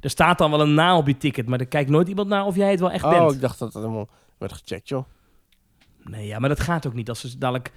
[0.00, 2.44] er staat dan wel een naam op je ticket, maar er kijkt nooit iemand naar
[2.44, 3.32] of jij het wel echt oh, bent.
[3.32, 4.08] ik dacht dat het helemaal
[4.38, 5.04] werd gecheckt, joh.
[6.04, 7.08] Nee, ja, maar dat gaat ook niet.
[7.08, 7.72] Als er dadelijk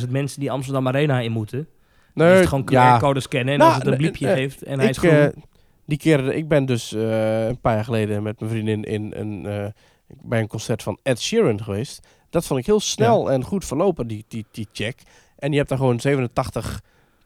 [0.00, 1.68] 60.000 mensen die Amsterdam Arena in moeten,
[2.14, 4.34] Nee, is het gewoon ja, QR-code scannen en Nou, als het een nee, bliepje eh,
[4.34, 5.20] geeft en hij is ik, groen.
[5.20, 5.42] eh,
[5.86, 9.46] die keer, ik ben dus eh, een paar jaar geleden met mijn vriendin in een,
[9.46, 9.66] eh,
[10.06, 12.06] bij een concert van Ed Sheeran geweest.
[12.30, 15.02] Dat vond ik heel snel en goed verlopen, die, die, die check.
[15.38, 16.80] En je hebt daar gewoon 87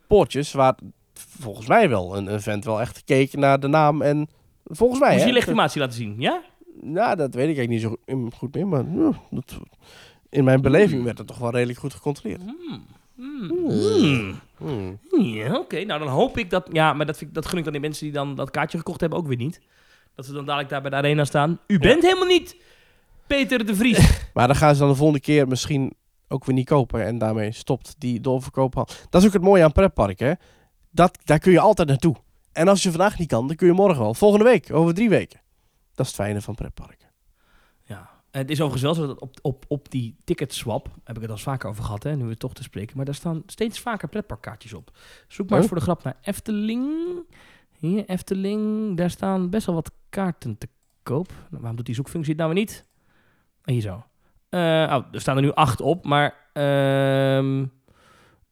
[0.07, 0.75] poortjes waar
[1.39, 4.29] volgens mij wel een event wel echt gekeken naar de naam en
[4.65, 5.13] volgens mij.
[5.13, 6.43] Moest je legitimatie laten zien, ja?
[6.81, 7.97] Nou, dat weet ik eigenlijk niet zo
[8.39, 9.59] goed- meer, maar ja, dat,
[10.29, 12.41] in mijn beleving werd het toch wel redelijk goed gecontroleerd.
[12.43, 12.87] Hmm.
[13.17, 14.41] Hmm.
[14.57, 14.99] Hmm.
[15.11, 15.23] Hmm.
[15.23, 15.85] Ja, oké.
[15.85, 16.69] Nou, dan hoop ik dat...
[16.73, 18.79] Ja, maar dat, vind ik, dat gun ik dan die mensen die dan dat kaartje
[18.79, 19.61] gekocht hebben ook weer niet.
[20.15, 21.59] Dat ze dan dadelijk daar bij de arena staan.
[21.67, 22.57] U bent helemaal niet
[23.29, 24.21] Peter de Vries.
[24.35, 25.93] Maar dan gaan ze dan de volgende keer misschien
[26.29, 27.05] ook weer niet kopen.
[27.05, 28.75] En daarmee stopt die doorverkoop.
[29.11, 30.33] Dat is ook het mooie aan pretpark, hè.
[30.91, 32.17] Dat, daar kun je altijd naartoe.
[32.53, 34.15] En als je vandaag niet kan, dan kun je morgen wel.
[34.15, 35.41] Volgende week, over drie weken.
[35.95, 37.09] Dat is het fijne van pretparken.
[37.83, 38.17] ja.
[38.31, 40.89] Het is overigens wel zo dat op, op, op die ticketswap...
[41.05, 42.97] heb ik het al eens vaker over gehad, hè, nu we toch te spreken...
[42.97, 44.97] maar daar staan steeds vaker pretparkkaartjes op.
[45.29, 45.73] Zoek maar eens Oh.
[45.73, 46.89] voor de grap naar Efteling.
[47.79, 48.97] Hier, Efteling.
[48.97, 50.69] Daar staan best wel wat kaarten te
[51.03, 51.29] koop.
[51.29, 52.85] Nou, waarom doet die zoekfunctie het nou weer niet?
[53.70, 54.05] Hier zo.
[54.51, 57.65] Oh, er staan er nu acht op, maar ehm,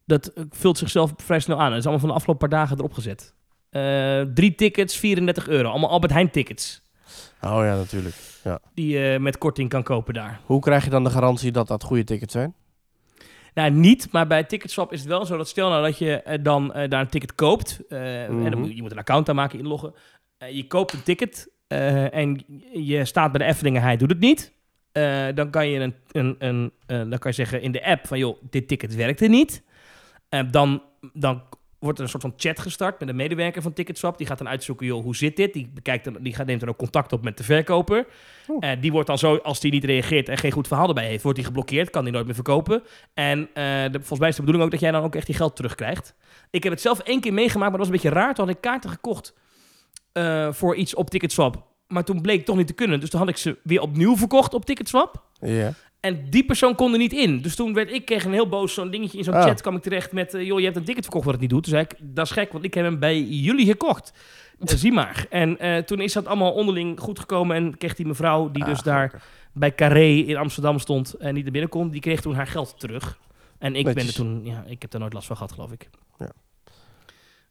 [0.05, 1.69] dat eh, vult zichzelf vrij snel aan.
[1.69, 3.35] Het is allemaal van de afgelopen paar dagen erop gezet.
[3.71, 5.69] Eh, drie tickets, 34 euro.
[5.71, 6.83] Allemaal Albert Heijn tickets.
[7.41, 8.15] Oh ja, natuurlijk.
[8.75, 10.41] Die je met korting kan kopen daar.
[10.45, 12.55] Hoe krijg je dan de garantie dat dat goede tickets zijn?
[13.55, 16.69] Nou, niet, maar bij Ticketswap is het wel zo dat stel nou dat je dan
[16.89, 17.87] daar een ticket koopt.
[17.89, 18.59] en dan Mhm.
[18.59, 19.95] moet, je moet een account aanmaken, inloggen.
[20.51, 21.51] Je koopt een ticket
[22.13, 24.53] en je staat bij de Efteling en hij doet het niet.
[24.97, 28.07] Eh, dan kan je een, een, een eh, dan kan je zeggen in de app
[28.07, 29.63] van joh, dit ticket werkte niet.
[30.29, 30.83] Eh, dan,
[31.13, 31.43] dan
[31.79, 34.19] wordt er een soort van chat gestart met een medewerker van Ticketswap.
[34.19, 35.53] Die gaat dan uitzoeken, joh, hoe zit dit?
[35.53, 38.07] Die, bekijkt dan, die gaat, neemt dan ook contact op met de verkoper.
[38.81, 41.39] Die wordt dan zo, als die niet reageert en geen goed verhaal erbij heeft, wordt
[41.39, 41.91] die geblokkeerd.
[41.91, 42.83] Kan die nooit meer verkopen.
[43.15, 45.57] En de, volgens mij is de bedoeling ook dat jij dan ook echt die geld
[45.57, 46.15] terugkrijgt.
[46.51, 48.35] Ik heb het zelf één keer meegemaakt, maar dat was een beetje raar.
[48.35, 49.35] Toen had ik kaarten gekocht
[50.51, 51.76] voor iets op Ticketswap.
[51.89, 53.01] Maar toen bleek toch niet te kunnen.
[53.01, 55.23] Dus toen had ik ze weer opnieuw verkocht op Ticketswap.
[55.41, 55.73] Ja.
[56.01, 57.41] En die persoon kon er niet in.
[57.43, 59.43] Dus toen werd ik kreeg een heel boos zo'n dingetje in zo'n Oh.
[59.45, 59.61] chat.
[59.61, 61.63] kwam ik terecht met, eh, joh, je hebt een ticket verkocht wat het niet doet.
[61.63, 64.13] Toen zei ik, dat is gek, want ik heb hem bij jullie gekocht.
[64.59, 65.27] Eh, zie maar.
[65.31, 67.57] En eh, toen is dat allemaal onderling goed gekomen.
[67.57, 69.29] En kreeg die mevrouw, die Ah, dus daar gelukkig.
[69.53, 72.75] bij Carré in Amsterdam stond en niet naar binnen kon, die kreeg toen haar geld
[72.79, 73.19] terug.
[73.59, 75.91] En ik ben er toen, ja, ik heb daar nooit last van gehad, geloof ik.
[76.19, 76.31] Ja.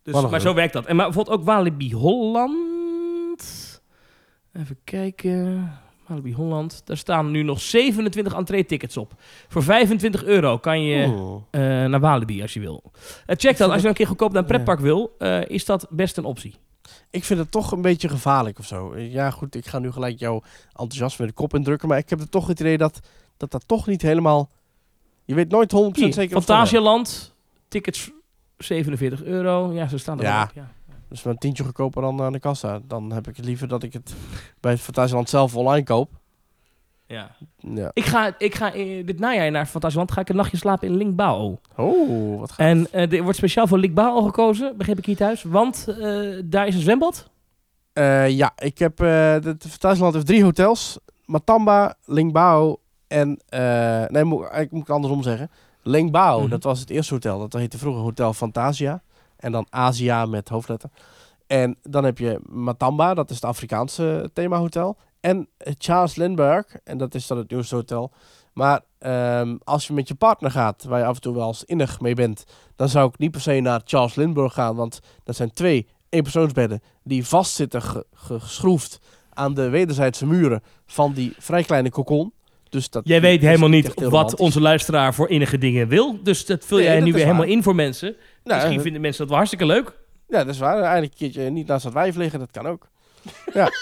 [0.04, 0.86] Dus, maar zo werkt dat.
[0.86, 3.65] En maar bijvoorbeeld ook Walibi Holland.
[4.58, 5.72] Even kijken.
[6.08, 6.82] Walibi Holland.
[6.86, 9.14] Daar staan nu nog 27 entree-tickets op.
[9.48, 11.04] Voor 25 euro kan je
[11.52, 12.84] eh, naar Walibi als je wil.
[13.26, 14.54] Eh, check dan, als je een keer goedkoop naar een Ja.
[14.54, 16.56] pretpark wil, eh, is dat best een optie.
[17.10, 18.98] Ik vind het toch een beetje gevaarlijk of zo.
[18.98, 21.88] Ja, goed, ik ga nu gelijk jouw enthousiasme de kop indrukken.
[21.88, 23.00] Maar ik heb er toch het idee dat
[23.38, 24.50] dat, dat toch niet helemaal...
[25.26, 26.46] Je weet nooit 100% Hier, zeker het.
[26.46, 27.34] Fantasialand,
[27.68, 28.12] tickets
[28.58, 29.74] 47 euro.
[29.74, 30.34] Ja, ze staan er Ja.
[30.36, 30.52] wel op.
[30.56, 30.72] Ja.
[31.10, 32.80] Dus een tientje goedkoper dan aan de kassa.
[32.88, 34.14] Dan heb ik het liever dat ik het
[34.60, 36.10] bij het Fantasieland zelf online koop.
[37.08, 37.32] Ja.
[37.58, 37.92] Ja.
[37.94, 40.12] Ik ga, ik ga eh, dit najaar naar Fantasieland.
[40.12, 41.60] Ga ik een nachtje slapen in Linkbao.
[41.76, 42.66] Oh, wat gaaf.
[42.68, 45.44] En eh, er wordt speciaal voor Linkbao gekozen, begreep ik hier thuis.
[45.44, 47.30] Want eh, daar is een zwembad.
[47.94, 49.00] Eh, ja, ik heb...
[49.02, 51.00] eh het Fantasieland heeft drie hotels.
[51.26, 52.78] Matamba, Lingbao
[53.08, 53.40] en...
[53.50, 55.50] eh, nee, moet, ik moet ik andersom zeggen.
[55.82, 56.50] Lingbao, Mhm.
[56.50, 57.40] dat was het eerste hotel.
[57.40, 59.02] Dat heette vroeger Hotel Fantasia.
[59.46, 60.90] En dan Asia met hoofdletter.
[61.48, 64.98] En dan heb je Matamba, dat is het Afrikaanse themahotel.
[65.20, 65.48] En
[65.78, 68.12] Charles Lindbergh, en dat is dan het nieuwste hotel.
[68.54, 71.64] Maar ehm, als je met je partner gaat, waar je af en toe wel eens
[71.64, 72.44] innig mee bent,
[72.76, 76.82] dan zou ik niet per se naar Charles Lindbergh gaan, want dat zijn twee eenpersoonsbedden
[77.04, 79.00] die vastzitten ge- ge- geschroefd
[79.34, 82.34] aan de wederzijdse muren van die vrij kleine kokon.
[82.70, 86.20] Dus dat Jij weet helemaal niet wat onze luisteraar voor innige dingen wil.
[86.24, 88.16] Dus dat vul Nee, jij dat nu weer helemaal in voor mensen.
[88.46, 89.94] Nou, Misschien vinden mensen dat wel hartstikke leuk.
[90.28, 90.78] Ja, dat is waar.
[90.78, 92.88] Eigenlijk een keertje niet naast dat wijf liggen, dat kan ook.
[93.54, 93.70] Ja.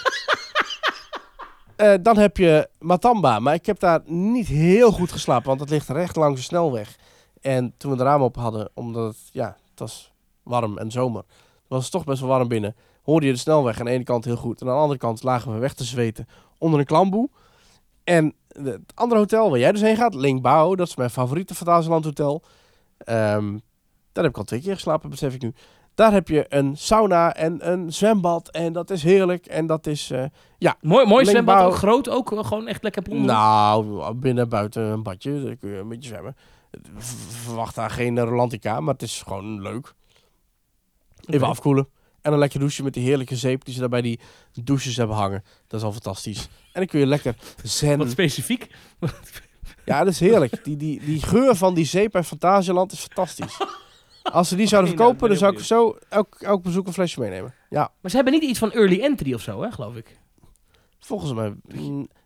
[1.76, 5.70] Eh, dan heb je Matamba, maar ik heb daar niet heel goed geslapen, want het
[5.70, 6.96] ligt recht langs de snelweg.
[7.42, 10.12] En toen we de ramen op hadden, omdat het, ja, het was
[10.44, 11.24] warm en zomer,
[11.68, 14.26] was het toch best wel warm binnen, hoorde je de snelweg aan de ene kant
[14.26, 14.62] heel goed.
[14.62, 16.28] En aan de andere kant lagen we weg te zweten
[16.58, 17.30] onder een klamboe.
[18.04, 22.06] En het andere hotel waar jij dus heen gaat, Lingbao, dat is mijn favoriete Fantasieland
[22.06, 22.44] hotel.
[22.98, 23.58] Ehm,
[24.14, 25.54] daar heb ik al twee keer geslapen, besef ik nu.
[25.96, 28.50] Daar heb je een sauna en een zwembad.
[28.50, 29.46] En dat is heerlijk.
[29.46, 30.26] En dat is, eh,
[30.82, 33.26] Mooi, mooi zwembad, ook groot, ook eh, gewoon echt lekker plomben.
[33.26, 35.44] nou, binnen buiten een badje.
[35.44, 36.36] Daar kun je een beetje zwemmen.
[36.98, 39.94] Verwacht daar geen romantica, maar het is gewoon leuk.
[41.26, 41.88] Even afkoelen.
[42.22, 44.20] En een lekker douchen met die heerlijke zeep die ze daar bij die
[44.64, 45.44] douches hebben hangen.
[45.68, 46.42] Dat is al fantastisch.
[46.42, 47.98] En dan kun je lekker zen.
[47.98, 48.68] Wat specifiek.
[49.86, 50.64] Ja, dat is heerlijk.
[50.64, 53.58] Die, die, die geur van die zeep bij Fantasieland is fantastisch.
[54.24, 57.20] Als ze die zouden nou, verkopen, dan zou ik zo elk, elk bezoek een flesje
[57.20, 57.54] meenemen.
[57.70, 57.92] Ja.
[58.02, 60.20] Maar ze hebben niet iets van early entry of zo, hè, geloof ik.
[61.00, 61.54] Volgens mij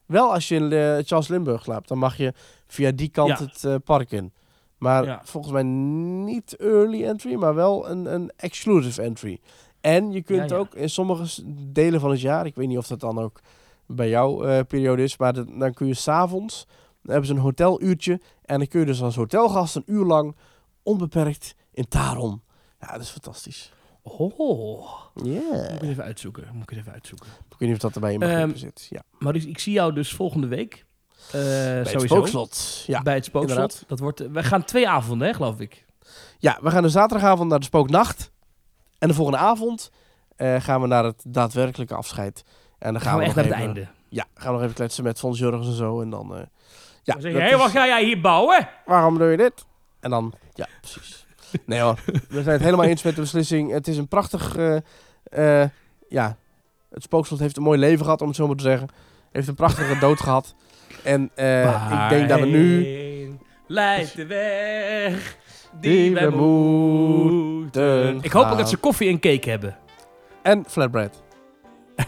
[0.05, 2.33] wel als je in Charles Limburg slaapt, dan mag je
[2.67, 3.45] via die kant Ja.
[3.45, 4.33] het eh, park in.
[4.77, 5.21] Maar Ja.
[5.23, 9.39] volgens mij niet early entry, maar wel een, een exclusive entry.
[9.81, 10.61] En je kunt Ja, ja.
[10.61, 11.41] ook in sommige
[11.71, 13.39] delen van het jaar, ik weet niet of dat dan ook
[13.85, 16.65] bij jouw eh, periode is, maar dan kun je s'avonds,
[17.01, 20.35] dan hebben ze een hoteluurtje en dan kun je dus als hotelgast een uur lang
[20.83, 22.41] onbeperkt in Taron.
[22.81, 23.71] Ja, dat is fantastisch.
[24.01, 25.31] Oh, Ja.
[25.41, 26.47] moet ik het even uitzoeken.
[26.53, 27.27] Moet ik het even uitzoeken.
[27.27, 28.87] Ik weet niet of dat er bij je begrepen Ehm, zit.
[28.89, 29.01] Ja.
[29.19, 30.85] Maurice, ik zie jou dus volgende week.
[31.27, 31.41] eh Bij
[31.77, 32.15] het sowieso.
[32.15, 32.83] spookslot.
[32.87, 33.01] Ja.
[33.01, 33.57] Bij het spookslot.
[33.57, 33.83] inderdaad.
[33.87, 35.85] Dat wordt, eh, we gaan twee avonden, hè, geloof ik.
[36.37, 38.31] Ja, we gaan de zaterdagavond naar de Spooknacht.
[38.99, 39.91] En de volgende avond
[40.35, 42.43] eh, gaan we naar het daadwerkelijke afscheid.
[42.79, 43.87] En dan gaan, gaan we echt naar het even- einde.
[44.09, 46.01] Ja, gaan we nog even kletsen met Fons Jurgens en zo.
[46.01, 46.41] En dan, eh,
[47.03, 48.69] ja, Dan zeg je, hé, wat ga jij hier bouwen?
[48.85, 49.65] waarom doe je dit?
[49.99, 51.25] En dan, ja, precies.
[51.65, 53.71] Nee hoor, we zijn het helemaal eens met de beslissing.
[53.71, 54.75] Het is een prachtig, eh,
[55.23, 55.69] eh,
[56.09, 56.37] ja,
[56.89, 58.87] het spookslot heeft een mooi leven gehad, om het zo maar te zeggen.
[59.31, 60.55] Heeft een prachtige dood gehad.
[61.03, 62.85] En eh, ik denk dat we nu
[63.67, 65.37] Leidt de weg
[65.79, 68.19] Die we moeten.
[68.21, 69.77] Ik hoop ook dat ze koffie en cake hebben.
[70.41, 71.23] En flatbread.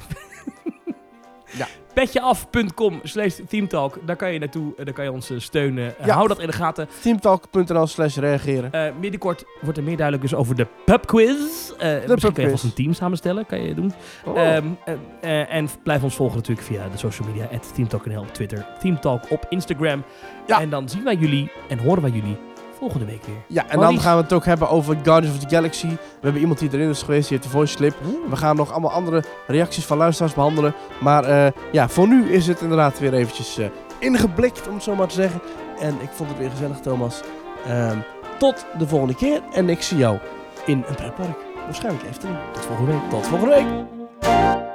[1.93, 3.97] Petjeaf.com slash teamtalk.
[4.05, 4.73] Daar kan je naartoe.
[4.77, 5.97] en Daar kan je ons eh, steunen.
[5.99, 6.13] Eh, Ja.
[6.15, 6.87] Hou dat in de gaten.
[7.01, 8.71] Teamtalk.nl slash reageren.
[8.71, 11.69] Eh binnenkort wordt er meer duidelijk dus over de pubquiz.
[11.77, 13.45] Eh misschien kan je vast een team samenstellen.
[13.45, 13.93] Kan je doen.
[14.25, 14.37] Oh.
[14.41, 14.93] Ehm, eh,
[15.41, 17.47] eh, en blijf ons volgen natuurlijk via de social media.
[17.53, 18.65] At Teamtalk.nl op Twitter.
[18.79, 20.03] Teamtalk op Instagram.
[20.47, 20.61] Ja.
[20.61, 22.37] En dan zien wij jullie en horen wij jullie
[22.79, 23.35] volgende week weer.
[23.47, 25.87] Ja, en dan gaan we het ook hebben over Guardians of the Galaxy.
[25.87, 27.95] We hebben iemand die erin is geweest, die heeft de voice clip.
[28.29, 30.73] We gaan nog allemaal andere reacties van luisteraars behandelen.
[30.99, 33.65] Maar eh, ja, voor nu is het inderdaad weer eventjes eh,
[33.99, 35.41] ingeblikt, om het zo maar te zeggen.
[35.79, 37.21] En ik vond het weer gezellig, Thomas.
[37.67, 37.97] Ehm,
[38.37, 39.41] tot de volgende keer.
[39.53, 40.17] En ik zie jou
[40.65, 41.37] in een pretpark.
[41.65, 42.37] Waarschijnlijk Efteling.
[42.53, 43.09] Tot volgende week.
[43.09, 44.68] Tot volgende week.